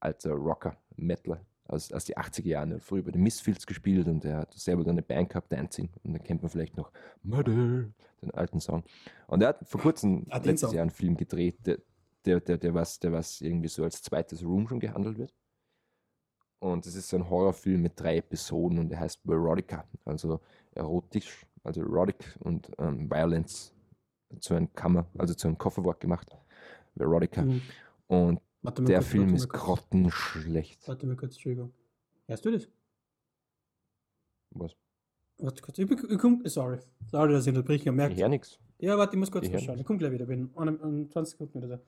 alter 0.00 0.32
Rocker, 0.32 0.76
Metaler 0.96 1.44
aus, 1.68 1.92
aus 1.92 2.04
die 2.04 2.16
80er 2.16 2.46
Jahren. 2.46 2.70
Er 2.70 2.76
hat 2.76 2.84
früher 2.84 3.02
bei 3.02 3.10
den 3.10 3.22
Misfits 3.22 3.66
gespielt 3.66 4.06
und 4.06 4.24
er 4.24 4.38
hat 4.38 4.54
selber 4.54 4.84
dann 4.84 4.92
eine 4.92 5.02
Band 5.02 5.30
gehabt, 5.30 5.52
Dancing. 5.52 5.90
Und 6.04 6.12
dann 6.12 6.22
kennt 6.22 6.42
man 6.42 6.50
vielleicht 6.50 6.76
noch 6.76 6.92
Mother, 7.22 7.90
den 8.22 8.30
alten 8.32 8.60
Song. 8.60 8.84
Und 9.26 9.42
er 9.42 9.48
hat 9.48 9.68
vor 9.68 9.80
kurzem, 9.80 10.26
Ah, 10.30 10.38
den 10.38 10.50
letztes 10.50 10.68
Song. 10.68 10.76
Jahr, 10.76 10.82
einen 10.82 10.90
Film 10.90 11.16
gedreht, 11.16 11.58
der, 11.66 11.78
der, 12.24 12.40
der, 12.40 12.58
der, 12.58 12.74
was, 12.74 12.98
der 12.98 13.12
was 13.12 13.40
irgendwie 13.40 13.68
so 13.68 13.84
als 13.84 14.02
zweites 14.02 14.42
Room 14.44 14.68
schon 14.68 14.80
gehandelt 14.80 15.18
wird. 15.18 15.34
Und 16.58 16.86
es 16.86 16.94
ist 16.94 17.08
so 17.08 17.16
ein 17.16 17.28
Horrorfilm 17.28 17.82
mit 17.82 18.00
drei 18.00 18.16
Episoden 18.18 18.78
und 18.78 18.88
der 18.88 19.00
heißt 19.00 19.20
Erotica, 19.28 19.84
also 20.04 20.40
erotisch, 20.72 21.46
also 21.62 21.82
Erotic 21.82 22.36
und 22.40 22.70
ähm, 22.78 23.10
Violence 23.10 23.74
zu 24.40 24.54
einem 24.54 24.72
Kammer, 24.72 25.06
also 25.18 25.34
zu 25.34 25.48
einem 25.48 25.58
Kofferwort 25.58 26.00
gemacht. 26.00 26.34
Erotica. 26.98 27.42
Mhm. 27.42 27.60
Und 28.08 28.40
der 28.88 28.98
kurz, 28.98 29.06
Film 29.08 29.34
ist 29.34 29.48
kurz. 29.48 29.62
grottenschlecht. 29.62 30.88
Warte 30.88 31.06
mal 31.06 31.16
kurz, 31.16 31.34
Entschuldigung. 31.34 31.72
Hörst 32.26 32.44
du 32.44 32.50
das? 32.50 32.68
Was? 34.50 34.72
Warte 35.38 35.62
kurz, 35.62 35.78
ich, 35.78 35.90
ich 35.90 36.18
komm, 36.18 36.42
sorry. 36.46 36.78
Sorry, 37.10 37.32
dass 37.32 37.46
ich 37.46 37.50
unterbreche, 37.54 37.90
Ich 37.90 37.94
merkt. 37.94 38.16
höre 38.18 38.28
nichts. 38.28 38.58
Ja, 38.78 38.96
warte, 38.96 39.14
ich 39.14 39.20
muss 39.20 39.30
kurz 39.30 39.46
Ich 39.46 39.64
schauen. 39.64 39.78
Ich 39.78 39.84
komme 39.84 39.98
gleich 39.98 40.12
wieder, 40.12 40.26
bin 40.26 40.50
in, 40.56 40.80
in 40.80 41.10
20 41.10 41.38
Minuten 41.38 41.62
wieder 41.62 41.76
da. 41.76 41.82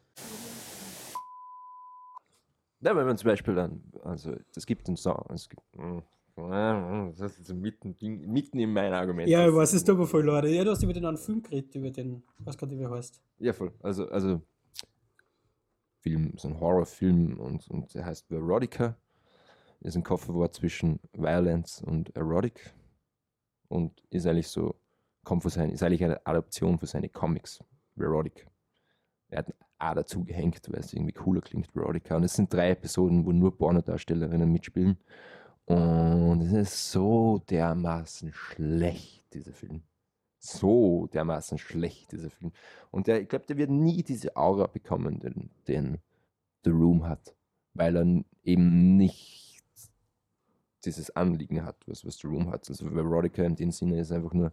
Ja, 2.81 2.95
wenn 2.97 3.07
man 3.07 3.17
zum 3.19 3.29
Beispiel 3.29 3.55
dann, 3.55 3.83
also 4.05 4.37
es 4.55 4.65
gibt 4.67 4.87
einen 4.87 4.97
Song, 4.97 5.25
es 5.31 5.49
gibt, 5.49 5.63
mm, 5.77 5.99
das 7.17 7.37
ist 7.39 7.47
so 7.47 7.55
mitten, 7.55 7.97
mitten 8.01 8.59
in 8.61 8.73
mein 8.73 8.93
Argument. 8.93 9.29
Ja, 9.29 9.49
ich 9.49 9.53
weiß, 9.55 9.71
es 9.71 9.75
ist- 9.77 9.87
tut 9.87 9.99
mir 9.99 10.07
voll 10.07 10.25
leid. 10.25 10.45
Ja, 10.47 10.63
du 10.65 10.71
hast 10.71 10.83
über 10.85 10.93
den 10.93 11.05
einen 11.05 11.17
Film 11.19 11.43
geredet, 11.43 11.75
über 11.75 11.91
den, 11.91 12.23
weiß 12.39 12.57
gerade, 12.57 12.79
wie 12.79 12.83
er 12.85 12.91
heißt. 12.91 13.21
Ja, 13.41 13.53
voll. 13.53 13.73
Also, 13.83 14.09
also 14.09 14.41
Film, 16.01 16.33
so 16.37 16.49
ein 16.49 16.61
Horrorfilm 16.61 17.41
und, 17.41 17.69
und 17.69 17.93
der 17.95 18.07
heißt 18.07 18.31
Erotica. 18.31 18.97
Ist 19.81 19.97
ein 19.97 20.03
Kofferwort 20.03 20.55
zwischen 20.55 20.99
Violence 21.13 21.83
und 21.83 22.15
Erotic 22.17 22.73
und 23.69 24.03
ist 24.11 24.27
eigentlich 24.27 24.49
so, 24.49 24.75
kommt 25.25 25.43
von 25.43 25.51
seinen, 25.53 25.71
ist 25.71 25.83
eigentlich 25.85 26.03
eine 26.05 26.25
Adaption 26.27 26.79
für 26.79 26.87
seine 26.87 27.09
Comics, 27.09 27.61
Erotic. 27.97 28.47
Er 29.29 29.39
hat 29.41 29.55
ein 29.79 29.87
A 29.87 29.95
dazu 29.95 30.25
gehängt, 30.25 30.61
weil 30.69 30.81
es 30.81 30.93
irgendwie 30.93 31.13
cooler 31.13 31.41
klingt, 31.41 31.75
Erotica. 31.75 32.17
Und 32.17 32.25
es 32.25 32.35
sind 32.35 32.53
drei 32.53 32.71
Episoden, 32.71 33.25
wo 33.25 33.33
nur 33.33 33.57
Pornodarstellerinnen 33.57 34.51
mitspielen. 34.51 34.99
Und 35.67 36.41
es 36.43 36.53
ist 36.53 36.93
so 36.93 37.43
dermaßen 37.51 38.33
schlecht, 38.33 39.23
dieser 39.35 39.53
Film. 39.53 39.83
So 40.39 41.09
dermaßen 41.13 41.59
schlecht, 41.59 42.13
dieser 42.13 42.31
Film. 42.31 42.53
Und 42.91 43.07
der, 43.07 43.21
ich 43.21 43.29
glaube, 43.29 43.47
der 43.47 43.57
wird 43.57 43.71
nie 43.71 44.03
diese 44.03 44.37
Aura 44.37 44.67
bekommen, 44.67 45.19
den, 45.21 45.51
den 45.67 45.99
The 46.65 46.71
Room 46.71 47.07
hat. 47.07 47.35
Weil 47.75 47.97
er 47.97 48.25
eben 48.45 48.97
nicht 48.97 49.63
dieses 50.85 51.15
Anliegen 51.15 51.65
hat, 51.65 51.77
was, 51.87 52.05
was 52.07 52.19
The 52.19 52.29
Room 52.29 52.51
hat. 52.51 52.69
Also 52.69 52.87
Veronica 52.95 53.43
in 53.43 53.57
dem 53.57 53.71
Sinne 53.71 54.01
ist 54.01 54.13
einfach 54.13 54.33
nur 54.33 54.53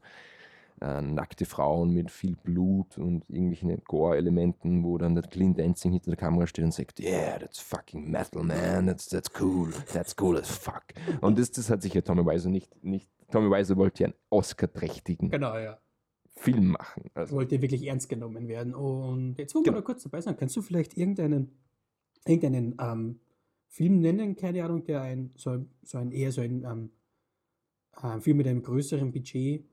äh, 0.82 1.02
nackte 1.02 1.46
Frauen 1.46 1.92
mit 1.94 2.12
viel 2.12 2.36
Blut 2.36 2.98
und 2.98 3.30
irgendwelchen 3.30 3.82
Gore-Elementen, 3.86 4.84
wo 4.84 4.98
dann 4.98 5.16
der 5.16 5.24
Clean 5.24 5.54
Dancing 5.54 5.94
hinter 5.94 6.12
der 6.12 6.18
Kamera 6.18 6.46
steht 6.48 6.66
und 6.66 6.74
sagt, 6.74 7.00
yeah, 7.00 7.40
that's 7.40 7.60
fucking 7.60 8.10
metal, 8.12 8.44
man, 8.44 8.88
that's, 8.88 9.08
that's 9.08 9.30
cool, 9.40 9.72
that's 9.94 10.16
cool 10.20 10.38
as 10.38 10.50
fuck. 10.50 10.84
Und 11.22 11.40
das, 11.40 11.52
das 11.52 11.70
hat 11.70 11.82
sich 11.82 11.94
ja 11.94 12.02
Tommy 12.02 12.26
Wiseau 12.26 12.50
nicht, 12.50 12.84
nicht 12.84 13.10
Tommy 13.32 13.50
Wiseau 13.50 13.78
wollte 13.78 14.04
ja 14.04 14.08
einen 14.08 14.16
Oscar-trächtigen 14.30 15.30
Genau, 15.30 15.58
ja. 15.58 15.80
Film 16.38 16.68
machen. 16.68 17.10
Also, 17.14 17.38
Wollte 17.38 17.62
wirklich 17.62 17.88
ernst 17.88 18.10
genommen 18.10 18.48
werden. 18.50 18.76
Und 18.76 19.36
jetzt, 19.38 19.56
wo 19.56 19.60
wir 19.60 19.64
Genau. 19.64 19.78
da 19.78 19.82
kurz 19.84 20.04
dabei 20.04 20.20
sind, 20.20 20.38
kannst 20.38 20.56
du 20.58 20.62
vielleicht 20.62 20.98
irgendeinen, 20.98 21.58
irgendeinen 22.26 22.76
ähm, 22.82 23.20
Film 23.68 24.02
nennen, 24.02 24.36
keine 24.36 24.64
Ahnung, 24.66 24.84
der 24.84 25.02
ein, 25.02 25.32
so, 25.36 25.52
ein- 25.52 25.70
so 25.84 25.98
ein 25.98 26.12
eher 26.12 26.32
so 26.34 26.42
ein 26.42 26.64
ähm, 26.66 26.92
äh, 28.04 28.20
Film 28.20 28.38
mit 28.38 28.48
einem 28.48 28.62
größeren 28.62 29.12
Budget, 29.14 29.66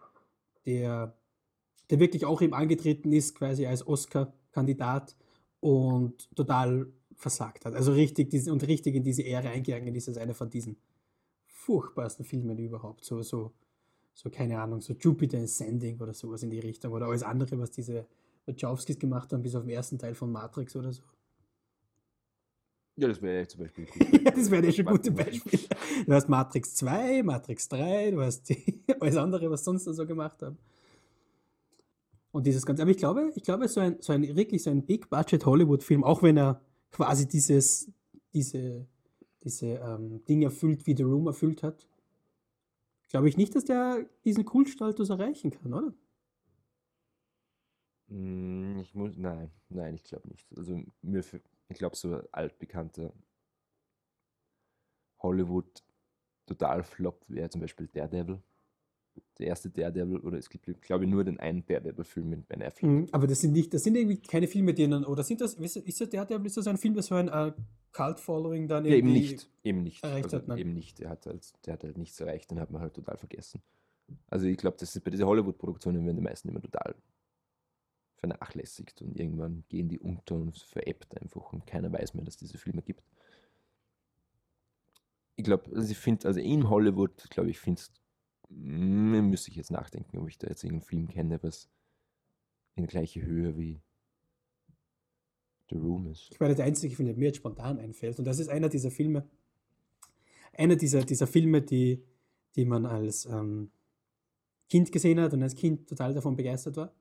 der, 0.66 1.16
der 1.90 2.00
wirklich 2.00 2.24
auch 2.24 2.40
eben 2.42 2.54
angetreten 2.54 3.12
ist, 3.12 3.34
quasi 3.34 3.66
als 3.66 3.86
Oscar-Kandidat 3.86 5.16
und 5.60 6.34
total 6.34 6.92
versagt 7.14 7.64
hat. 7.64 7.74
Also 7.74 7.92
richtig 7.92 8.30
diese, 8.30 8.52
und 8.52 8.66
richtig 8.66 8.94
in 8.94 9.04
diese 9.04 9.24
Ära 9.24 9.50
eingegangen 9.50 9.94
ist 9.94 10.08
als 10.08 10.18
einer 10.18 10.34
von 10.34 10.50
diesen 10.50 10.76
furchtbarsten 11.46 12.24
Filmen 12.24 12.58
überhaupt. 12.58 13.04
So, 13.04 13.22
so, 13.22 13.52
so 14.14 14.30
keine 14.30 14.60
Ahnung, 14.60 14.80
so 14.80 14.94
Jupiter 14.94 15.38
Ascending 15.38 16.00
oder 16.00 16.12
sowas 16.12 16.42
in 16.42 16.50
die 16.50 16.58
Richtung 16.58 16.92
oder 16.92 17.06
alles 17.06 17.22
andere, 17.22 17.58
was 17.58 17.70
diese 17.70 18.06
Wachowskis 18.46 18.98
gemacht 18.98 19.32
haben, 19.32 19.42
bis 19.42 19.54
auf 19.54 19.62
den 19.62 19.70
ersten 19.70 19.98
Teil 19.98 20.14
von 20.14 20.32
Matrix 20.32 20.74
oder 20.74 20.92
so. 20.92 21.02
Ja, 22.96 23.08
das 23.08 23.22
wäre 23.22 23.40
ja 23.40 23.48
zum 23.48 23.60
Beispiel 23.60 23.86
ja, 24.24 24.30
das 24.30 24.50
wäre 24.50 24.66
ja 24.66 24.72
schon 24.72 24.86
ein 24.86 24.94
gutes 24.96 25.14
Beispiel. 25.14 25.60
Du 26.06 26.12
hast 26.12 26.28
Matrix 26.28 26.74
2, 26.74 27.22
Matrix 27.22 27.68
3, 27.68 28.10
du 28.10 28.20
hast 28.22 28.48
die, 28.48 28.82
alles 29.00 29.16
andere, 29.16 29.50
was 29.50 29.64
sonst 29.64 29.86
noch 29.86 29.94
so 29.94 30.06
gemacht 30.06 30.42
haben. 30.42 30.58
Und 32.32 32.46
dieses 32.46 32.64
Ganze, 32.64 32.82
aber 32.82 32.90
ich 32.90 32.96
glaube, 32.96 33.30
ich 33.34 33.42
glaube, 33.42 33.68
so 33.68 33.80
ein, 33.80 33.96
so 34.00 34.12
ein 34.12 34.22
wirklich 34.36 34.62
so 34.62 34.70
ein 34.70 34.84
Big-Budget-Hollywood-Film, 34.86 36.02
auch 36.02 36.22
wenn 36.22 36.38
er 36.38 36.62
quasi 36.90 37.28
dieses, 37.28 37.90
diese, 38.32 38.86
diese 39.44 39.66
ähm, 39.66 40.24
Dinge 40.24 40.46
erfüllt, 40.46 40.86
wie 40.86 40.96
The 40.96 41.02
Room 41.02 41.26
erfüllt 41.26 41.62
hat, 41.62 41.86
glaube 43.10 43.28
ich 43.28 43.36
nicht, 43.36 43.54
dass 43.54 43.64
der 43.66 44.06
diesen 44.24 44.44
Kultstatus 44.46 45.10
erreichen 45.10 45.50
kann, 45.50 45.74
oder? 45.74 45.92
Mm, 48.08 48.78
Ich 48.80 48.94
muss, 48.94 49.16
nein, 49.16 49.50
nein, 49.68 49.94
ich 49.94 50.04
glaube 50.04 50.28
nicht. 50.28 50.46
Also 50.56 50.80
mir, 51.02 51.22
ich 51.72 51.78
glaube, 51.78 51.96
so 51.96 52.14
ein 52.14 52.22
altbekannter 52.32 53.12
Hollywood 55.20 55.82
total 56.46 56.82
Flop 56.82 57.24
wäre 57.28 57.50
zum 57.50 57.60
Beispiel 57.60 57.88
Daredevil. 57.88 58.42
Der 59.38 59.48
erste 59.48 59.68
Daredevil, 59.68 60.18
oder 60.20 60.38
es 60.38 60.48
gibt, 60.48 60.64
glaube 60.80 61.04
ich, 61.04 61.10
nur 61.10 61.22
den 61.22 61.38
einen 61.38 61.64
Daredevil-Film 61.66 62.30
mit 62.30 62.48
Ben 62.48 62.62
Affleck. 62.62 62.90
Mhm, 62.90 63.08
aber 63.12 63.26
das 63.26 63.40
sind 63.40 63.52
nicht, 63.52 63.72
das 63.74 63.82
sind 63.82 63.94
irgendwie 63.94 64.20
keine 64.20 64.48
Filme, 64.48 64.72
denen, 64.72 65.04
oder 65.04 65.22
sind 65.22 65.40
das, 65.40 65.54
ist 65.54 65.76
ist 65.76 66.00
das 66.00 66.08
der, 66.08 66.24
der 66.24 66.42
ist 66.44 66.56
das 66.56 66.66
ein 66.66 66.78
Film, 66.78 66.94
der 66.94 67.02
so 67.02 67.14
ein 67.14 67.28
äh, 67.28 67.52
Cult-Following 67.92 68.68
dann 68.68 68.84
Ja, 68.86 68.94
eben 68.94 69.12
nicht, 69.12 69.50
eben 69.62 69.82
nicht. 69.82 70.02
erreicht 70.02 70.24
Also 70.24 70.38
hat, 70.38 70.48
nein. 70.48 70.58
eben 70.58 70.72
nicht. 70.72 70.98
Der 70.98 71.10
hat, 71.10 71.26
halt, 71.26 71.52
der 71.66 71.74
hat 71.74 71.84
halt 71.84 71.98
nichts 71.98 72.18
erreicht, 72.20 72.50
den 72.50 72.58
hat 72.58 72.70
man 72.70 72.80
halt 72.80 72.94
total 72.94 73.18
vergessen. 73.18 73.60
Also 74.28 74.46
ich 74.46 74.56
glaube, 74.56 74.76
das 74.78 74.94
ist 74.94 75.04
bei 75.04 75.10
diesen 75.10 75.26
Hollywood-Produktionen 75.26 76.04
werden 76.04 76.16
die 76.16 76.22
meisten 76.22 76.48
immer 76.48 76.60
total 76.60 76.94
vernachlässigt 78.22 79.02
und 79.02 79.18
irgendwann 79.18 79.64
gehen 79.68 79.88
die 79.88 79.98
unter 79.98 80.36
und 80.36 80.56
veräppt 80.56 81.20
einfach 81.20 81.52
und 81.52 81.66
keiner 81.66 81.92
weiß 81.92 82.14
mehr, 82.14 82.24
dass 82.24 82.34
es 82.34 82.38
diese 82.38 82.56
Filme 82.56 82.80
gibt. 82.80 83.02
Ich 85.34 85.44
glaube, 85.44 85.74
also 85.74 85.90
ich 85.90 85.98
finde, 85.98 86.28
also 86.28 86.38
in 86.38 86.70
Hollywood, 86.70 87.28
glaube 87.30 87.50
ich, 87.50 87.58
finde 87.58 87.80
es, 87.80 87.92
müsste 88.48 89.50
ich 89.50 89.56
jetzt 89.56 89.72
nachdenken, 89.72 90.18
ob 90.18 90.28
ich 90.28 90.38
da 90.38 90.46
jetzt 90.46 90.62
irgendeinen 90.62 90.86
Film 90.86 91.08
kenne, 91.08 91.42
was 91.42 91.68
in 92.76 92.86
gleiche 92.86 93.22
Höhe 93.22 93.58
wie 93.58 93.80
The 95.70 95.76
Room 95.76 96.06
ist. 96.06 96.28
Ich 96.30 96.38
meine, 96.38 96.54
der 96.54 96.66
einzige 96.66 96.94
Film, 96.94 97.08
der 97.08 97.16
mir 97.16 97.26
jetzt 97.26 97.38
spontan 97.38 97.80
einfällt, 97.80 98.20
und 98.20 98.24
das 98.24 98.38
ist 98.38 98.48
einer 98.48 98.68
dieser 98.68 98.92
Filme, 98.92 99.28
einer 100.52 100.76
dieser, 100.76 101.02
dieser 101.02 101.26
Filme, 101.26 101.60
die, 101.60 102.04
die 102.54 102.66
man 102.66 102.86
als 102.86 103.26
ähm, 103.26 103.72
Kind 104.70 104.92
gesehen 104.92 105.18
hat 105.18 105.32
und 105.32 105.42
als 105.42 105.56
Kind 105.56 105.88
total 105.88 106.14
davon 106.14 106.36
begeistert 106.36 106.76
war 106.76 106.94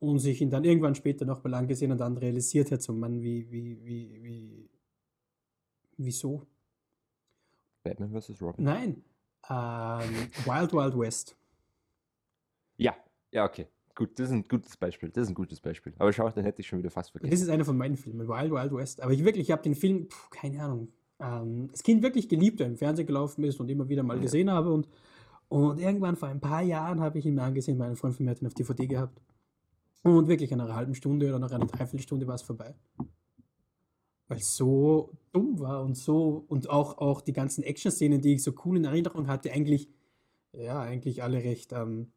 und 0.00 0.18
sich 0.20 0.40
ihn 0.40 0.50
dann 0.50 0.64
irgendwann 0.64 0.94
später 0.94 1.24
nochmal 1.24 1.54
angesehen 1.54 1.90
und 1.92 1.98
dann 1.98 2.16
realisiert 2.16 2.70
hat, 2.70 2.82
so 2.82 2.92
Mann, 2.92 3.20
wie, 3.22 3.50
wie, 3.50 3.84
wie, 3.84 4.22
wie, 4.22 4.70
wieso? 5.96 6.46
Batman 7.82 8.10
vs. 8.20 8.40
Robin? 8.40 8.64
Nein. 8.64 9.02
Ähm, 9.48 10.28
Wild 10.44 10.72
Wild 10.72 10.98
West. 10.98 11.36
Ja, 12.76 12.94
ja, 13.32 13.44
okay. 13.44 13.66
Gut, 13.94 14.16
das 14.18 14.28
ist 14.28 14.32
ein 14.34 14.44
gutes 14.46 14.76
Beispiel. 14.76 15.08
Das 15.10 15.22
ist 15.24 15.30
ein 15.30 15.34
gutes 15.34 15.60
Beispiel. 15.60 15.92
Aber 15.98 16.12
schau, 16.12 16.30
den 16.30 16.44
hätte 16.44 16.60
ich 16.60 16.68
schon 16.68 16.78
wieder 16.78 16.90
fast 16.90 17.10
vergessen. 17.10 17.32
Das 17.32 17.40
ist 17.40 17.48
einer 17.48 17.64
von 17.64 17.76
meinen 17.76 17.96
Filmen, 17.96 18.28
Wild 18.28 18.52
Wild 18.52 18.72
West. 18.72 19.00
Aber 19.00 19.12
ich 19.12 19.24
wirklich, 19.24 19.46
ich 19.48 19.50
habe 19.50 19.62
den 19.62 19.74
Film, 19.74 20.06
puh, 20.08 20.28
keine 20.30 20.62
Ahnung, 20.62 20.92
ähm, 21.18 21.68
als 21.72 21.82
Kind 21.82 22.02
wirklich 22.04 22.28
geliebt, 22.28 22.60
der 22.60 22.68
im 22.68 22.76
Fernsehen 22.76 23.06
gelaufen 23.06 23.42
ist 23.42 23.58
und 23.58 23.68
immer 23.68 23.88
wieder 23.88 24.04
mal 24.04 24.16
Ja. 24.16 24.22
gesehen 24.22 24.50
habe. 24.50 24.72
Und, 24.72 24.88
und 25.48 25.80
irgendwann 25.80 26.14
vor 26.14 26.28
ein 26.28 26.40
paar 26.40 26.62
Jahren 26.62 27.00
habe 27.00 27.18
ich 27.18 27.26
ihn 27.26 27.34
mir 27.34 27.42
angesehen, 27.42 27.76
mein 27.76 27.96
Freund 27.96 28.14
von 28.14 28.24
mir 28.24 28.30
hat 28.30 28.40
ihn 28.42 28.46
auf 28.46 28.54
DVD 28.54 28.86
gehabt. 28.86 29.20
Und 30.02 30.28
wirklich 30.28 30.50
nach 30.50 30.64
einer 30.64 30.74
halben 30.74 30.94
Stunde 30.94 31.28
oder 31.28 31.38
nach 31.38 31.50
einer 31.50 31.66
Dreiviertelstunde 31.66 32.26
war 32.26 32.36
es 32.36 32.42
vorbei. 32.42 32.74
Weil 34.28 34.38
es 34.38 34.56
so 34.56 35.12
dumm 35.32 35.58
war 35.58 35.82
und 35.82 35.96
so, 35.96 36.44
und 36.48 36.68
auch, 36.70 36.98
auch 36.98 37.20
die 37.20 37.32
ganzen 37.32 37.62
Action-Szenen, 37.62 38.20
die 38.20 38.34
ich 38.34 38.42
so 38.42 38.52
cool 38.64 38.76
in 38.76 38.84
Erinnerung 38.84 39.26
hatte, 39.26 39.52
eigentlich, 39.52 39.88
ja, 40.52 40.80
eigentlich 40.80 41.22
alle 41.22 41.38
recht 41.38 41.72
ähm, 41.72 42.12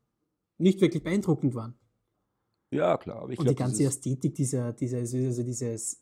nicht 0.57 0.81
wirklich 0.81 1.03
beeindruckend 1.03 1.55
waren. 1.55 1.75
Ja, 2.71 2.97
klar. 2.97 3.23
Und 3.23 3.31
glaube, 3.31 3.49
die 3.49 3.55
ganze 3.55 3.83
Ästhetik 3.83 4.35
dieser, 4.35 4.71
dieser 4.73 4.99
also 4.99 5.43
dieses 5.43 6.01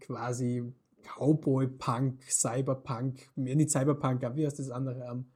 quasi 0.00 0.72
Cowboy-Punk, 1.02 2.22
Cyberpunk, 2.30 3.30
nicht 3.36 3.70
Cyberpunk, 3.70 4.24
aber 4.24 4.36
wie 4.36 4.46
heißt 4.46 4.58
das 4.58 4.70
andere? 4.70 5.04
Ähm, 5.10 5.26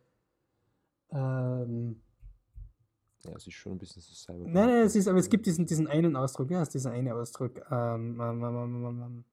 ähm, 1.11 2.01
ja, 3.25 3.33
es 3.33 3.47
ist 3.47 3.55
schon 3.55 3.73
ein 3.73 3.79
bisschen 3.79 4.03
so 4.03 4.15
Cyberpunk. 4.15 4.55
nein, 4.55 4.69
nein, 4.69 4.83
es 4.87 4.95
ist, 4.97 5.09
aber 5.09 5.19
es 5.19 5.29
gibt 5.29 5.47
diesen, 5.47 5.67
diesen 5.67 5.89
einen 5.89 6.17
Ausdruck, 6.17 6.51
wie 6.51 6.57
heißt 6.57 6.75
dieser 6.75 6.91
eine 6.91 7.15
Ausdruck? 7.15 7.61
Ähm, 7.71 8.21
ähm, 8.21 8.45
ähm, 8.45 8.85
ähm. 9.03 9.25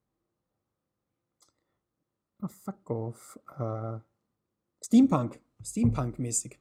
Ah, 2.40 2.48
fuck 2.48 2.90
off. 2.90 3.38
Äh, 3.58 3.98
Steampunk, 4.84 5.40
Steampunk-mäßig. 5.62 6.58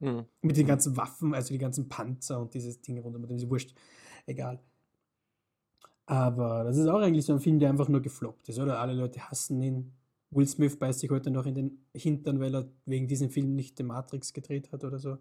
Mhm. 0.00 0.26
Mit 0.42 0.56
den 0.56 0.66
ganzen 0.66 0.96
Waffen, 0.96 1.32
also 1.34 1.54
die 1.54 1.58
ganzen 1.58 1.88
Panzer 1.88 2.40
und 2.40 2.52
dieses 2.54 2.80
Ding 2.80 2.98
rund 2.98 3.16
um 3.16 3.24
ist 3.24 3.48
wurscht. 3.48 3.74
Egal. 4.26 4.60
Aber 6.06 6.64
das 6.64 6.76
ist 6.76 6.88
auch 6.88 7.00
eigentlich 7.00 7.24
so 7.24 7.32
ein 7.32 7.40
Film, 7.40 7.58
der 7.58 7.70
einfach 7.70 7.88
nur 7.88 8.02
gefloppt 8.02 8.48
ist, 8.48 8.58
oder? 8.58 8.80
Alle 8.80 8.94
Leute 8.94 9.30
hassen 9.30 9.62
ihn. 9.62 9.92
Will 10.30 10.46
Smith 10.46 10.78
beißt 10.78 11.00
sich 11.00 11.10
heute 11.10 11.30
noch 11.30 11.46
in 11.46 11.54
den 11.54 11.86
Hintern, 11.94 12.40
weil 12.40 12.54
er 12.54 12.68
wegen 12.84 13.06
diesem 13.06 13.30
Film 13.30 13.54
nicht 13.54 13.76
The 13.76 13.84
Matrix 13.84 14.32
gedreht 14.32 14.72
hat 14.72 14.82
oder 14.82 14.98
so. 14.98 15.18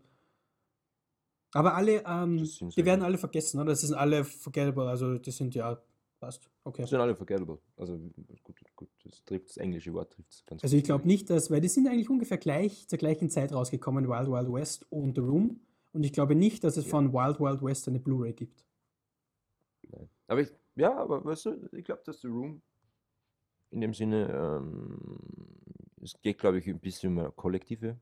Aber 1.53 1.75
alle, 1.75 2.03
ähm, 2.05 2.37
Das 2.37 2.57
die 2.59 2.69
so- 2.71 2.85
werden 2.85 3.01
alle 3.03 3.17
vergessen, 3.17 3.59
oder? 3.59 3.71
Das 3.71 3.81
sind 3.81 3.93
alle 3.95 4.23
forgettable, 4.23 4.87
also 4.87 5.17
die 5.17 5.31
sind 5.31 5.53
ja, 5.53 5.81
passt. 6.19 6.49
Okay. 6.63 6.81
Das 6.83 6.89
sind 6.91 6.99
alle 7.01 7.15
forgettable. 7.15 7.59
Also 7.75 7.97
gut, 8.43 8.55
gut, 8.75 8.89
das 9.03 9.23
trifft 9.25 9.49
das 9.49 9.57
englische 9.57 9.93
Wort 9.93 10.13
trifft 10.13 10.31
es 10.31 10.45
ganz 10.45 10.63
Also 10.63 10.77
ich 10.77 10.83
gut. 10.83 10.87
glaube 10.87 11.07
nicht, 11.07 11.29
dass, 11.29 11.51
weil 11.51 11.59
die 11.61 11.67
sind 11.67 11.87
eigentlich 11.87 12.09
ungefähr 12.09 12.37
gleich 12.37 12.87
zur 12.87 12.97
gleichen 12.99 13.29
Zeit 13.29 13.51
rausgekommen, 13.53 14.07
Wild 14.07 14.27
Wild 14.29 14.51
West 14.53 14.85
und 14.91 15.15
The 15.15 15.21
Room. 15.21 15.59
Und 15.93 16.03
ich 16.05 16.13
glaube 16.13 16.35
nicht, 16.35 16.63
dass 16.63 16.77
es 16.77 16.85
Ja. 16.85 16.91
von 16.91 17.11
Wild 17.11 17.39
Wild 17.41 17.61
West 17.61 17.87
eine 17.89 17.99
Blu-ray 17.99 18.31
gibt. 18.33 18.63
Nein. 19.89 20.07
Aber 20.27 20.39
ich, 20.41 20.49
ja, 20.75 20.95
aber 20.95 21.25
weißt 21.25 21.47
du, 21.47 21.69
ich 21.73 21.83
glaube, 21.83 22.01
dass 22.05 22.21
The 22.21 22.27
Room 22.27 22.61
in 23.71 23.81
dem 23.81 23.93
Sinne, 23.93 24.29
ähm, 24.31 24.97
es 26.01 26.13
geht, 26.21 26.37
glaube 26.37 26.59
ich, 26.59 26.67
ein 26.67 26.79
bisschen 26.79 27.11
um 27.11 27.19
eine 27.19 27.31
kollektive 27.31 27.97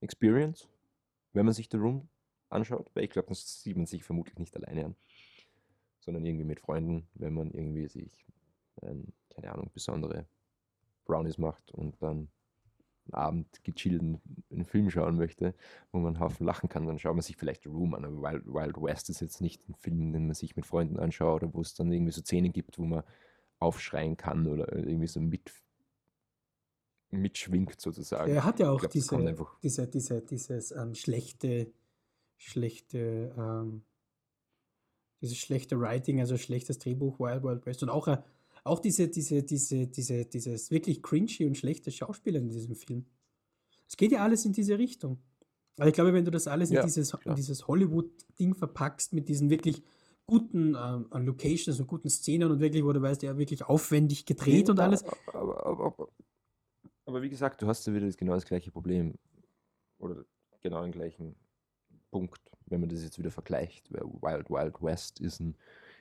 Experience, 0.00 0.68
wenn 1.32 1.44
man 1.44 1.54
sich 1.54 1.68
The 1.70 1.78
Room 1.78 2.08
anschaut, 2.48 2.90
weil 2.94 3.04
ich 3.04 3.10
glaube, 3.10 3.28
das 3.28 3.62
sieht 3.62 3.76
man 3.76 3.86
sich 3.86 4.04
vermutlich 4.04 4.38
nicht 4.38 4.56
alleine 4.56 4.86
an, 4.86 4.96
sondern 6.00 6.24
irgendwie 6.24 6.44
mit 6.44 6.60
Freunden, 6.60 7.08
wenn 7.14 7.34
man 7.34 7.50
irgendwie 7.52 7.88
sich, 7.88 8.26
ähm, 8.82 9.12
keine 9.28 9.52
Ahnung, 9.52 9.70
besondere 9.72 10.26
Brownies 11.04 11.38
macht 11.38 11.70
und 11.72 12.00
dann 12.02 12.28
einen 13.06 13.14
Abend 13.14 13.64
gechillt 13.64 14.02
einen, 14.02 14.64
Film 14.64 14.90
schauen 14.90 15.16
möchte, 15.16 15.54
wo 15.90 15.98
man 15.98 16.14
einen 16.14 16.20
Haufen 16.20 16.46
lachen 16.46 16.68
kann, 16.68 16.86
dann 16.86 16.98
schaut 16.98 17.14
man 17.14 17.22
sich 17.22 17.36
vielleicht 17.36 17.64
The 17.64 17.68
Room 17.68 17.94
an. 17.94 18.04
Aber 18.04 18.22
Wild, 18.22 18.46
Wild 18.46 18.76
West 18.76 19.10
ist 19.10 19.20
jetzt 19.20 19.40
nicht 19.40 19.68
ein 19.68 19.74
Film, 19.74 20.12
den 20.12 20.26
man 20.26 20.34
sich 20.34 20.54
mit 20.56 20.66
Freunden 20.66 20.98
anschaut 20.98 21.42
oder 21.42 21.54
wo 21.54 21.60
es 21.60 21.74
dann 21.74 21.92
irgendwie 21.92 22.12
so 22.12 22.20
Szenen 22.20 22.52
gibt, 22.52 22.78
wo 22.78 22.84
man 22.84 23.02
aufschreien 23.58 24.16
kann 24.16 24.46
oder 24.46 24.72
irgendwie 24.74 25.06
so 25.06 25.20
mit, 25.20 25.52
mitschwingt 27.10 27.80
sozusagen. 27.80 28.32
Er 28.32 28.44
hat 28.44 28.60
ja 28.60 28.70
auch 28.70 28.80
glaub, 28.80 28.92
diese, 28.92 29.46
diese, 29.62 29.86
diese, 29.88 30.22
dieses 30.22 30.72
ähm, 30.72 30.94
schlechte, 30.94 31.72
schlechte, 32.36 33.34
ähm, 33.36 33.82
dieses 35.20 35.38
schlechte 35.38 35.78
Writing, 35.78 36.20
also 36.20 36.36
schlechtes 36.36 36.78
Drehbuch, 36.78 37.18
Wild 37.18 37.42
Wild 37.42 37.66
West 37.66 37.82
und 37.82 37.88
auch, 37.90 38.08
äh, 38.08 38.18
auch 38.64 38.78
diese, 38.78 39.08
diese, 39.08 39.42
diese, 39.42 39.86
diese, 39.86 40.24
dieses 40.24 40.70
wirklich 40.70 41.02
cringy 41.02 41.46
und 41.46 41.56
schlechte 41.56 41.90
Schauspiel 41.90 42.36
in 42.36 42.48
diesem 42.48 42.74
Film. 42.74 43.06
Es 43.88 43.96
geht 43.96 44.12
ja 44.12 44.22
alles 44.22 44.44
in 44.44 44.52
diese 44.52 44.78
Richtung. 44.78 45.18
Aber 45.78 45.88
ich 45.88 45.94
glaube, 45.94 46.12
wenn 46.12 46.24
du 46.24 46.30
das 46.30 46.46
alles 46.46 46.70
in 46.70 46.76
Ja, 46.76 46.84
dieses, 46.84 47.12
in 47.12 47.20
klar. 47.20 47.34
dieses 47.34 47.66
Hollywood-Ding 47.66 48.54
verpackst 48.54 49.14
mit 49.14 49.28
diesen 49.28 49.50
wirklich 49.50 49.82
guten 50.26 50.76
ähm, 50.76 51.06
Locations 51.24 51.80
und 51.80 51.86
guten 51.86 52.08
Szenen 52.08 52.50
und 52.52 52.60
wirklich, 52.60 52.84
wo 52.84 52.92
du 52.92 53.02
weißt, 53.02 53.22
ja, 53.22 53.36
wirklich 53.36 53.64
aufwendig 53.64 54.26
gedreht 54.26 54.68
Ja, 54.68 54.72
und 54.72 54.80
alles, 54.80 55.02
Aber, 55.02 55.66
aber, 55.66 55.66
aber, 55.66 56.08
aber 57.10 57.22
wie 57.22 57.28
gesagt, 57.28 57.62
du 57.62 57.66
hast 57.66 57.86
ja 57.86 57.94
wieder 57.94 58.06
das, 58.06 58.16
genau 58.16 58.34
das 58.34 58.44
gleiche 58.44 58.70
Problem. 58.70 59.14
Oder 59.98 60.24
genau 60.60 60.82
den 60.82 60.92
gleichen 60.92 61.34
Punkt, 62.10 62.40
wenn 62.66 62.80
man 62.80 62.88
das 62.88 63.02
jetzt 63.02 63.18
wieder 63.18 63.30
vergleicht. 63.30 63.90
Wild 63.92 64.50
Wild 64.50 64.82
West 64.82 65.20
ist 65.20 65.40
ein 65.40 65.56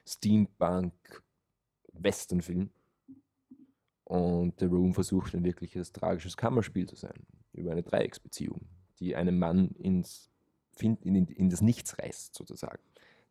Steampunk-Western-Film. 0.07 2.69
Und 4.05 4.59
The 4.59 4.65
Room 4.65 4.93
versucht 4.93 5.35
ein 5.35 5.43
wirkliches 5.43 5.91
tragisches 5.91 6.37
Kammerspiel 6.37 6.87
zu 6.87 6.95
sein. 6.95 7.25
Über 7.53 7.71
eine 7.71 7.83
Dreiecksbeziehung, 7.83 8.61
die 8.99 9.15
einen 9.15 9.37
Mann 9.37 9.71
ins, 9.71 10.31
find- 10.71 11.05
in, 11.05 11.27
in 11.27 11.49
das 11.49 11.61
Nichts 11.61 11.99
reißt, 11.99 12.35
sozusagen. 12.35 12.81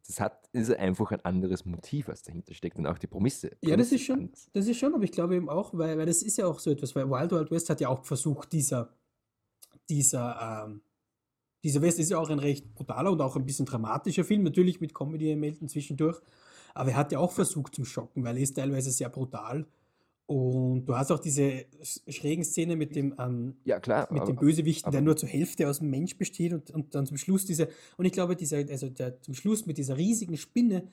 Das 0.06 0.20
hat, 0.20 0.48
ist 0.52 0.70
einfach 0.72 1.10
ein 1.10 1.20
anderes 1.22 1.64
Motiv, 1.64 2.08
was 2.08 2.22
dahinter 2.22 2.54
steckt. 2.54 2.78
Und 2.78 2.86
auch 2.86 2.98
die 2.98 3.06
Prämisse. 3.06 3.50
Ja, 3.62 3.76
das 3.76 3.92
ist 3.92 4.02
schon, 4.02 4.20
anders. 4.20 4.48
das 4.52 4.66
ist 4.66 4.78
schon, 4.78 4.94
aber 4.94 5.04
ich 5.04 5.12
glaube 5.12 5.36
eben 5.36 5.48
auch, 5.48 5.74
weil, 5.74 5.98
weil 5.98 6.06
das 6.06 6.22
ist 6.22 6.38
ja 6.38 6.46
auch 6.46 6.58
so 6.58 6.70
etwas, 6.70 6.94
weil 6.94 7.08
Wild 7.10 7.32
Wild 7.32 7.50
West 7.50 7.68
hat 7.68 7.80
ja 7.80 7.88
auch 7.88 8.04
versucht, 8.04 8.52
dieser, 8.52 8.94
dieser, 9.88 10.66
ähm, 10.66 10.80
dieser 11.62 11.82
West 11.82 11.98
ist 11.98 12.10
ja 12.10 12.18
auch 12.18 12.30
ein 12.30 12.38
recht 12.38 12.74
brutaler 12.74 13.12
und 13.12 13.20
auch 13.20 13.36
ein 13.36 13.44
bisschen 13.44 13.66
dramatischer 13.66 14.24
Film, 14.24 14.44
natürlich 14.44 14.80
mit 14.80 14.94
Comedy-Elementen 14.94 15.68
zwischendurch, 15.68 16.20
aber 16.74 16.90
er 16.90 16.96
hat 16.96 17.12
ja 17.12 17.18
auch 17.18 17.32
versucht 17.32 17.74
zum 17.74 17.84
Schocken, 17.84 18.24
weil 18.24 18.36
er 18.36 18.42
ist 18.42 18.54
teilweise 18.54 18.90
sehr 18.90 19.10
brutal 19.10 19.66
und 20.28 20.84
du 20.84 20.94
hast 20.94 21.10
auch 21.10 21.18
diese 21.18 21.42
sch- 21.82 22.12
schrägen 22.12 22.44
Szene 22.44 22.76
mit 22.76 22.94
dem, 22.94 23.14
ähm, 23.18 23.56
Ja, 23.64 23.80
klar. 23.80 24.06
mit 24.12 24.22
dem 24.24 24.36
aber- 24.36 24.40
Bösewichten, 24.42 24.92
der 24.92 25.00
nur 25.00 25.16
zur 25.16 25.28
Hälfte 25.28 25.68
aus 25.70 25.78
dem 25.78 25.88
Mensch 25.88 26.18
besteht 26.18 26.52
und, 26.52 26.70
und 26.70 26.94
dann 26.94 27.06
zum 27.06 27.16
Schluss 27.16 27.46
diese, 27.46 27.68
und 27.96 28.04
ich 28.04 28.12
glaube, 28.12 28.36
dieser, 28.36 28.58
also 28.58 28.90
der, 28.90 29.20
zum 29.22 29.32
Schluss 29.32 29.64
mit 29.64 29.78
dieser 29.78 29.96
riesigen 29.96 30.36
Spinne, 30.36 30.88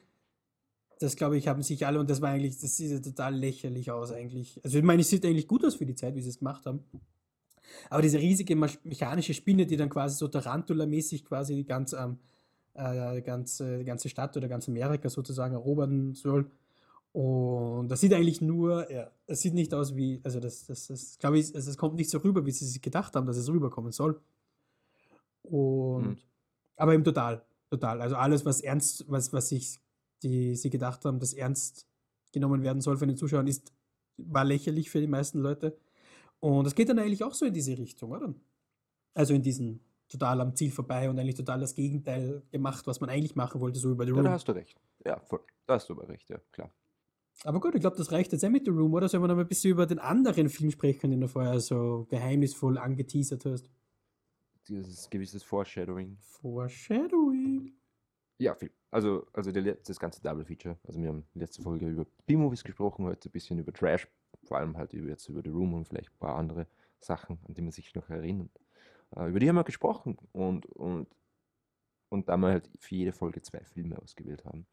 das 0.99 1.17
glaube 1.17 1.37
ich, 1.37 1.49
haben 1.49 1.61
sich 1.63 1.85
alle, 1.85 1.99
und 1.99 2.09
das 2.09 2.21
war 2.21 2.29
eigentlich, 2.29 2.57
das 2.59 2.77
sieht 2.77 2.89
ja 2.91 2.99
total 2.99 3.35
lächerlich 3.35 3.91
aus 3.91 4.13
eigentlich. 4.13 4.61
Also 4.63 4.77
ich 4.77 4.83
meine, 4.85 5.01
es 5.01 5.09
sieht 5.09 5.25
eigentlich 5.25 5.49
gut 5.49 5.65
aus 5.65 5.75
für 5.75 5.85
die 5.85 5.95
Zeit, 5.95 6.15
wie 6.15 6.21
sie 6.21 6.29
es 6.29 6.39
gemacht 6.39 6.65
haben. 6.65 6.85
Aber 7.89 8.01
diese 8.01 8.19
riesige 8.19 8.55
mechanische 8.55 9.33
Spinne, 9.33 9.65
die 9.65 9.75
dann 9.75 9.89
quasi 9.89 10.15
so 10.15 10.29
Tarantula-mäßig 10.29 11.25
quasi 11.25 11.55
die 11.55 11.65
ganze, 11.65 11.97
ähm, 11.97 12.17
äh, 12.75 13.21
ganze, 13.21 13.79
die 13.79 13.83
ganze 13.85 14.07
Stadt 14.07 14.37
oder 14.37 14.47
ganz 14.47 14.69
Amerika 14.69 15.09
sozusagen 15.09 15.53
erobern 15.55 16.13
soll. 16.13 16.49
Und 17.15 17.87
das 17.87 18.01
sieht 18.01 18.13
eigentlich 18.13 18.41
nur, 18.41 18.91
ja, 18.91 19.09
es 19.25 19.39
sieht 19.39 19.53
nicht 19.53 19.73
aus 19.73 19.95
wie, 19.95 20.19
also 20.25 20.41
das, 20.41 20.65
das, 20.65 20.87
das 20.87 21.17
glaube 21.17 21.39
ich, 21.39 21.55
es 21.55 21.77
kommt 21.77 21.95
nicht 21.95 22.09
so 22.09 22.17
rüber, 22.17 22.45
wie 22.45 22.51
sie 22.51 22.65
sich 22.65 22.81
gedacht 22.81 23.15
haben, 23.15 23.25
dass 23.25 23.37
es 23.37 23.47
rüberkommen 23.47 23.93
soll. 23.93 24.19
Und, 25.43 26.07
Mhm. 26.09 26.17
aber 26.75 26.93
eben 26.93 27.05
total, 27.05 27.45
total. 27.69 28.01
Also 28.01 28.17
alles, 28.17 28.43
was 28.45 28.59
ernst, 28.59 29.05
was, 29.09 29.31
was 29.31 29.47
sich, 29.47 29.79
die 30.23 30.55
sie 30.55 30.69
gedacht 30.69 31.05
haben, 31.05 31.19
dass 31.19 31.33
ernst 31.33 31.87
genommen 32.33 32.63
werden 32.63 32.81
soll 32.81 32.97
von 32.97 33.07
den 33.07 33.15
Zuschauern, 33.15 33.47
ist, 33.47 33.71
war 34.17 34.43
lächerlich 34.43 34.89
für 34.89 34.99
die 34.99 35.07
meisten 35.07 35.39
Leute. 35.39 35.77
Und 36.41 36.67
es 36.67 36.75
geht 36.75 36.89
dann 36.89 36.99
eigentlich 36.99 37.23
auch 37.23 37.33
so 37.33 37.45
in 37.45 37.53
diese 37.53 37.77
Richtung, 37.77 38.11
oder? 38.11 38.33
Also 39.13 39.33
in 39.33 39.41
diesen 39.41 39.79
total 40.09 40.41
am 40.41 40.53
Ziel 40.53 40.69
vorbei 40.71 41.09
und 41.09 41.17
eigentlich 41.17 41.35
total 41.35 41.61
das 41.61 41.75
Gegenteil 41.75 42.43
gemacht, 42.51 42.85
was 42.87 42.99
man 42.99 43.09
eigentlich 43.09 43.35
machen 43.35 43.61
wollte, 43.61 43.79
so 43.79 43.89
über 43.91 44.03
The 44.03 44.09
Ja, 44.09 44.15
Room. 44.15 44.25
da 44.25 44.31
hast 44.31 44.49
du 44.49 44.51
recht. 44.51 44.77
Ja, 45.05 45.17
voll. 45.21 45.39
Da 45.65 45.75
hast 45.75 45.87
du 45.87 45.93
aber 45.93 46.09
recht, 46.09 46.29
ja, 46.29 46.39
klar. 46.51 46.69
Aber 47.43 47.59
gut, 47.59 47.75
ich 47.75 47.81
glaube, 47.81 47.97
das 47.97 48.11
reicht 48.11 48.31
jetzt 48.31 48.43
eh 48.43 48.49
mit 48.49 48.65
The 48.65 48.71
Room, 48.71 48.93
oder? 48.93 49.07
Sollen 49.07 49.23
wir 49.23 49.27
noch 49.27 49.37
ein 49.37 49.47
bisschen 49.47 49.71
über 49.71 49.85
den 49.85 49.99
anderen 49.99 50.49
Film 50.49 50.71
sprechen, 50.71 51.11
den 51.11 51.21
du 51.21 51.27
vorher 51.27 51.59
so 51.59 52.07
geheimnisvoll 52.09 52.77
angeteasert 52.77 53.45
hast? 53.45 53.69
Dieses 54.67 55.09
gewisses 55.09 55.43
Foreshadowing. 55.43 56.17
Foreshadowing. 56.21 57.73
Ja, 58.37 58.55
viel. 58.55 58.71
Also, 58.89 59.27
also 59.33 59.51
der, 59.51 59.75
das 59.75 59.99
ganze 59.99 60.21
Double 60.21 60.45
Feature. 60.45 60.77
Also 60.87 61.01
wir 61.01 61.09
haben 61.09 61.25
letzte 61.33 61.61
Folge 61.61 61.87
über 61.87 62.05
B-Movies 62.25 62.63
gesprochen, 62.63 63.05
heute 63.05 63.29
ein 63.29 63.31
bisschen 63.31 63.59
über 63.59 63.71
Trash, 63.73 64.07
vor 64.43 64.57
allem 64.57 64.77
halt 64.77 64.93
über, 64.93 65.09
jetzt 65.09 65.27
über 65.29 65.41
The 65.43 65.49
Room 65.49 65.73
und 65.73 65.87
vielleicht 65.87 66.09
ein 66.09 66.19
paar 66.19 66.35
andere 66.35 66.67
Sachen, 66.99 67.37
an 67.47 67.53
die 67.53 67.61
man 67.61 67.71
sich 67.71 67.93
noch 67.93 68.09
erinnert. 68.09 68.49
Äh, 69.15 69.29
über 69.29 69.39
die 69.39 69.47
haben 69.47 69.55
wir 69.55 69.63
gesprochen 69.63 70.17
und, 70.31 70.65
und, 70.65 71.07
und 72.09 72.29
da 72.29 72.37
wir 72.37 72.47
halt 72.47 72.69
für 72.79 72.95
jede 72.95 73.11
Folge 73.11 73.41
zwei 73.41 73.63
Filme 73.63 74.01
ausgewählt 74.01 74.45
haben, 74.45 74.65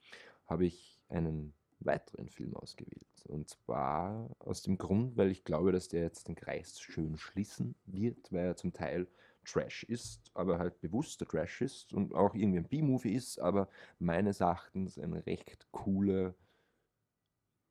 habe 0.46 0.66
ich 0.66 1.00
einen 1.08 1.54
weiteren 1.84 2.28
Film 2.28 2.54
ausgewählt. 2.56 3.24
Und 3.26 3.48
zwar 3.48 4.30
aus 4.38 4.62
dem 4.62 4.78
Grund, 4.78 5.16
weil 5.16 5.30
ich 5.30 5.44
glaube, 5.44 5.72
dass 5.72 5.88
der 5.88 6.02
jetzt 6.02 6.28
den 6.28 6.34
Kreis 6.34 6.80
schön 6.80 7.16
schließen 7.16 7.74
wird, 7.86 8.32
weil 8.32 8.46
er 8.46 8.56
zum 8.56 8.72
Teil 8.72 9.08
Trash 9.44 9.84
ist, 9.84 10.30
aber 10.34 10.58
halt 10.58 10.80
bewusster 10.80 11.26
Trash 11.26 11.62
ist 11.62 11.92
und 11.92 12.14
auch 12.14 12.34
irgendwie 12.34 12.58
ein 12.58 12.68
B-Movie 12.68 13.14
ist, 13.14 13.38
aber 13.38 13.68
meines 13.98 14.40
Erachtens 14.40 14.98
ein 14.98 15.12
recht 15.14 15.66
cooler 15.72 16.34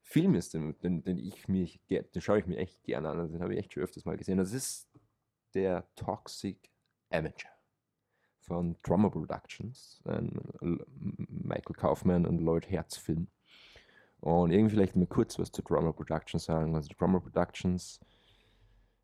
Film 0.03 0.35
ist, 0.35 0.53
den, 0.53 0.77
den, 0.79 1.03
den 1.03 1.17
ich 1.17 1.47
mich, 1.47 1.79
den 1.89 2.21
schaue 2.21 2.39
ich 2.39 2.45
mir 2.45 2.57
echt 2.57 2.83
gerne 2.83 3.09
an, 3.09 3.19
also 3.19 3.33
den 3.33 3.41
habe 3.41 3.53
ich 3.53 3.59
echt 3.59 3.73
schon 3.73 3.83
öfters 3.83 4.05
mal 4.05 4.17
gesehen. 4.17 4.37
Das 4.37 4.51
ist 4.51 4.89
der 5.53 5.87
Toxic 5.95 6.69
Avenger 7.09 7.49
von 8.39 8.75
Drummer 8.83 9.09
Productions, 9.09 10.01
ein 10.05 10.41
Michael 11.29 11.75
Kaufman 11.75 12.25
und 12.25 12.41
Lloyd 12.41 12.69
Herz 12.69 12.97
Film. 12.97 13.27
Und 14.21 14.51
irgendwie 14.51 14.75
vielleicht 14.75 14.95
mal 14.95 15.07
kurz 15.07 15.37
was 15.39 15.51
zu 15.51 15.63
Drummer 15.63 15.93
Productions 15.93 16.45
sagen. 16.45 16.75
Also 16.75 16.89
Drummer 16.97 17.19
Productions 17.19 17.99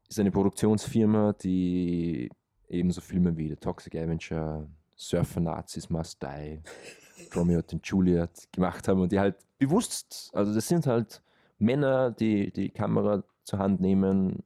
ist 0.07 0.20
eine 0.20 0.32
Produktionsfirma, 0.32 1.34
die 1.34 2.30
ebenso 2.70 3.01
Filme 3.01 3.36
wie 3.36 3.49
The 3.49 3.55
Toxic 3.55 3.95
Avenger, 3.95 4.68
Surfer 4.95 5.39
Nazis 5.39 5.89
Must 5.89 6.22
Die, 6.22 6.61
Romeo 7.36 7.61
und 7.72 7.86
Juliet 7.88 8.47
gemacht 8.51 8.88
haben 8.88 9.01
und 9.01 9.11
die 9.11 9.20
halt 9.20 9.36
bewusst, 9.57 10.30
also 10.34 10.53
das 10.53 10.68
sind 10.68 10.86
halt 10.86 11.22
Männer, 11.57 12.11
die 12.11 12.51
die 12.51 12.70
Kamera 12.70 13.24
zur 13.43 13.59
Hand 13.59 13.82
nehmen 13.82 14.43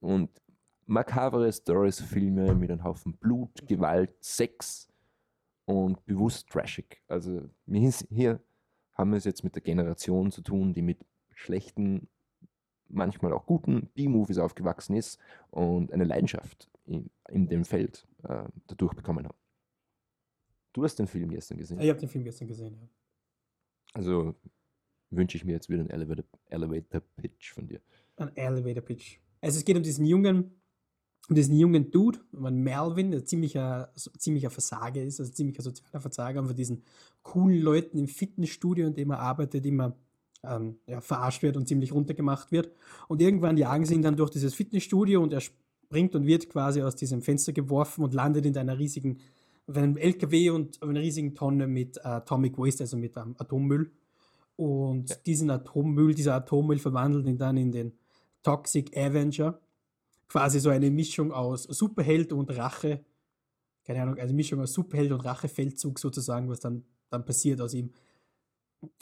und 0.00 0.30
makabere 0.86 1.52
Stories, 1.52 2.00
Filme 2.00 2.54
mit 2.54 2.70
einem 2.70 2.82
Haufen 2.82 3.12
Blut, 3.14 3.66
Gewalt, 3.66 4.14
Sex 4.20 4.88
und 5.66 6.04
bewusst 6.06 6.48
trashig. 6.48 7.02
Also 7.08 7.50
hier 8.08 8.40
haben 8.96 9.10
wir 9.10 9.18
es 9.18 9.24
jetzt 9.24 9.44
mit 9.44 9.54
der 9.54 9.62
Generation 9.62 10.32
zu 10.32 10.42
tun, 10.42 10.72
die 10.72 10.82
mit 10.82 10.98
schlechten, 11.34 12.08
manchmal 12.88 13.32
auch 13.32 13.46
guten 13.46 13.88
B-Movies 13.94 14.38
aufgewachsen 14.38 14.96
ist 14.96 15.18
und 15.50 15.92
eine 15.92 16.04
Leidenschaft 16.04 16.70
in, 16.86 17.10
in 17.28 17.48
dem 17.48 17.64
Feld 17.64 18.08
äh, 18.24 18.44
dadurch 18.66 18.94
bekommen 18.94 19.26
hat. 19.26 19.36
Du 20.72 20.84
hast 20.84 20.98
den 20.98 21.06
Film 21.06 21.30
gestern 21.30 21.58
gesehen? 21.58 21.80
Ich 21.80 21.88
habe 21.88 21.98
den 21.98 22.08
Film 22.08 22.24
gestern 22.24 22.48
gesehen, 22.48 22.74
ja. 22.74 22.88
Also 23.92 24.34
wünsche 25.10 25.36
ich 25.36 25.44
mir 25.44 25.52
jetzt 25.52 25.68
wieder 25.68 25.80
einen 25.80 25.90
Elevator, 25.90 26.24
Elevator 26.46 27.00
Pitch 27.16 27.52
von 27.52 27.66
dir. 27.66 27.80
Ein 28.16 28.34
Elevator 28.36 28.82
Pitch. 28.82 29.18
Also 29.40 29.58
es 29.58 29.64
geht 29.64 29.76
um 29.76 29.82
diesen 29.82 30.04
jungen, 30.04 30.60
um 31.28 31.34
diesen 31.34 31.56
jungen 31.56 31.90
Dude, 31.90 32.20
um 32.32 32.42
Melvin, 32.62 33.10
der 33.10 33.24
ziemlicher, 33.24 33.92
ziemlicher 34.18 34.50
Versager 34.50 35.02
ist, 35.02 35.18
also 35.20 35.32
ziemlicher 35.32 35.62
sozialer 35.62 36.00
Versager 36.00 36.40
und 36.40 36.46
von 36.46 36.56
diesen 36.56 36.82
coolen 37.22 37.60
Leuten 37.60 37.98
im 37.98 38.06
Fitnessstudio, 38.06 38.86
in 38.86 38.94
dem 38.94 39.10
er 39.10 39.18
arbeitet, 39.18 39.66
immer 39.66 39.96
ähm, 40.44 40.76
ja, 40.86 41.00
verarscht 41.00 41.42
wird 41.42 41.56
und 41.56 41.66
ziemlich 41.66 41.92
runtergemacht 41.92 42.52
wird. 42.52 42.70
Und 43.08 43.20
irgendwann 43.20 43.56
jagen 43.56 43.84
sie 43.84 43.94
ihn 43.94 44.02
dann 44.02 44.16
durch 44.16 44.30
dieses 44.30 44.54
Fitnessstudio 44.54 45.22
und 45.22 45.32
er 45.32 45.40
springt 45.40 46.14
und 46.14 46.26
wird 46.26 46.48
quasi 46.48 46.82
aus 46.82 46.96
diesem 46.96 47.22
Fenster 47.22 47.52
geworfen 47.52 48.04
und 48.04 48.14
landet 48.14 48.46
in 48.46 48.56
einer 48.56 48.78
riesigen 48.78 49.18
auf 49.68 49.76
einem 49.76 49.96
LKW 49.96 50.50
und 50.50 50.80
auf 50.80 50.88
einer 50.88 51.00
riesigen 51.00 51.34
Tonne 51.34 51.66
mit 51.66 51.96
äh, 51.98 52.02
Atomic 52.02 52.56
Waste, 52.56 52.84
also 52.84 52.96
mit 52.96 53.16
ähm, 53.16 53.34
Atommüll. 53.38 53.90
Und 54.54 55.10
ja. 55.10 55.16
diesen 55.26 55.50
Atommüll, 55.50 56.14
dieser 56.14 56.36
Atommüll 56.36 56.78
verwandelt 56.78 57.26
ihn 57.26 57.36
dann 57.36 57.56
in 57.56 57.72
den 57.72 57.92
Toxic 58.42 58.96
Avenger. 58.96 59.58
Quasi 60.28 60.60
so 60.60 60.70
eine 60.70 60.90
Mischung 60.90 61.32
aus 61.32 61.64
Superheld 61.64 62.32
und 62.32 62.50
Rache. 62.56 63.04
Keine 63.84 64.02
Ahnung, 64.02 64.18
also 64.18 64.34
Mischung 64.34 64.60
aus 64.60 64.72
Superheld 64.72 65.12
und 65.12 65.20
Rachefeldzug 65.20 65.98
sozusagen, 65.98 66.48
was 66.48 66.60
dann, 66.60 66.84
dann 67.10 67.24
passiert 67.24 67.60
aus 67.60 67.74
ihm. 67.74 67.92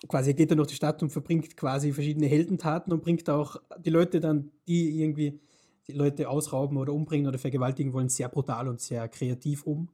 Quasi 0.09 0.35
geht 0.35 0.51
er 0.51 0.57
durch 0.57 0.69
die 0.69 0.75
Stadt 0.75 1.03
und 1.03 1.11
verbringt 1.11 1.57
quasi 1.57 1.93
verschiedene 1.93 2.27
Heldentaten 2.27 2.93
und 2.93 3.03
bringt 3.03 3.29
auch 3.31 3.57
die 3.79 3.91
Leute 3.91 4.21
dann, 4.21 4.51
die 4.69 5.01
irgendwie 5.01 5.41
die 5.87 5.93
Leute 5.93 6.29
ausrauben 6.29 6.77
oder 6.77 6.93
umbringen 6.93 7.27
oder 7.27 7.39
vergewaltigen 7.39 7.93
wollen, 7.93 8.09
sehr 8.09 8.29
brutal 8.29 8.69
und 8.69 8.81
sehr 8.81 9.09
kreativ 9.09 9.65
um. 9.65 9.89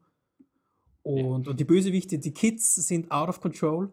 Und, 1.02 1.46
ja. 1.46 1.50
und 1.50 1.60
die 1.60 1.64
Bösewichte, 1.64 2.18
die 2.18 2.32
Kids 2.32 2.74
sind 2.74 3.10
out 3.10 3.28
of 3.28 3.40
control. 3.40 3.90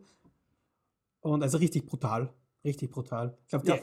Und 1.21 1.41
also 1.43 1.57
richtig 1.57 1.85
brutal. 1.85 2.33
Richtig 2.63 2.91
brutal. 2.91 3.37
Ich 3.43 3.49
glaub, 3.49 3.67
ja, 3.67 3.79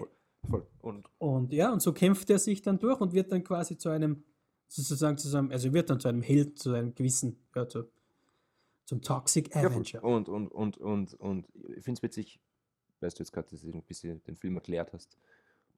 voll. 0.48 0.66
Und, 0.80 1.08
und 1.18 1.52
ja, 1.52 1.72
und 1.72 1.80
so 1.80 1.92
kämpft 1.92 2.30
er 2.30 2.38
sich 2.38 2.62
dann 2.62 2.78
durch 2.78 3.00
und 3.00 3.12
wird 3.12 3.32
dann 3.32 3.44
quasi 3.44 3.76
zu 3.76 3.88
einem, 3.88 4.24
sozusagen 4.68 5.18
zu 5.18 5.36
einem, 5.36 5.50
also 5.50 5.72
wird 5.72 5.90
dann 5.90 6.00
zu 6.00 6.08
einem 6.08 6.22
Held, 6.22 6.58
zu 6.58 6.72
einem 6.72 6.94
gewissen, 6.94 7.38
ja, 7.54 7.68
zu, 7.68 7.90
zum 8.84 9.02
Toxic 9.02 9.54
Avenger. 9.56 9.84
Ja, 9.84 10.00
und, 10.00 10.28
und, 10.28 10.48
und, 10.48 10.78
und, 10.78 11.14
und 11.14 11.48
ich 11.76 11.84
finde 11.84 11.98
es 11.98 12.02
witzig, 12.02 12.40
weißt 13.00 13.18
du 13.18 13.22
jetzt 13.22 13.32
gerade, 13.32 13.48
dass 13.50 13.62
du 13.62 13.72
ein 13.72 13.82
bisschen 13.82 14.22
den 14.24 14.36
Film 14.36 14.56
erklärt 14.56 14.92
hast. 14.92 15.16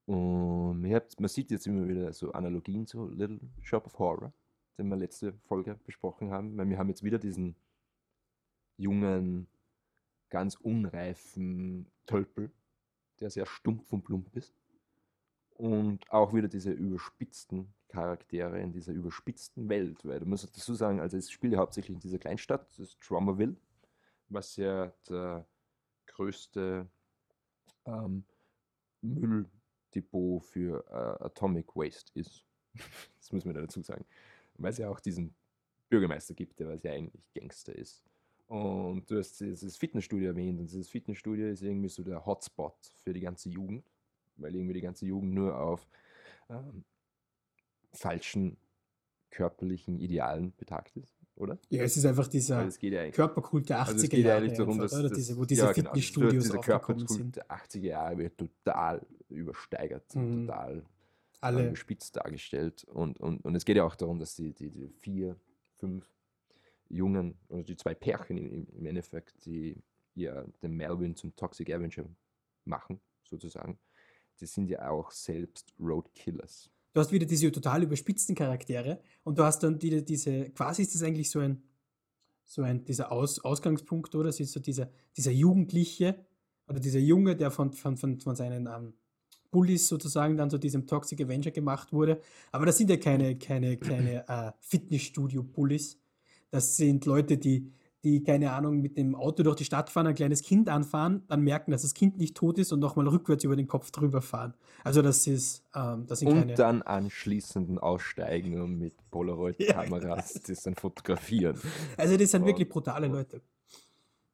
Und 0.06 0.80
man 0.82 1.28
sieht 1.28 1.50
jetzt 1.50 1.66
immer 1.66 1.88
wieder 1.88 2.12
so 2.12 2.30
Analogien 2.32 2.86
zu 2.86 3.08
Little 3.08 3.40
Shop 3.60 3.86
of 3.86 3.98
Horror 3.98 4.32
den 4.78 4.88
wir 4.88 4.96
letzte 4.96 5.32
Folge 5.44 5.78
besprochen 5.84 6.30
haben, 6.30 6.56
weil 6.56 6.68
wir 6.68 6.78
haben 6.78 6.88
jetzt 6.88 7.02
wieder 7.02 7.18
diesen 7.18 7.56
jungen, 8.76 9.48
ganz 10.28 10.56
unreifen 10.56 11.90
Tölpel, 12.06 12.50
der 13.20 13.30
sehr 13.30 13.46
stumpf 13.46 13.92
und 13.92 14.02
plump 14.02 14.34
ist. 14.34 14.54
Und 15.54 16.10
auch 16.10 16.34
wieder 16.34 16.48
diese 16.48 16.70
überspitzten 16.70 17.72
Charaktere 17.88 18.60
in 18.60 18.72
dieser 18.72 18.92
überspitzten 18.92 19.68
Welt, 19.68 20.04
weil 20.04 20.20
du 20.20 20.26
musst 20.26 20.44
dazu 20.44 20.74
sagen, 20.74 21.00
also 21.00 21.16
es 21.16 21.30
spielt 21.30 21.54
ja 21.54 21.60
hauptsächlich 21.60 21.94
in 21.94 22.00
dieser 22.00 22.18
Kleinstadt, 22.18 22.68
das 22.68 22.78
ist 22.78 22.98
Drummerville, 23.08 23.56
was 24.28 24.56
ja 24.56 24.92
der 25.08 25.46
größte 26.06 26.86
ähm, 27.86 28.24
Mülldepot 29.00 30.44
für 30.44 30.84
äh, 30.90 31.24
Atomic 31.24 31.74
Waste 31.74 32.12
ist. 32.18 32.44
das 33.18 33.32
muss 33.32 33.44
man 33.46 33.54
dazu 33.54 33.80
sagen 33.80 34.04
weil 34.58 34.70
es 34.70 34.78
ja 34.78 34.88
auch 34.88 35.00
diesen 35.00 35.34
Bürgermeister 35.88 36.34
gibt, 36.34 36.58
der 36.60 36.68
was 36.68 36.82
ja 36.82 36.92
eigentlich 36.92 37.22
Gangster 37.34 37.74
ist. 37.74 38.02
Und 38.48 39.10
du 39.10 39.18
hast 39.18 39.40
dieses 39.40 39.76
Fitnessstudio 39.76 40.28
erwähnt 40.28 40.60
und 40.60 40.70
dieses 40.70 40.88
Fitnessstudio 40.88 41.48
ist 41.48 41.62
irgendwie 41.62 41.88
so 41.88 42.04
der 42.04 42.24
Hotspot 42.24 42.76
für 43.02 43.12
die 43.12 43.20
ganze 43.20 43.48
Jugend, 43.48 43.90
weil 44.36 44.54
irgendwie 44.54 44.74
die 44.74 44.80
ganze 44.80 45.04
Jugend 45.04 45.34
nur 45.34 45.58
auf 45.58 45.88
ähm, 46.48 46.84
falschen 47.92 48.56
körperlichen 49.30 49.98
Idealen 49.98 50.52
betagt 50.56 50.96
ist, 50.96 51.18
oder? 51.34 51.58
Ja, 51.70 51.82
es 51.82 51.96
ist 51.96 52.06
einfach 52.06 52.28
dieser 52.28 52.68
ja 52.80 53.10
Körperkult 53.10 53.68
der 53.68 53.78
80er 53.78 53.86
also 53.86 54.04
es 54.04 54.10
geht 54.10 54.24
Jahre. 54.24 54.38
eigentlich 54.38 54.56
darum, 54.56 54.78
dass, 54.78 54.92
oder? 54.94 55.08
dass, 55.08 55.18
diese, 55.18 55.36
wo 55.36 55.44
diese 55.44 55.62
ja, 55.62 55.72
genau, 55.72 55.90
Fitnessstudios 55.90 56.44
dieser 56.44 56.58
Körperkult 56.58 57.36
der 57.36 57.50
80er 57.50 57.80
Jahre 57.80 58.18
wird 58.18 58.38
total 58.38 59.04
übersteigert, 59.28 60.14
mhm. 60.14 60.46
total 60.46 60.84
alle 61.40 61.70
gespitzt 61.70 62.16
dargestellt. 62.16 62.84
Und, 62.84 63.18
und, 63.20 63.44
und 63.44 63.54
es 63.54 63.64
geht 63.64 63.76
ja 63.76 63.84
auch 63.84 63.96
darum, 63.96 64.18
dass 64.18 64.36
die, 64.36 64.52
die, 64.52 64.70
die 64.70 64.88
vier, 64.88 65.36
fünf 65.74 66.08
Jungen, 66.88 67.38
also 67.48 67.62
die 67.62 67.76
zwei 67.76 67.94
Pärchen 67.94 68.38
im, 68.38 68.86
Endeffekt, 68.86 69.44
die 69.44 69.76
ja 70.14 70.44
den 70.62 70.72
Melvin 70.72 71.16
zum 71.16 71.34
Toxic 71.36 71.70
Avenger 71.70 72.04
machen, 72.64 73.00
sozusagen, 73.24 73.78
die 74.40 74.46
sind 74.46 74.68
ja 74.68 74.88
auch 74.90 75.10
selbst 75.10 75.74
Roadkillers. 75.80 76.70
Du 76.92 77.00
hast 77.00 77.12
wieder 77.12 77.26
diese 77.26 77.52
total 77.52 77.82
überspitzten 77.82 78.34
Charaktere 78.34 79.00
und 79.24 79.38
du 79.38 79.44
hast 79.44 79.62
dann 79.62 79.78
die, 79.78 80.04
diese, 80.04 80.50
quasi 80.50 80.82
ist 80.82 80.94
das 80.94 81.02
eigentlich 81.02 81.30
so 81.30 81.40
ein, 81.40 81.62
so 82.44 82.62
ein, 82.62 82.84
dieser 82.84 83.12
Aus, 83.12 83.44
Ausgangspunkt, 83.44 84.14
oder? 84.14 84.28
Das 84.28 84.40
ist 84.40 84.52
so 84.52 84.60
dieser, 84.60 84.88
dieser 85.16 85.32
Jugendliche 85.32 86.24
oder 86.68 86.80
dieser 86.80 87.00
Junge, 87.00 87.36
der 87.36 87.50
von, 87.50 87.72
von, 87.72 87.96
von, 87.96 88.20
von 88.20 88.36
seinen 88.36 88.66
ähm, 88.66 88.94
Bullies 89.50 89.88
sozusagen 89.88 90.36
dann 90.36 90.50
zu 90.50 90.58
diesem 90.58 90.86
Toxic 90.86 91.20
Avenger 91.20 91.50
gemacht 91.50 91.92
wurde. 91.92 92.20
Aber 92.52 92.66
das 92.66 92.78
sind 92.78 92.90
ja 92.90 92.96
keine, 92.96 93.36
keine, 93.38 93.76
keine 93.76 94.28
äh, 94.28 94.52
Fitnessstudio-Bullies. 94.60 95.98
Das 96.50 96.76
sind 96.76 97.06
Leute, 97.06 97.38
die, 97.38 97.72
die, 98.04 98.22
keine 98.22 98.52
Ahnung, 98.52 98.80
mit 98.80 98.96
dem 98.96 99.14
Auto 99.14 99.42
durch 99.42 99.56
die 99.56 99.64
Stadt 99.64 99.90
fahren, 99.90 100.06
ein 100.06 100.14
kleines 100.14 100.42
Kind 100.42 100.68
anfahren, 100.68 101.24
dann 101.28 101.40
merken, 101.40 101.72
dass 101.72 101.82
das 101.82 101.92
Kind 101.92 102.18
nicht 102.18 102.36
tot 102.36 102.58
ist 102.58 102.72
und 102.72 102.80
nochmal 102.80 103.08
rückwärts 103.08 103.42
über 103.44 103.56
den 103.56 103.66
Kopf 103.66 103.90
drüber 103.90 104.22
fahren. 104.22 104.54
Also 104.84 105.02
das 105.02 105.26
ist, 105.26 105.64
ähm, 105.74 106.06
das 106.06 106.20
sind 106.20 106.28
Und 106.28 106.38
keine... 106.38 106.54
dann 106.54 106.82
anschließend 106.82 107.82
aussteigen 107.82 108.60
und 108.60 108.78
mit 108.78 108.94
Polaroid-Kameras 109.10 110.34
ja, 110.34 110.40
das 110.46 110.62
dann 110.62 110.76
fotografieren. 110.76 111.60
Also 111.96 112.16
das 112.16 112.30
sind 112.30 112.42
und, 112.42 112.48
wirklich 112.48 112.68
brutale 112.68 113.08
Leute. 113.08 113.42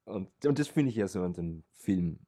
Und, 0.04 0.28
und 0.44 0.58
das 0.58 0.68
finde 0.68 0.90
ich 0.90 0.96
ja 0.96 1.08
so 1.08 1.22
an 1.22 1.32
dem 1.32 1.62
Film 1.72 2.18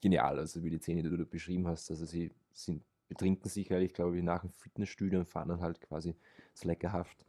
genial, 0.00 0.38
also 0.38 0.62
wie 0.64 0.70
die 0.70 0.78
Szene, 0.78 1.02
die 1.02 1.10
du 1.10 1.24
beschrieben 1.24 1.66
hast. 1.66 1.90
Also 1.90 2.04
sie 2.04 2.32
sind, 2.52 2.82
betrinken 3.08 3.48
sich 3.48 3.70
halt, 3.70 3.84
ich 3.84 3.94
glaube, 3.94 4.22
nach 4.22 4.40
dem 4.40 4.50
Fitnessstudio 4.50 5.20
und 5.20 5.28
fahren 5.28 5.48
dann 5.48 5.60
halt 5.60 5.80
quasi 5.80 6.16
sleckerhaft, 6.56 7.26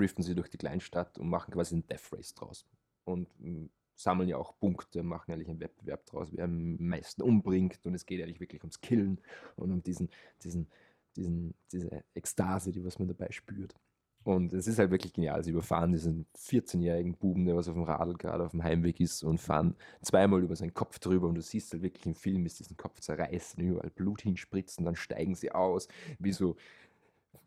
driften 0.00 0.24
sie 0.24 0.34
durch 0.34 0.48
die 0.48 0.58
Kleinstadt 0.58 1.18
und 1.18 1.28
machen 1.28 1.52
quasi 1.52 1.74
einen 1.74 1.86
Death 1.86 2.12
Race 2.12 2.34
draus. 2.34 2.66
Und 3.04 3.28
mh, 3.38 3.50
mm, 3.50 3.70
sammeln 3.94 4.28
ja 4.28 4.38
auch 4.38 4.58
Punkte, 4.58 5.02
machen 5.02 5.32
eigentlich 5.32 5.48
einen 5.48 5.60
Wettbewerb 5.60 6.06
draus, 6.06 6.28
wer 6.32 6.44
am 6.44 6.76
meisten 6.76 7.22
umbringt. 7.22 7.84
Und 7.84 7.94
es 7.94 8.06
geht 8.06 8.22
eigentlich 8.22 8.40
wirklich 8.40 8.62
ums 8.62 8.80
Killen 8.80 9.20
und 9.56 9.70
um 9.70 9.82
diesen, 9.82 10.08
diesen, 10.42 10.68
diesen, 11.16 11.54
diese 11.70 12.02
Ekstase, 12.14 12.72
die 12.72 12.84
was 12.84 12.98
man 12.98 13.08
dabei 13.08 13.30
spürt. 13.30 13.74
Und 14.22 14.52
es 14.52 14.66
ist 14.66 14.78
halt 14.78 14.90
wirklich 14.90 15.14
genial. 15.14 15.42
Sie 15.42 15.50
überfahren 15.50 15.92
diesen 15.92 16.26
14-jährigen 16.36 17.14
Buben, 17.14 17.46
der 17.46 17.56
was 17.56 17.68
auf 17.68 17.74
dem 17.74 17.84
Radl 17.84 18.14
gerade 18.14 18.44
auf 18.44 18.50
dem 18.50 18.62
Heimweg 18.62 19.00
ist 19.00 19.22
und 19.22 19.38
fahren 19.38 19.74
zweimal 20.02 20.42
über 20.42 20.56
seinen 20.56 20.74
Kopf 20.74 20.98
drüber 20.98 21.26
und 21.26 21.36
du 21.36 21.42
siehst 21.42 21.72
halt 21.72 21.82
wirklich 21.82 22.04
im 22.04 22.14
Film, 22.14 22.44
ist 22.44 22.58
diesen 22.58 22.76
Kopf 22.76 23.00
zerreißen, 23.00 23.62
überall 23.62 23.90
Blut 23.90 24.20
hinspritzen, 24.20 24.84
dann 24.84 24.96
steigen 24.96 25.34
sie 25.34 25.52
aus, 25.52 25.88
wie 26.18 26.32
so 26.32 26.56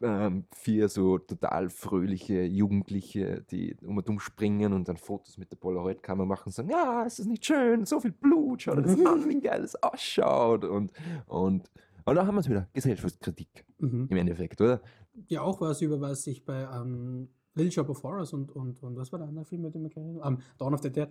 ähm, 0.04 0.46
vier 0.54 0.90
so 0.90 1.18
total 1.18 1.70
fröhliche 1.70 2.44
Jugendliche, 2.44 3.44
die 3.50 3.76
um 3.84 3.98
und 3.98 4.10
um 4.10 4.20
springen 4.20 4.74
und 4.74 4.88
dann 4.88 4.98
Fotos 4.98 5.38
mit 5.38 5.52
der 5.52 5.58
Polaroid-Kamera 5.58 6.26
machen 6.26 6.48
und 6.48 6.52
sagen, 6.52 6.70
ja, 6.70 7.04
ist 7.04 7.20
das 7.20 7.26
nicht 7.26 7.46
schön, 7.46 7.86
so 7.86 8.00
viel 8.00 8.12
Blut, 8.12 8.62
schau 8.64 8.76
dir 8.76 8.84
das 8.84 9.06
an, 9.06 9.28
wie 9.30 9.40
geil 9.42 9.64
es 9.64 9.82
ausschaut 9.82 10.66
und, 10.66 10.92
und, 11.28 11.72
und 12.06 12.16
dann 12.16 12.28
haben 12.28 12.36
wir 12.36 12.42
es 12.42 12.50
wieder, 12.50 12.68
Gesellschaftskritik 12.74 13.66
Mhm. 13.80 14.08
im 14.10 14.18
Endeffekt, 14.18 14.62
oder? 14.62 14.82
Ja, 15.28 15.42
auch 15.42 15.60
was, 15.60 15.82
über 15.82 16.00
was 16.00 16.26
ich 16.28 16.46
bei 16.46 16.62
ähm, 16.62 17.28
Little 17.56 17.72
Shop 17.72 17.90
of 17.90 18.02
Horrors 18.04 18.34
und, 18.34 18.52
und, 18.52 18.82
und 18.82 18.96
was 18.96 19.12
war 19.12 19.20
der 19.20 19.28
andere 19.28 19.46
Film, 19.46 19.62
mit 19.62 19.76
dem 19.76 19.84
wir 19.84 19.90
kennen? 19.90 20.20
Um, 20.22 20.40
Dawn 20.58 20.74
of 20.74 20.82
the 20.82 20.92
Dead. 20.92 21.10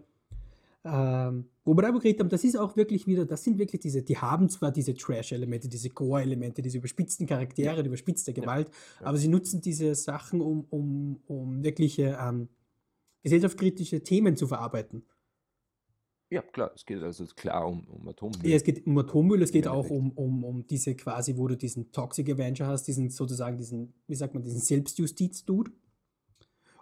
Ähm, 0.85 1.49
wo 1.65 1.77
wir 1.77 1.83
darüber 1.83 2.01
geredet 2.01 2.21
haben, 2.21 2.29
das 2.29 2.43
ist 2.43 2.57
auch 2.57 2.75
wirklich 2.77 3.07
wieder, 3.07 3.25
das 3.25 3.45
sind 3.45 3.57
wirklich 3.59 3.81
diese, 3.81 4.03
die 4.03 4.19
haben 4.19 4.49
zwar 4.49 4.73
diese 4.73 4.95
Trash-Elemente, 4.95 5.69
diese 5.69 5.91
Gore-Elemente, 5.91 6.61
diese 6.61 6.79
überspitzten 6.79 7.27
Charaktere, 7.27 7.83
die 7.85 7.87
überspitzte 7.89 8.33
Gewalt, 8.33 8.69
Ja. 9.01 9.07
aber 9.07 9.17
sie 9.17 9.29
nutzen 9.29 9.61
diese 9.61 9.95
Sachen, 9.95 10.41
um, 10.41 10.67
um, 10.71 11.21
um 11.29 11.63
wirkliche 11.63 12.19
ähm, 12.21 12.49
gesellschaftskritische 13.23 14.03
Themen 14.03 14.37
zu 14.37 14.49
verarbeiten. 14.49 15.05
Ja, 16.31 16.41
klar, 16.41 16.73
es 16.75 16.87
geht 16.87 17.03
also 17.03 17.27
klar 17.27 17.69
um, 17.69 17.87
um 17.89 18.09
Atommüll. 18.09 18.45
Ja, 18.45 18.57
es 18.57 18.65
geht 18.65 18.87
um 18.87 18.97
Atommüll, 18.97 19.43
es 19.43 19.53
geht 19.53 19.69
auch 19.69 19.91
um, 19.91 20.13
um, 20.13 20.45
um 20.45 20.67
diese 20.67 20.97
quasi, 20.97 21.37
wo 21.37 21.47
du 21.47 21.57
diesen 21.59 21.93
Toxic 21.93 22.29
Avenger 22.31 22.67
hast, 22.69 22.85
diesen 22.85 23.11
sozusagen 23.11 23.59
diesen, 23.59 23.93
wie 24.07 24.15
sagt 24.15 24.33
man, 24.33 24.43
diesen 24.43 24.61
Selbstjustiz-Dude. 24.61 25.71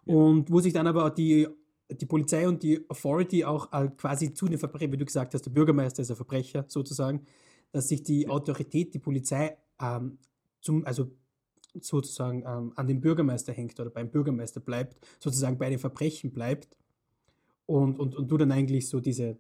Ja. 0.06 0.14
Und 0.14 0.52
wo 0.52 0.60
sich 0.60 0.72
dann 0.72 0.86
aber 0.86 1.10
die, 1.10 1.48
die 1.90 2.06
Polizei 2.06 2.48
und 2.48 2.62
die 2.62 2.88
Authority 2.88 3.44
auch 3.44 3.72
äh, 3.72 3.88
quasi 3.96 4.32
zu 4.32 4.46
den 4.46 4.58
Verbrechern, 4.58 4.92
wie 4.92 4.96
du 4.96 5.04
gesagt 5.04 5.34
hast, 5.34 5.42
der 5.42 5.50
Bürgermeister 5.50 6.02
ist 6.02 6.10
ein 6.10 6.16
Verbrecher 6.16 6.64
sozusagen, 6.68 7.26
dass 7.72 7.88
sich 7.88 8.02
die 8.02 8.28
Autorität, 8.28 8.94
die 8.94 8.98
Polizei 8.98 9.56
ähm, 9.80 10.18
zum, 10.60 10.84
also 10.86 11.10
sozusagen 11.80 12.44
ähm, 12.46 12.72
an 12.76 12.86
den 12.86 13.00
Bürgermeister 13.00 13.52
hängt 13.52 13.78
oder 13.78 13.90
beim 13.90 14.10
Bürgermeister 14.10 14.60
bleibt, 14.60 14.98
sozusagen 15.20 15.58
bei 15.58 15.70
den 15.70 15.78
Verbrechen 15.78 16.32
bleibt 16.32 16.76
und, 17.66 17.98
und, 17.98 18.16
und 18.16 18.28
du 18.28 18.36
dann 18.36 18.52
eigentlich 18.52 18.88
so 18.88 19.00
diese, 19.00 19.38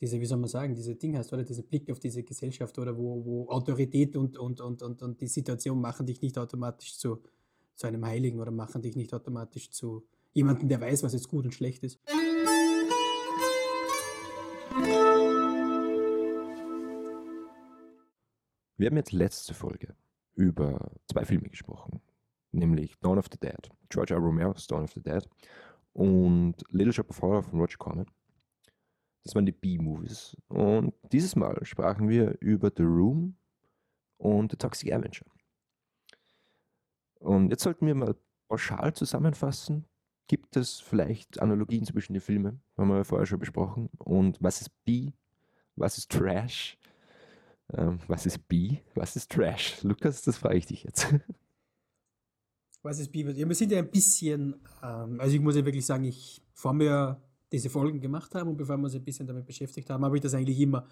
diese, 0.00 0.20
wie 0.20 0.26
soll 0.26 0.38
man 0.38 0.48
sagen, 0.48 0.74
diese 0.74 0.94
Ding 0.94 1.16
hast, 1.16 1.32
oder? 1.32 1.44
Diesen 1.44 1.66
Blick 1.66 1.90
auf 1.90 1.98
diese 1.98 2.22
Gesellschaft 2.22 2.78
oder 2.78 2.96
wo, 2.96 3.24
wo 3.24 3.48
Autorität 3.48 4.16
und, 4.16 4.38
und, 4.38 4.60
und, 4.60 4.82
und, 4.82 5.02
und 5.02 5.20
die 5.20 5.26
Situation 5.26 5.80
machen 5.80 6.06
dich 6.06 6.22
nicht 6.22 6.38
automatisch 6.38 6.96
zu, 6.96 7.20
zu 7.74 7.86
einem 7.86 8.04
Heiligen 8.06 8.40
oder 8.40 8.50
machen 8.50 8.82
dich 8.82 8.96
nicht 8.96 9.12
automatisch 9.12 9.70
zu 9.70 10.06
jemandem, 10.32 10.68
der 10.68 10.80
weiß, 10.80 11.02
was 11.02 11.12
jetzt 11.12 11.28
gut 11.28 11.44
und 11.44 11.52
schlecht 11.52 11.82
ist. 11.82 12.00
Wir 18.76 18.86
haben 18.86 18.96
jetzt 18.96 19.12
letzte 19.12 19.52
Folge 19.52 19.94
über 20.34 20.92
zwei 21.10 21.26
Filme 21.26 21.50
gesprochen, 21.50 22.00
nämlich 22.50 22.98
Dawn 23.00 23.18
of 23.18 23.26
the 23.30 23.38
Dead, 23.38 23.68
George 23.90 24.14
R. 24.14 24.20
Romero's 24.20 24.66
Dawn 24.66 24.84
of 24.84 24.92
the 24.92 25.02
Dead 25.02 25.28
und 25.92 26.54
Little 26.70 26.92
Shop 26.92 27.10
of 27.10 27.20
Horror 27.20 27.42
von 27.42 27.60
Roger 27.60 27.76
Corman. 27.76 28.06
Das 29.22 29.34
waren 29.34 29.44
die 29.44 29.52
B-Movies. 29.52 30.34
Und 30.48 30.94
dieses 31.12 31.36
Mal 31.36 31.62
sprachen 31.66 32.08
wir 32.08 32.40
über 32.40 32.72
The 32.74 32.84
Room 32.84 33.36
und 34.16 34.52
The 34.52 34.56
Toxic 34.56 34.92
Avenger. 34.92 35.26
Und 37.18 37.50
jetzt 37.50 37.62
sollten 37.62 37.86
wir 37.86 37.94
mal 37.94 38.16
pauschal 38.48 38.94
zusammenfassen. 38.94 39.84
Gibt 40.30 40.56
es 40.56 40.78
vielleicht 40.78 41.42
Analogien 41.42 41.84
zwischen 41.84 42.12
den 42.12 42.22
Filmen? 42.22 42.60
Haben 42.78 42.90
wir 42.90 42.98
ja 42.98 43.02
vorher 43.02 43.26
schon 43.26 43.40
besprochen. 43.40 43.90
Und 43.98 44.40
was 44.40 44.60
ist 44.60 44.70
B? 44.84 45.10
Was 45.74 45.98
ist 45.98 46.08
Trash? 46.08 46.78
Ähm, 47.72 47.98
was 48.06 48.26
ist 48.26 48.46
B? 48.46 48.76
Was 48.94 49.16
ist 49.16 49.32
Trash? 49.32 49.82
Lukas, 49.82 50.22
das 50.22 50.38
frage 50.38 50.58
ich 50.58 50.66
dich 50.66 50.84
jetzt. 50.84 51.12
Was 52.82 53.00
ist 53.00 53.10
Bibel? 53.10 53.36
Ja, 53.36 53.46
wir 53.46 53.56
sind 53.56 53.72
ja 53.72 53.78
ein 53.78 53.90
bisschen, 53.90 54.54
ähm, 54.84 55.20
also 55.20 55.34
ich 55.34 55.40
muss 55.42 55.56
ja 55.56 55.64
wirklich 55.64 55.84
sagen, 55.84 56.04
ich, 56.04 56.40
bevor 56.54 56.78
wir 56.78 57.20
diese 57.50 57.68
Folgen 57.68 58.00
gemacht 58.00 58.32
haben 58.36 58.50
und 58.50 58.56
bevor 58.56 58.76
wir 58.76 58.84
uns 58.84 58.94
ein 58.94 59.04
bisschen 59.04 59.26
damit 59.26 59.46
beschäftigt 59.46 59.90
haben, 59.90 60.04
habe 60.04 60.16
ich 60.16 60.22
das 60.22 60.32
eigentlich 60.32 60.60
immer 60.60 60.86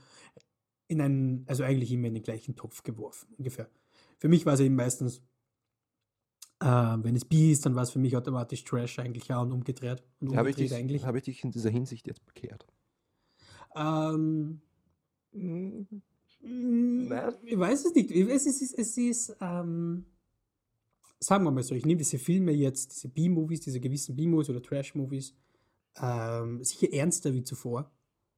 in 0.89 1.01
einen, 1.01 1.45
also 1.47 1.63
eigentlich 1.63 1.93
immer 1.93 2.09
in 2.09 2.15
den 2.15 2.25
gleichen 2.25 2.57
Topf 2.57 2.83
geworfen, 2.83 3.33
ungefähr. 3.39 3.71
Für 4.19 4.29
mich 4.29 4.45
war 4.45 4.55
es 4.55 4.61
eben 4.61 4.75
meistens, 4.75 5.23
äh, 6.61 6.67
wenn 6.67 7.15
es 7.17 7.25
B 7.25 7.53
ist, 7.53 7.67
dann 7.67 7.75
war 7.75 7.83
es 7.83 7.91
für 7.91 7.99
mich 7.99 8.17
automatisch 8.17 8.65
Trash 8.65 8.99
eigentlich 8.99 9.29
ja 9.29 9.41
und 9.41 9.53
umgedreht. 9.53 10.03
Und 10.21 10.37
Habe 10.37 10.51
ich, 10.51 10.57
dich, 10.57 10.75
eigentlich. 10.75 11.05
habe 11.05 11.19
ich 11.19 11.25
dich 11.25 11.45
in 11.45 11.51
dieser 11.51 11.71
Hinsicht 11.71 12.07
jetzt 12.07 12.25
bekehrt? 12.27 12.67
Ähm, 13.77 14.61
Nein. 15.33 15.89
Ich 17.43 17.59
weiß 17.59 17.87
es 17.87 17.95
nicht. 17.95 18.11
Es 18.11 18.47
ist, 18.47 18.63
es 18.63 18.63
ist, 18.63 18.79
es 18.79 18.97
ist 18.97 19.37
ähm, 19.41 20.07
sagen 21.21 21.45
wir 21.45 21.51
mal 21.51 21.63
so, 21.63 21.75
ich 21.75 21.85
nehme 21.85 21.99
diese 21.99 22.19
Filme 22.19 22.53
jetzt, 22.53 22.95
diese 22.95 23.09
B-Movies, 23.09 23.61
diese 23.61 23.81
gewissen 23.81 24.17
B-Movies 24.17 24.51
oder 24.51 24.63
Trash-Movies, 24.63 25.35
ähm, 26.01 26.63
sicher 26.63 26.93
ernster 26.93 27.33
wie 27.35 27.43
zuvor. 27.43 27.91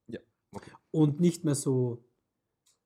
Ja, 0.08 0.20
okay. 0.52 0.70
Und 0.90 1.20
nicht 1.20 1.44
mehr 1.44 1.54
so, 1.54 2.04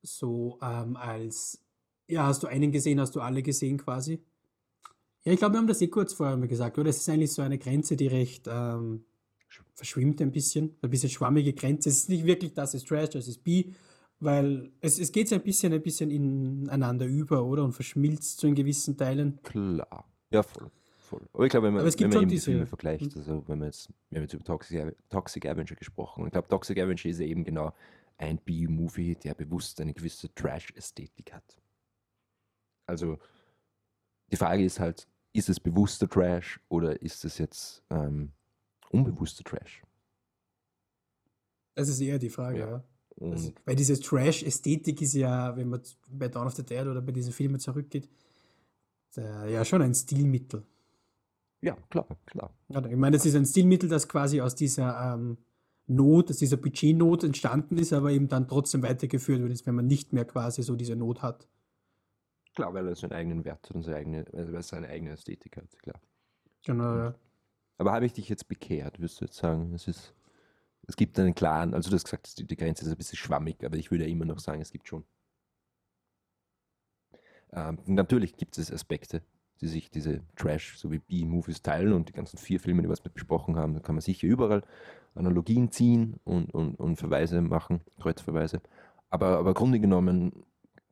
so 0.01 0.59
ähm, 0.61 0.95
als, 0.95 1.63
ja, 2.07 2.25
hast 2.27 2.43
du 2.43 2.47
einen 2.47 2.71
gesehen, 2.71 2.99
hast 2.99 3.15
du 3.15 3.21
alle 3.21 3.41
gesehen 3.41 3.77
quasi. 3.77 4.23
Ja, 5.25 5.33
ich 5.33 5.39
glaube, 5.39 5.55
wir 5.55 5.59
haben 5.59 5.67
das 5.67 5.81
eh 5.81 5.87
kurz 5.87 6.13
vorher 6.13 6.37
mal 6.37 6.47
gesagt, 6.47 6.77
oder? 6.77 6.89
Es 6.89 6.97
ist 6.97 7.09
eigentlich 7.09 7.33
so 7.33 7.41
eine 7.41 7.57
Grenze, 7.57 7.95
die 7.95 8.07
recht 8.07 8.47
ähm, 8.47 9.03
verschwimmt 9.73 10.21
ein 10.21 10.31
bisschen, 10.31 10.75
ein 10.81 10.89
bisschen 10.89 11.09
schwammige 11.09 11.53
Grenze. 11.53 11.89
Es 11.89 11.97
ist 11.97 12.09
nicht 12.09 12.25
wirklich, 12.25 12.53
das 12.53 12.73
ist 12.75 12.87
Trash, 12.87 13.09
das 13.09 13.27
ist 13.27 13.43
B, 13.43 13.73
weil 14.19 14.71
es, 14.81 14.99
es 14.99 15.11
geht 15.11 15.27
so 15.27 15.35
ein 15.35 15.41
bisschen, 15.41 15.73
ein 15.73 15.81
bisschen 15.81 16.11
ineinander 16.11 17.05
über, 17.07 17.43
oder? 17.43 17.63
Und 17.63 17.73
verschmilzt 17.73 18.39
zu 18.39 18.47
in 18.47 18.53
gewissen 18.55 18.97
Teilen. 18.97 19.39
Klar. 19.41 20.05
Ja, 20.29 20.43
voll. 20.43 20.69
voll. 20.99 21.27
Aber 21.33 21.43
ich 21.45 21.49
glaube, 21.49 21.67
wenn 21.67 21.73
man, 21.73 21.85
wenn 21.85 22.09
man 22.09 22.11
eben 22.21 22.29
die 22.29 22.35
diese- 22.35 22.51
Filme 22.51 22.65
vergleicht, 22.67 23.17
also 23.17 23.43
wenn 23.47 23.59
man 23.59 23.69
jetzt, 23.69 23.89
wir 24.11 24.17
haben 24.17 24.23
jetzt 24.25 24.33
über 24.33 24.43
Toxic, 24.43 24.95
Toxic 25.09 25.45
Avenger 25.47 25.75
gesprochen. 25.75 26.21
Und 26.21 26.27
ich 26.27 26.33
glaube, 26.33 26.47
Toxic 26.49 26.77
Avenger 26.79 27.05
ist 27.05 27.19
ja 27.19 27.25
eben 27.25 27.43
genau 27.43 27.73
ein 28.17 28.37
B-Movie, 28.37 29.15
der 29.15 29.33
bewusst 29.33 29.81
eine 29.81 29.93
gewisse 29.93 30.33
Trash-Ästhetik 30.35 31.33
hat. 31.33 31.57
Also 32.85 33.17
die 34.31 34.37
Frage 34.37 34.63
ist 34.63 34.79
halt, 34.79 35.07
ist 35.35 35.49
es 35.49 35.59
bewusster 35.59 36.07
Trash 36.07 36.59
oder 36.69 37.01
ist 37.01 37.25
es 37.25 37.37
jetzt 37.37 37.83
ähm, 37.89 38.31
unbewusster 38.89 39.43
Trash? 39.43 39.83
Das 41.75 41.89
ist 41.89 41.99
eher 41.99 42.19
die 42.19 42.29
Frage, 42.29 42.59
Ja. 42.59 42.69
ja. 42.69 42.83
Also, 43.21 43.53
weil 43.63 43.77
diese 43.77 43.97
Trash-Ästhetik 43.97 45.01
ist 45.01 45.13
ja, 45.13 45.55
wenn 45.55 45.69
man 45.69 45.81
bei 46.09 46.27
Dawn 46.27 46.47
of 46.47 46.55
the 46.55 46.65
Dead 46.65 46.85
oder 46.85 47.01
bei 47.01 47.13
diesen 47.13 47.31
Filmen 47.31 47.59
zurückgeht, 47.59 48.09
ja 49.15 49.63
schon 49.63 49.81
ein 49.81 49.93
Stilmittel. 49.93 50.65
ja, 51.61 51.77
klar, 51.89 52.07
klar. 52.25 52.53
Ja, 52.67 52.85
Ich 52.85 52.97
meine, 52.97 53.15
das 53.15 53.25
ist 53.25 53.35
ein 53.35 53.45
Stilmittel, 53.45 53.87
das 53.87 54.09
quasi 54.09 54.41
aus 54.41 54.55
dieser 54.55 55.13
ähm, 55.13 55.37
Not, 55.87 56.29
aus 56.29 56.37
dieser 56.37 56.57
Budgetnot 56.57 57.23
entstanden 57.23 57.77
ist, 57.77 57.93
aber 57.93 58.11
eben 58.11 58.27
dann 58.27 58.49
trotzdem 58.49 58.83
weitergeführt 58.83 59.41
wird, 59.41 59.65
wenn 59.65 59.75
man 59.75 59.87
nicht 59.87 60.11
mehr 60.11 60.25
quasi 60.25 60.63
so 60.63 60.75
diese 60.75 60.97
Not 60.97 61.21
hat. 61.21 61.47
Klar, 62.55 62.73
weil 62.73 62.87
er 62.87 62.95
seinen 62.95 63.11
eigenen 63.11 63.43
Wert 63.43 63.67
hat 63.67 63.75
und 63.75 63.83
seine 63.83 63.97
eigene, 63.97 64.25
also 64.33 64.47
weil 64.47 64.59
er 64.59 64.63
seine 64.63 64.87
eigene 64.87 65.11
Ästhetik 65.11 65.57
hat, 65.57 65.77
klar. 65.79 65.99
Genau, 66.65 66.97
ja. 66.97 67.15
Aber 67.77 67.91
habe 67.91 68.05
ich 68.05 68.13
dich 68.13 68.29
jetzt 68.29 68.47
bekehrt, 68.47 68.99
würdest 68.99 69.19
du 69.19 69.25
jetzt 69.25 69.35
sagen? 69.35 69.73
Es, 69.73 69.87
ist, 69.89 70.15
es 70.87 70.95
gibt 70.95 71.19
einen 71.19 71.35
klaren, 71.35 71.73
also 71.73 71.89
du 71.89 71.95
hast 71.95 72.05
gesagt, 72.05 72.37
die, 72.39 72.45
die 72.45 72.55
Grenze 72.55 72.85
ist 72.85 72.91
ein 72.91 72.97
bisschen 72.97 73.17
schwammig, 73.17 73.63
aber 73.65 73.75
ich 73.75 73.91
würde 73.91 74.05
ja 74.05 74.09
immer 74.09 74.23
noch 74.23 74.39
sagen, 74.39 74.61
es 74.61 74.71
gibt 74.71 74.87
schon. 74.87 75.03
Ähm, 77.51 77.77
natürlich 77.85 78.37
gibt 78.37 78.57
es 78.57 78.71
Aspekte, 78.71 79.21
die 79.59 79.67
sich 79.67 79.91
diese 79.91 80.21
Trash- 80.37 80.77
sowie 80.77 80.99
B-Movies 80.99 81.61
teilen 81.61 81.91
und 81.91 82.07
die 82.07 82.13
ganzen 82.13 82.37
vier 82.37 82.61
Filme, 82.61 82.81
die 82.81 82.87
wir 82.87 82.95
jetzt 82.95 83.13
besprochen 83.13 83.57
haben, 83.57 83.73
da 83.73 83.81
kann 83.81 83.95
man 83.95 84.01
sicher 84.01 84.27
überall 84.27 84.63
Analogien 85.13 85.71
ziehen 85.71 86.19
und, 86.23 86.53
und, 86.53 86.75
und 86.75 86.95
Verweise 86.95 87.41
machen, 87.41 87.81
Kreuzverweise. 87.99 88.61
Aber, 89.09 89.37
aber 89.37 89.53
Grunde 89.53 89.79
genommen 89.79 90.45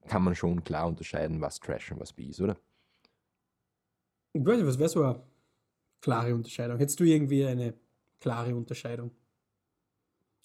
kann 0.08 0.24
man 0.24 0.36
schon 0.36 0.64
klar 0.64 0.88
unterscheiden, 0.88 1.42
was 1.42 1.60
Trash 1.60 1.92
und 1.92 2.00
was 2.00 2.14
B 2.14 2.26
ist, 2.26 2.42
oder? 2.42 2.58
Ich 4.34 4.44
weiß 4.46 4.58
nicht, 4.58 4.68
was 4.68 4.80
wäre 4.80 4.90
so 4.90 5.04
eine 5.04 5.22
klare 6.02 6.34
Unterscheidung? 6.34 6.78
Hättest 6.78 7.00
du 7.00 7.04
irgendwie 7.04 7.46
eine 7.46 7.74
klare 8.20 8.56
Unterscheidung? 8.56 9.12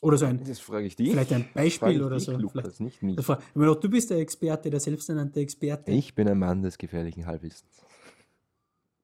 Oder 0.00 0.16
so 0.16 0.26
ein, 0.26 0.44
Das 0.44 0.60
frage 0.60 0.86
ich 0.86 0.94
dich. 0.94 1.10
vielleicht 1.10 1.32
ein 1.32 1.42
Frage 1.42 1.54
Beispiel 1.54 2.02
oder 2.04 2.16
dich, 2.16 2.24
so. 2.26 2.32
Lukas, 2.36 2.62
Vielleicht, 2.62 2.80
nicht 2.80 3.02
mich. 3.02 3.16
das 3.16 3.24
fra- 3.26 3.38
ich 3.40 3.54
meine, 3.56 3.74
du 3.74 3.90
bist 3.90 4.10
der 4.10 4.18
Experte, 4.18 4.70
der 4.70 4.78
selbsternannte 4.78 5.40
Experte. 5.40 5.90
Ich 5.90 6.14
bin 6.14 6.28
ein 6.28 6.38
Mann 6.38 6.62
des 6.62 6.78
gefährlichen 6.78 7.26
Halbwissens. 7.26 7.82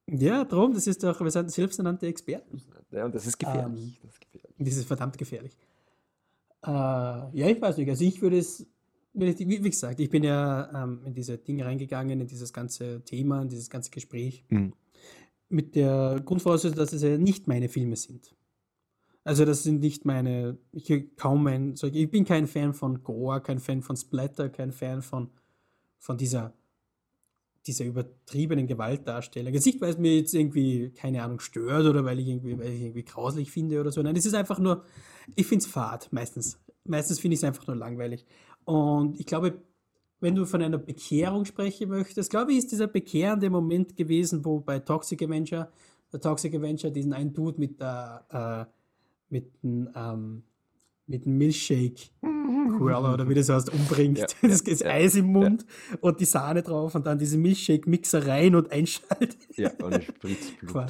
Ja, 0.06 0.44
darum, 0.44 0.72
das 0.74 0.86
ist 0.86 1.02
doch, 1.02 1.18
wir 1.20 1.30
sind 1.30 1.50
selbsternannte 1.50 2.06
Experten. 2.06 2.62
Ja, 2.90 3.06
und 3.06 3.14
das 3.14 3.26
ist 3.26 3.38
gefährlich. 3.38 3.98
das 4.02 4.12
ist 4.12 4.20
gefährlich. 4.20 4.54
Das 4.58 4.76
ist 4.76 4.84
verdammt 4.86 5.18
gefährlich. 5.18 5.56
Äh, 6.62 6.68
ja, 6.68 7.48
ich 7.48 7.60
weiß 7.60 7.76
nicht. 7.78 7.88
Also 7.88 8.04
ich 8.04 8.20
würde 8.22 8.38
es, 8.38 8.64
wie, 9.14 9.70
gesagt, 9.70 10.00
ich 10.00 10.10
bin 10.10 10.24
ja 10.24 10.84
ähm, 10.84 11.00
in 11.04 11.14
diese 11.14 11.38
Dinge 11.38 11.64
reingegangen, 11.64 12.20
in 12.20 12.26
dieses 12.26 12.52
ganze 12.52 13.02
Thema, 13.04 13.42
in 13.42 13.48
dieses 13.48 13.70
ganze 13.70 13.90
Gespräch. 13.90 14.44
Mhm. 14.48 14.72
mit 15.48 15.76
der 15.76 16.20
Grundvoraussetzung, 16.24 16.76
dass 16.76 16.92
es 16.92 17.02
ja 17.02 17.16
nicht 17.16 17.46
meine 17.46 17.68
Filme 17.68 17.96
sind. 17.96 18.34
Also 19.24 19.46
das 19.46 19.62
sind 19.62 19.80
nicht 19.80 20.04
meine, 20.04 20.58
ich 20.72 21.16
kaum 21.16 21.46
ein, 21.46 21.74
ich 21.92 22.10
bin 22.10 22.24
kein 22.26 22.46
Fan 22.46 22.74
von 22.74 23.02
Gore, 23.02 23.40
kein 23.40 23.58
Fan 23.58 23.80
von 23.80 23.96
Splatter, 23.96 24.50
kein 24.50 24.70
Fan 24.70 25.00
von, 25.00 25.30
von 25.98 26.18
dieser, 26.18 26.52
dieser 27.66 27.86
übertriebenen 27.86 28.66
Gewaltdarstellung. 28.66 29.54
Jetzt 29.54 29.64
nicht, 29.64 29.80
weil 29.80 29.90
es 29.90 29.98
mir 29.98 30.14
jetzt 30.14 30.34
irgendwie, 30.34 30.90
keine 30.90 31.22
Ahnung, 31.22 31.40
stört 31.40 31.86
oder 31.86 32.04
weil 32.04 32.18
ich 32.18 32.28
irgendwie, 32.28 32.58
weil 32.58 32.72
ich 32.72 32.82
irgendwie 32.82 33.04
grauslich 33.04 33.50
finde 33.50 33.80
oder 33.80 33.90
so. 33.90 34.02
Nein, 34.02 34.16
es 34.16 34.26
ist 34.26 34.34
einfach 34.34 34.58
nur, 34.58 34.84
ich 35.36 35.46
finde 35.46 35.64
es 35.64 35.70
fad, 35.70 36.12
meistens. 36.12 36.58
Meistens 36.86 37.18
finde 37.18 37.32
ich 37.34 37.40
es 37.40 37.44
einfach 37.44 37.66
nur 37.66 37.76
langweilig. 37.76 38.26
Und 38.64 39.18
ich 39.18 39.26
glaube, 39.26 39.62
wenn 40.20 40.34
du 40.34 40.46
von 40.46 40.62
einer 40.62 40.78
Bekehrung 40.78 41.44
sprechen 41.44 41.90
möchtest, 41.90 42.30
glaube 42.30 42.52
ich, 42.52 42.58
ist 42.58 42.72
dieser 42.72 42.86
bekehrende 42.86 43.50
Moment 43.50 43.96
gewesen, 43.96 44.44
wo 44.44 44.60
bei 44.60 44.78
Toxic 44.78 45.22
Avenger, 45.22 45.70
der 46.12 46.20
Toxic 46.20 46.54
Avenger 46.54 46.90
diesen 46.90 47.12
einen 47.12 47.34
Dude 47.34 47.58
mit 47.58 47.80
der, 47.80 48.68
äh, 48.70 48.72
mit 49.28 49.62
dem, 49.62 49.90
ähm, 49.94 50.42
mit 51.06 51.26
dem 51.26 51.36
Milkshake 51.36 52.10
Curler 52.78 53.14
oder 53.14 53.28
wie 53.28 53.34
das 53.34 53.48
heißt, 53.48 53.70
umbringt. 53.72 54.18
Ja, 54.18 54.26
das 54.48 54.60
ist 54.62 54.80
ja, 54.80 54.90
Eis 54.90 55.14
im 55.16 55.26
Mund 55.26 55.66
ja. 55.90 55.98
und 56.00 56.20
die 56.20 56.24
Sahne 56.24 56.62
drauf 56.62 56.94
und 56.94 57.06
dann 57.06 57.18
diese 57.18 57.36
Milkshake-Mixer 57.36 58.26
rein 58.26 58.54
und 58.54 58.70
einschaltet. 58.70 59.36
Ja, 59.56 59.72
und 59.82 59.94
es 59.94 60.04
spritzt 60.04 60.58
Blut. 60.60 60.86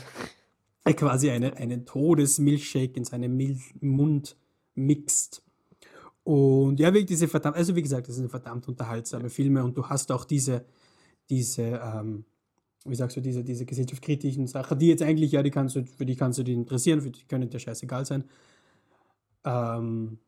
Quasi 0.84 1.30
eine, 1.30 1.56
einen 1.56 1.86
Todesmilchshake 1.86 2.96
in 2.96 3.04
seinem 3.04 3.36
Mil 3.36 3.58
Mund 3.80 4.36
mixt. 4.74 5.42
Und 6.24 6.80
ja, 6.80 6.88
wirklich 6.88 7.06
diese 7.06 7.28
verdammt, 7.28 7.56
also 7.56 7.76
wie 7.76 7.82
gesagt, 7.82 8.08
das 8.08 8.16
sind 8.16 8.30
verdammt 8.30 8.66
unterhaltsame 8.66 9.28
Filme 9.28 9.62
und 9.62 9.76
du 9.76 9.86
hast 9.86 10.10
auch 10.10 10.24
diese, 10.24 10.64
diese, 11.28 11.62
ähm, 11.62 12.24
wie 12.86 12.94
sagst 12.94 13.16
du, 13.16 13.20
diese, 13.20 13.44
diese 13.44 13.66
gesellschaftskritischen 13.66 14.46
Sachen, 14.46 14.78
die 14.78 14.88
jetzt 14.88 15.02
eigentlich, 15.02 15.32
ja, 15.32 15.42
die 15.42 15.50
kannst 15.50 15.76
du, 15.76 15.84
für 15.84 16.06
die 16.06 16.16
kannst 16.16 16.38
du 16.38 16.42
dich 16.42 16.54
interessieren, 16.54 17.02
für 17.02 17.10
die 17.10 17.24
können 17.26 17.50
dir 17.50 17.58
scheißegal 17.58 18.06
sein. 18.06 18.24
Ähm, 19.44 20.18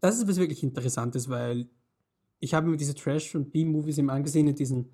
das 0.00 0.18
ist 0.18 0.28
was 0.28 0.38
wirklich 0.38 0.64
Interessantes, 0.64 1.28
weil 1.28 1.68
ich 2.40 2.54
habe 2.54 2.68
mir 2.68 2.76
diese 2.76 2.94
Trash- 2.94 3.34
und 3.36 3.52
B-Movies 3.52 3.98
eben 3.98 4.10
angesehen, 4.10 4.48
in 4.48 4.56
diesem 4.56 4.86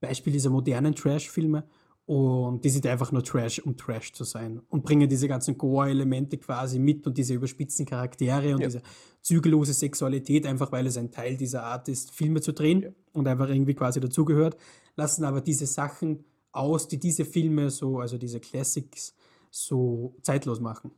Beispiel 0.00 0.32
dieser 0.32 0.50
modernen 0.50 0.94
Trash-Filme 0.94 1.64
und 2.10 2.64
die 2.64 2.70
sind 2.70 2.84
einfach 2.88 3.12
nur 3.12 3.22
Trash, 3.22 3.60
um 3.60 3.76
Trash 3.76 4.12
zu 4.12 4.24
sein. 4.24 4.60
Und 4.68 4.82
bringen 4.82 5.08
diese 5.08 5.28
ganzen 5.28 5.56
Gore-Elemente 5.56 6.38
quasi 6.38 6.80
mit 6.80 7.06
und 7.06 7.16
diese 7.16 7.34
überspitzten 7.34 7.86
Charaktere 7.86 8.52
und 8.52 8.62
ja. 8.62 8.66
diese 8.66 8.82
zügellose 9.20 9.72
Sexualität, 9.72 10.44
einfach 10.44 10.72
weil 10.72 10.88
es 10.88 10.96
ein 10.96 11.12
Teil 11.12 11.36
dieser 11.36 11.62
Art 11.62 11.86
ist, 11.86 12.10
Filme 12.10 12.40
zu 12.40 12.52
drehen 12.52 12.82
ja. 12.82 12.90
und 13.12 13.28
einfach 13.28 13.48
irgendwie 13.48 13.74
quasi 13.74 14.00
dazugehört. 14.00 14.56
Lassen 14.96 15.22
aber 15.22 15.40
diese 15.40 15.66
Sachen 15.66 16.24
aus, 16.50 16.88
die 16.88 16.98
diese 16.98 17.24
Filme 17.24 17.70
so, 17.70 18.00
also 18.00 18.18
diese 18.18 18.40
Classics, 18.40 19.14
so 19.52 20.16
zeitlos 20.22 20.58
machen. 20.58 20.90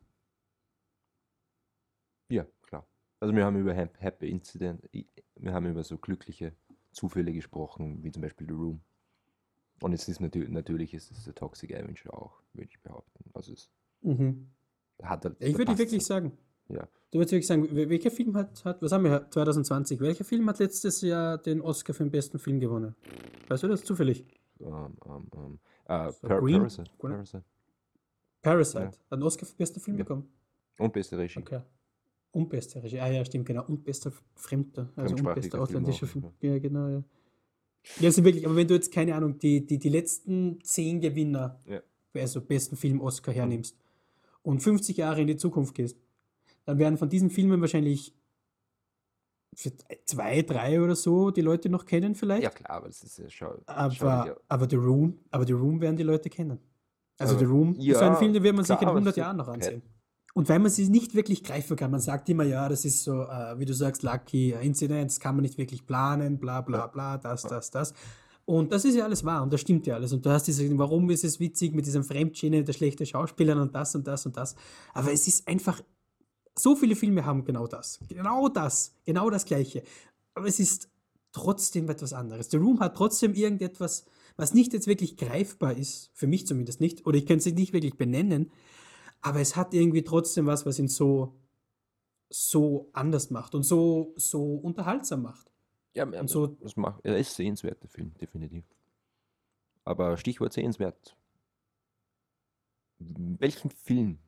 Ja, 2.31 2.47
klar. 2.63 2.87
Also 3.21 3.37
wir 3.37 3.45
haben 3.45 3.59
über 3.59 3.75
Happy 3.75 4.31
Incident, 4.31 4.89
wir 5.35 5.53
haben 5.53 5.67
über 5.67 5.85
so 5.85 5.99
glückliche 5.99 6.55
Zufälle 6.91 7.35
gesprochen, 7.35 8.03
wie 8.03 8.11
zum 8.13 8.23
Beispiel 8.23 8.47
The 8.47 8.55
Room. 8.55 8.81
Und 9.83 9.93
es 9.93 10.09
ist 10.09 10.21
natürlich, 10.21 10.49
natürlich 10.49 10.95
ist 10.95 11.11
es 11.11 11.25
der 11.25 11.35
Toxic 11.35 11.75
Avenger 11.75 12.15
auch, 12.15 12.41
würde 12.55 12.71
ich 12.71 12.81
behaupten. 12.81 13.25
Also 13.35 13.53
es 13.53 13.71
mhm. 14.03 14.49
hat 15.03 15.25
halt, 15.25 15.37
Ich 15.41 15.59
würde 15.59 15.77
wirklich 15.77 16.05
sagen. 16.05 16.33
Ja. 16.69 16.89
Du 17.11 17.19
würdest 17.19 17.33
wirklich 17.33 17.47
sagen, 17.47 17.69
welcher 17.71 18.11
Film 18.11 18.35
hat, 18.37 18.65
hat, 18.65 18.81
was 18.81 18.93
haben 18.93 19.05
wir 19.05 19.29
2020, 19.29 20.01
welcher 20.01 20.25
Film 20.25 20.49
hat 20.49 20.61
letztes 20.61 21.03
Jahr 21.03 21.37
den 21.37 21.61
Oscar 21.61 21.93
für 21.93 22.05
den 22.05 22.11
besten 22.11 22.39
Film 22.39 22.61
gewonnen? 22.61 22.95
Weißt 23.49 23.63
du 23.65 23.69
das 23.69 23.85
zufällig? 23.85 24.25
Um, 24.59 24.97
um, 25.05 25.27
um, 25.33 25.59
uh, 25.89 26.11
so 26.11 26.29
Par 26.29 26.41
Green? 26.41 26.59
Parasite. 26.59 26.91
Parasite. 26.99 27.45
Parasite. 28.41 28.85
Ja. 28.85 28.87
Hat 28.87 28.97
einen 29.11 29.23
Oscar 29.25 29.45
für 29.45 29.53
den 29.53 29.59
besten 29.59 29.81
Film 29.81 29.99
ja. 29.99 30.05
bekommen. 30.05 30.29
Und 30.79 30.93
beste 30.93 31.19
Regie. 31.19 31.41
Okay. 31.41 31.61
Und 32.31 32.49
beste 32.49 32.83
Regie. 32.83 33.01
Ah 33.01 33.09
ja, 33.09 33.25
stimmt, 33.25 33.47
genau. 33.47 33.65
Und 33.67 33.85
bester 33.85 34.13
Fremder. 34.35 34.89
Also 34.97 35.15
und 35.17 35.35
bester 35.35 35.61
ausländischer 35.61 36.07
Film. 36.07 36.33
Film. 36.41 36.53
Ja, 36.53 36.59
genau, 36.59 36.89
ja. 36.89 37.05
Ja, 37.99 38.09
also 38.09 38.25
wirklich, 38.25 38.47
aber 38.47 38.57
wenn 38.57 38.69
du 38.69 38.75
jetzt, 38.75 38.93
keine 38.93 39.15
Ahnung, 39.15 39.39
die, 39.39 39.67
die, 39.67 39.79
die 39.79 39.89
letzten 39.89 40.63
zehn 40.63 41.01
Gewinner, 41.01 41.61
ja. 41.67 41.81
also 42.15 42.41
besten 42.41 42.77
Film 42.77 43.01
Oscar 43.01 43.33
hernimmst 43.33 43.77
und 44.43 44.61
50 44.61 44.97
Jahre 44.97 45.21
in 45.21 45.27
die 45.27 45.37
Zukunft 45.37 45.75
gehst, 45.75 45.97
dann 46.65 46.79
werden 46.79 46.97
von 46.97 47.09
diesen 47.09 47.31
Filmen 47.31 47.61
wahrscheinlich 47.61 48.15
für 49.55 49.73
zwei, 50.05 50.43
drei 50.43 50.81
oder 50.81 50.97
so 50.97 51.31
die 51.31 51.43
Leute 51.43 51.69
noch 51.69 51.85
kennen 51.85 52.15
vielleicht. 52.15 52.43
Ja 52.43 52.51
klar, 52.51 52.71
aber 52.71 52.87
das 52.87 53.03
ist 53.03 53.19
ja 53.19 53.29
schon. 53.29 53.61
Aber, 53.67 54.37
aber 54.49 54.69
The 54.69 54.77
Room, 54.77 55.19
aber 55.31 55.47
The 55.47 55.53
Room 55.53 55.81
werden 55.81 55.97
die 55.97 56.03
Leute 56.03 56.31
kennen. 56.31 56.59
Also 57.19 57.35
aber, 57.35 57.41
The 57.41 57.51
Room 57.51 57.75
ja, 57.79 57.93
ist 57.93 57.99
so 57.99 58.05
ein 58.05 58.17
Film, 58.17 58.33
den 58.33 58.43
wird 58.43 58.55
man 58.55 58.65
klar, 58.65 58.79
sich 58.79 58.83
in 58.83 58.89
100 58.89 59.17
Jahren 59.17 59.37
noch 59.37 59.49
ansehen. 59.49 59.83
Und 60.35 60.49
weil 60.49 60.61
man 60.61 60.71
sie 60.71 60.89
nicht 60.89 61.15
wirklich 61.15 61.45
greifen 61.45 61.77
kann, 61.77 61.91
man 61.91 62.01
sagt 62.01 62.29
immer, 62.29 62.45
ja, 62.45 62.69
das 62.69 62.85
ist 62.85 63.05
so, 63.05 63.23
äh, 63.25 63.59
wie 63.59 63.67
du 63.67 63.75
sagst, 63.75 64.03
Lucky 64.03 64.53
Incidents, 64.53 65.21
kann 65.21 65.37
man 65.37 65.43
nicht 65.43 65.59
wirklich 65.59 65.87
planen, 65.87 66.39
bla 66.39 66.63
bla 66.63 66.87
bla, 66.87 67.19
das, 67.19 67.43
das, 67.43 67.71
das. 67.71 67.93
Und 68.45 68.73
das 68.73 68.85
ist 68.85 68.97
ja 68.97 69.05
alles 69.05 69.25
wahr 69.25 69.43
und 69.43 69.53
das 69.53 69.61
stimmt 69.61 69.87
ja 69.87 69.95
alles. 69.95 70.13
Und 70.13 70.25
du 70.25 70.31
hast 70.31 70.45
diese, 70.45 70.67
warum 70.79 71.11
ist 71.11 71.23
es 71.23 71.39
witzig 71.39 71.75
mit 71.75 71.87
diesem 71.87 72.03
Fremdschäne, 72.03 72.65
der 72.65 72.73
schlechte 72.73 73.07
Schauspieler 73.07 73.61
und 73.61 73.75
das 73.75 73.95
und 73.95 74.07
das 74.07 74.27
und 74.27 74.37
das. 74.37 74.57
Aber 74.95 75.13
es 75.13 75.29
ist 75.29 75.47
einfach, 75.47 75.81
so 76.59 76.77
viele 76.77 76.97
Filme 76.97 77.25
haben 77.25 77.45
genau 77.45 77.67
das. 77.67 78.01
Genau 78.09 78.49
das. 78.49 78.95
Genau 79.05 79.31
das 79.31 79.45
Gleiche. 79.45 79.83
Aber 80.35 80.47
es 80.47 80.59
ist 80.59 80.89
trotzdem 81.33 81.89
etwas 81.89 82.13
anderes. 82.13 82.51
The 82.51 82.57
Room 82.57 82.81
hat 82.81 82.97
trotzdem 82.97 83.35
irgendetwas, 83.35 84.05
was 84.37 84.55
nicht 84.55 84.73
jetzt 84.73 84.87
wirklich 84.87 85.17
greifbar 85.17 85.77
ist, 85.77 86.11
für 86.15 86.27
mich 86.27 86.47
zumindest 86.47 86.81
nicht, 86.81 87.07
oder 87.07 87.19
ich 87.19 87.27
kann 87.27 87.39
es 87.39 87.47
nicht 87.47 87.73
wirklich 87.73 87.97
benennen, 87.97 88.51
aber 89.23 89.41
es 89.41 89.57
hat 89.57 89.73
irgendwie 89.73 90.03
trotzdem 90.03 90.47
was, 90.47 90.67
was 90.67 90.79
ihn 90.79 90.89
so, 90.89 91.35
so 92.29 92.91
anders 92.93 93.31
macht 93.31 93.55
und 93.55 93.63
so, 93.63 94.13
so 94.17 94.57
unterhaltsam 94.57 95.23
macht. 95.23 95.51
Ja, 95.95 96.05
und 96.05 96.29
so, 96.29 96.47
das 96.47 96.77
macht, 96.77 97.05
er 97.05 97.19
ist 97.19 97.35
sehenswert, 97.37 97.83
der 97.83 97.91
Film, 97.91 98.13
definitiv. 98.21 98.65
Aber 99.85 100.17
Stichwort 100.17 100.53
sehenswert. 100.53 101.17
Welchen 102.99 103.71
Film 103.71 104.19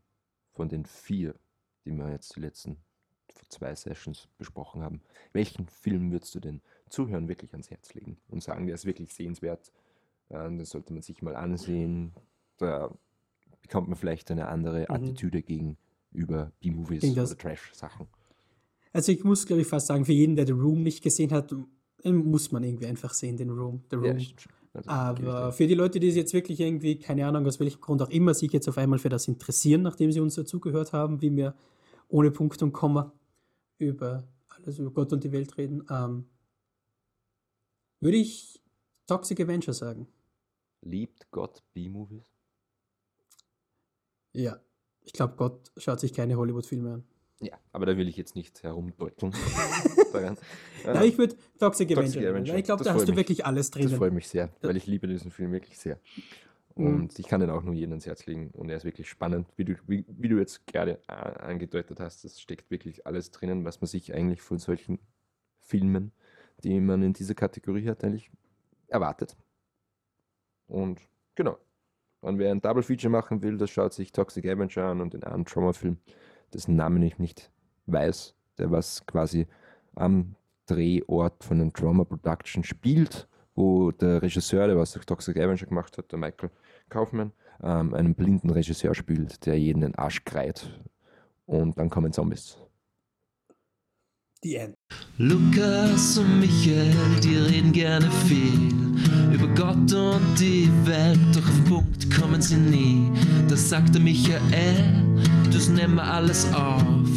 von 0.52 0.68
den 0.68 0.84
vier, 0.84 1.34
die 1.84 1.92
wir 1.92 2.10
jetzt 2.10 2.36
die 2.36 2.40
letzten 2.40 2.76
zwei 3.48 3.74
Sessions 3.74 4.28
besprochen 4.38 4.82
haben, 4.82 5.00
welchen 5.32 5.66
Film 5.68 6.10
würdest 6.10 6.34
du 6.34 6.40
den 6.40 6.60
Zuhören 6.88 7.28
wirklich 7.28 7.52
ans 7.52 7.70
Herz 7.70 7.94
legen 7.94 8.18
und 8.28 8.42
sagen, 8.42 8.66
der 8.66 8.74
ist 8.74 8.84
wirklich 8.84 9.12
sehenswert, 9.12 9.72
äh, 10.28 10.56
das 10.56 10.70
sollte 10.70 10.92
man 10.92 11.02
sich 11.02 11.22
mal 11.22 11.36
ansehen, 11.36 12.12
da 12.58 12.90
bekommt 13.64 13.88
man 13.88 13.96
vielleicht 13.96 14.30
eine 14.30 14.48
andere 14.48 14.80
mhm. 14.80 14.94
Attitüde 14.94 15.42
gegenüber 15.42 16.52
B-Movies 16.60 17.02
oder 17.04 17.26
Trash-Sachen. 17.26 18.06
Also 18.92 19.10
ich 19.10 19.24
muss, 19.24 19.46
glaube 19.46 19.62
ich, 19.62 19.68
fast 19.68 19.86
sagen, 19.88 20.04
für 20.04 20.12
jeden, 20.12 20.36
der 20.36 20.46
The 20.46 20.52
Room 20.52 20.82
nicht 20.82 21.02
gesehen 21.02 21.32
hat, 21.32 21.52
muss 22.04 22.52
man 22.52 22.62
irgendwie 22.62 22.86
einfach 22.86 23.14
sehen, 23.14 23.38
den 23.38 23.50
Room. 23.50 23.82
The 23.90 23.96
Room. 23.96 24.18
Ja, 24.18 24.24
also, 24.74 24.90
Aber 24.90 25.52
für 25.52 25.66
die 25.66 25.74
Leute, 25.74 25.98
die 25.98 26.08
es 26.08 26.14
jetzt 26.14 26.34
wirklich 26.34 26.60
irgendwie, 26.60 26.98
keine 26.98 27.26
Ahnung, 27.26 27.46
aus 27.46 27.58
welchem 27.58 27.80
Grund 27.80 28.02
auch 28.02 28.10
immer, 28.10 28.34
sich 28.34 28.52
jetzt 28.52 28.68
auf 28.68 28.76
einmal 28.76 28.98
für 28.98 29.08
das 29.08 29.26
interessieren, 29.28 29.82
nachdem 29.82 30.12
sie 30.12 30.20
uns 30.20 30.34
dazugehört 30.34 30.92
haben, 30.92 31.22
wie 31.22 31.34
wir 31.34 31.54
ohne 32.08 32.30
Punkt 32.30 32.62
und 32.62 32.72
Komma 32.72 33.12
über 33.78 34.28
alles 34.48 34.78
über 34.78 34.90
Gott 34.90 35.12
und 35.12 35.24
die 35.24 35.32
Welt 35.32 35.56
reden, 35.56 35.84
ähm, 35.90 36.26
würde 38.00 38.18
ich 38.18 38.60
Toxic 39.06 39.40
Avenger 39.40 39.72
sagen. 39.72 40.06
Liebt 40.82 41.30
Gott 41.30 41.62
B-Movies? 41.72 42.33
Ja, 44.34 44.60
ich 45.02 45.12
glaube, 45.12 45.34
Gott 45.36 45.72
schaut 45.76 46.00
sich 46.00 46.12
keine 46.12 46.36
Hollywood-Filme 46.36 46.94
an. 46.94 47.04
Ja, 47.40 47.58
aber 47.72 47.86
da 47.86 47.96
will 47.96 48.08
ich 48.08 48.16
jetzt 48.16 48.36
nicht 48.36 48.62
herumdeuteln. 48.62 49.32
Nein, 50.12 50.36
ich 51.04 51.18
würde 51.18 51.36
Toxic 51.58 51.90
Avenger. 51.90 52.04
Toxic 52.04 52.26
Avenger. 52.26 52.56
Ich 52.56 52.64
glaube, 52.64 52.84
da 52.84 52.94
hast 52.94 53.06
du 53.06 53.12
mich, 53.12 53.18
wirklich 53.18 53.46
alles 53.46 53.70
drin. 53.70 53.84
Das 53.84 53.94
freut 53.94 54.12
mich 54.12 54.28
sehr, 54.28 54.50
weil 54.62 54.76
ich 54.76 54.86
liebe 54.86 55.08
diesen 55.08 55.30
Film 55.30 55.52
wirklich 55.52 55.78
sehr. 55.78 55.98
Mhm. 56.76 56.86
Und 56.86 57.02
mhm. 57.02 57.10
ich 57.18 57.26
kann 57.26 57.40
den 57.40 57.50
auch 57.50 57.62
nur 57.62 57.74
jedem 57.74 57.92
ans 57.92 58.06
Herz 58.06 58.26
legen. 58.26 58.50
Und 58.52 58.70
er 58.70 58.76
ist 58.76 58.84
wirklich 58.84 59.08
spannend, 59.08 59.48
wie 59.56 59.64
du, 59.64 59.74
wie, 59.86 60.04
wie 60.08 60.28
du 60.28 60.38
jetzt 60.38 60.66
gerade 60.66 61.00
äh, 61.08 61.12
angedeutet 61.12 62.00
hast. 62.00 62.24
Es 62.24 62.40
steckt 62.40 62.70
wirklich 62.70 63.06
alles 63.06 63.30
drinnen, 63.30 63.64
was 63.64 63.80
man 63.80 63.88
sich 63.88 64.14
eigentlich 64.14 64.42
von 64.42 64.58
solchen 64.58 64.98
Filmen, 65.60 66.12
die 66.62 66.80
man 66.80 67.02
in 67.02 67.12
dieser 67.12 67.34
Kategorie 67.34 67.88
hat, 67.88 68.04
eigentlich 68.04 68.30
erwartet. 68.88 69.36
Und 70.66 71.00
genau, 71.34 71.58
und 72.24 72.38
wer 72.38 72.50
ein 72.50 72.60
Double 72.60 72.82
Feature 72.82 73.10
machen 73.10 73.42
will, 73.42 73.58
das 73.58 73.70
schaut 73.70 73.92
sich 73.92 74.12
Toxic 74.12 74.46
Avenger 74.46 74.84
an 74.86 75.00
und 75.00 75.14
den 75.14 75.24
anderen 75.24 75.44
Trauma-Film, 75.44 75.98
dessen 76.52 76.74
Namen 76.74 77.02
ich 77.02 77.18
nicht 77.18 77.50
weiß, 77.86 78.34
der 78.58 78.70
was 78.70 79.04
quasi 79.06 79.46
am 79.94 80.34
Drehort 80.66 81.44
von 81.44 81.60
einem 81.60 81.72
Trauma 81.72 82.04
Production 82.04 82.64
spielt, 82.64 83.28
wo 83.54 83.90
der 83.90 84.22
Regisseur, 84.22 84.66
der 84.66 84.76
was 84.76 84.92
Toxic 84.92 85.36
Avenger 85.36 85.66
gemacht 85.66 85.98
hat, 85.98 86.10
der 86.10 86.18
Michael 86.18 86.50
Kaufman, 86.88 87.32
ähm, 87.62 87.94
einen 87.94 88.14
blinden 88.14 88.50
Regisseur 88.50 88.94
spielt, 88.94 89.44
der 89.46 89.58
jeden 89.58 89.82
den 89.82 89.94
Arsch 89.94 90.24
kreit. 90.24 90.80
Und 91.46 91.78
dann 91.78 91.90
kommen 91.90 92.12
Zombies. 92.12 92.56
Die 94.42 94.56
End. 94.56 94.76
Lukas 95.18 96.18
und 96.18 96.40
Michael, 96.40 97.20
die 97.22 97.36
reden 97.36 97.72
gerne 97.72 98.10
viel 98.10 98.83
über 99.34 99.48
Gott 99.48 99.92
und 99.92 100.38
die 100.38 100.70
Welt, 100.84 101.18
doch 101.32 101.42
auf 101.42 101.64
Punkt 101.64 102.10
kommen 102.14 102.40
sie 102.40 102.56
nie. 102.56 103.10
Da 103.48 103.56
sagte 103.56 103.98
Michael, 103.98 104.40
das 105.52 105.68
nehmen 105.68 105.96
wir 105.96 106.04
alles 106.04 106.46
auf. 106.52 107.08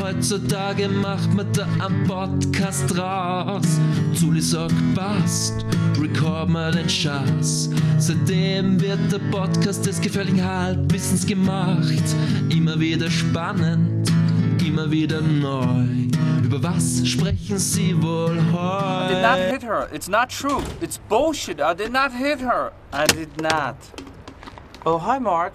Heutzutage 0.00 0.88
macht 0.88 1.32
man 1.32 1.46
da 1.52 1.66
einen 1.78 2.04
Podcast 2.06 2.98
raus. 2.98 3.78
Zuli 4.14 4.40
sagt, 4.40 4.74
passt, 4.94 5.64
record 6.00 6.48
mal 6.48 6.72
den 6.72 6.88
Schatz. 6.88 7.70
Seitdem 7.98 8.80
wird 8.80 9.12
der 9.12 9.20
Podcast 9.30 9.86
des 9.86 10.00
gefährlichen 10.00 10.44
Halbwissens 10.44 11.24
gemacht. 11.24 12.04
Immer 12.50 12.78
wieder 12.80 13.08
spannend, 13.10 14.12
immer 14.60 14.90
wieder 14.90 15.20
neu. 15.20 16.03
Über 16.54 16.68
was 16.68 17.04
sprechen 17.04 17.58
sie 17.58 18.00
wohl 18.00 18.38
I 18.38 19.08
did 19.08 19.22
not 19.22 19.38
hit 19.38 19.62
her. 19.64 19.88
It's 19.92 20.08
not 20.08 20.30
true. 20.30 20.62
It's 20.80 20.98
bullshit. 20.98 21.60
I 21.60 21.74
did 21.74 21.90
not 21.90 22.12
hit 22.12 22.40
her. 22.42 22.72
I 22.92 23.06
did 23.06 23.40
not. 23.40 23.76
Oh, 24.86 24.98
hi, 24.98 25.18
Mark. 25.18 25.54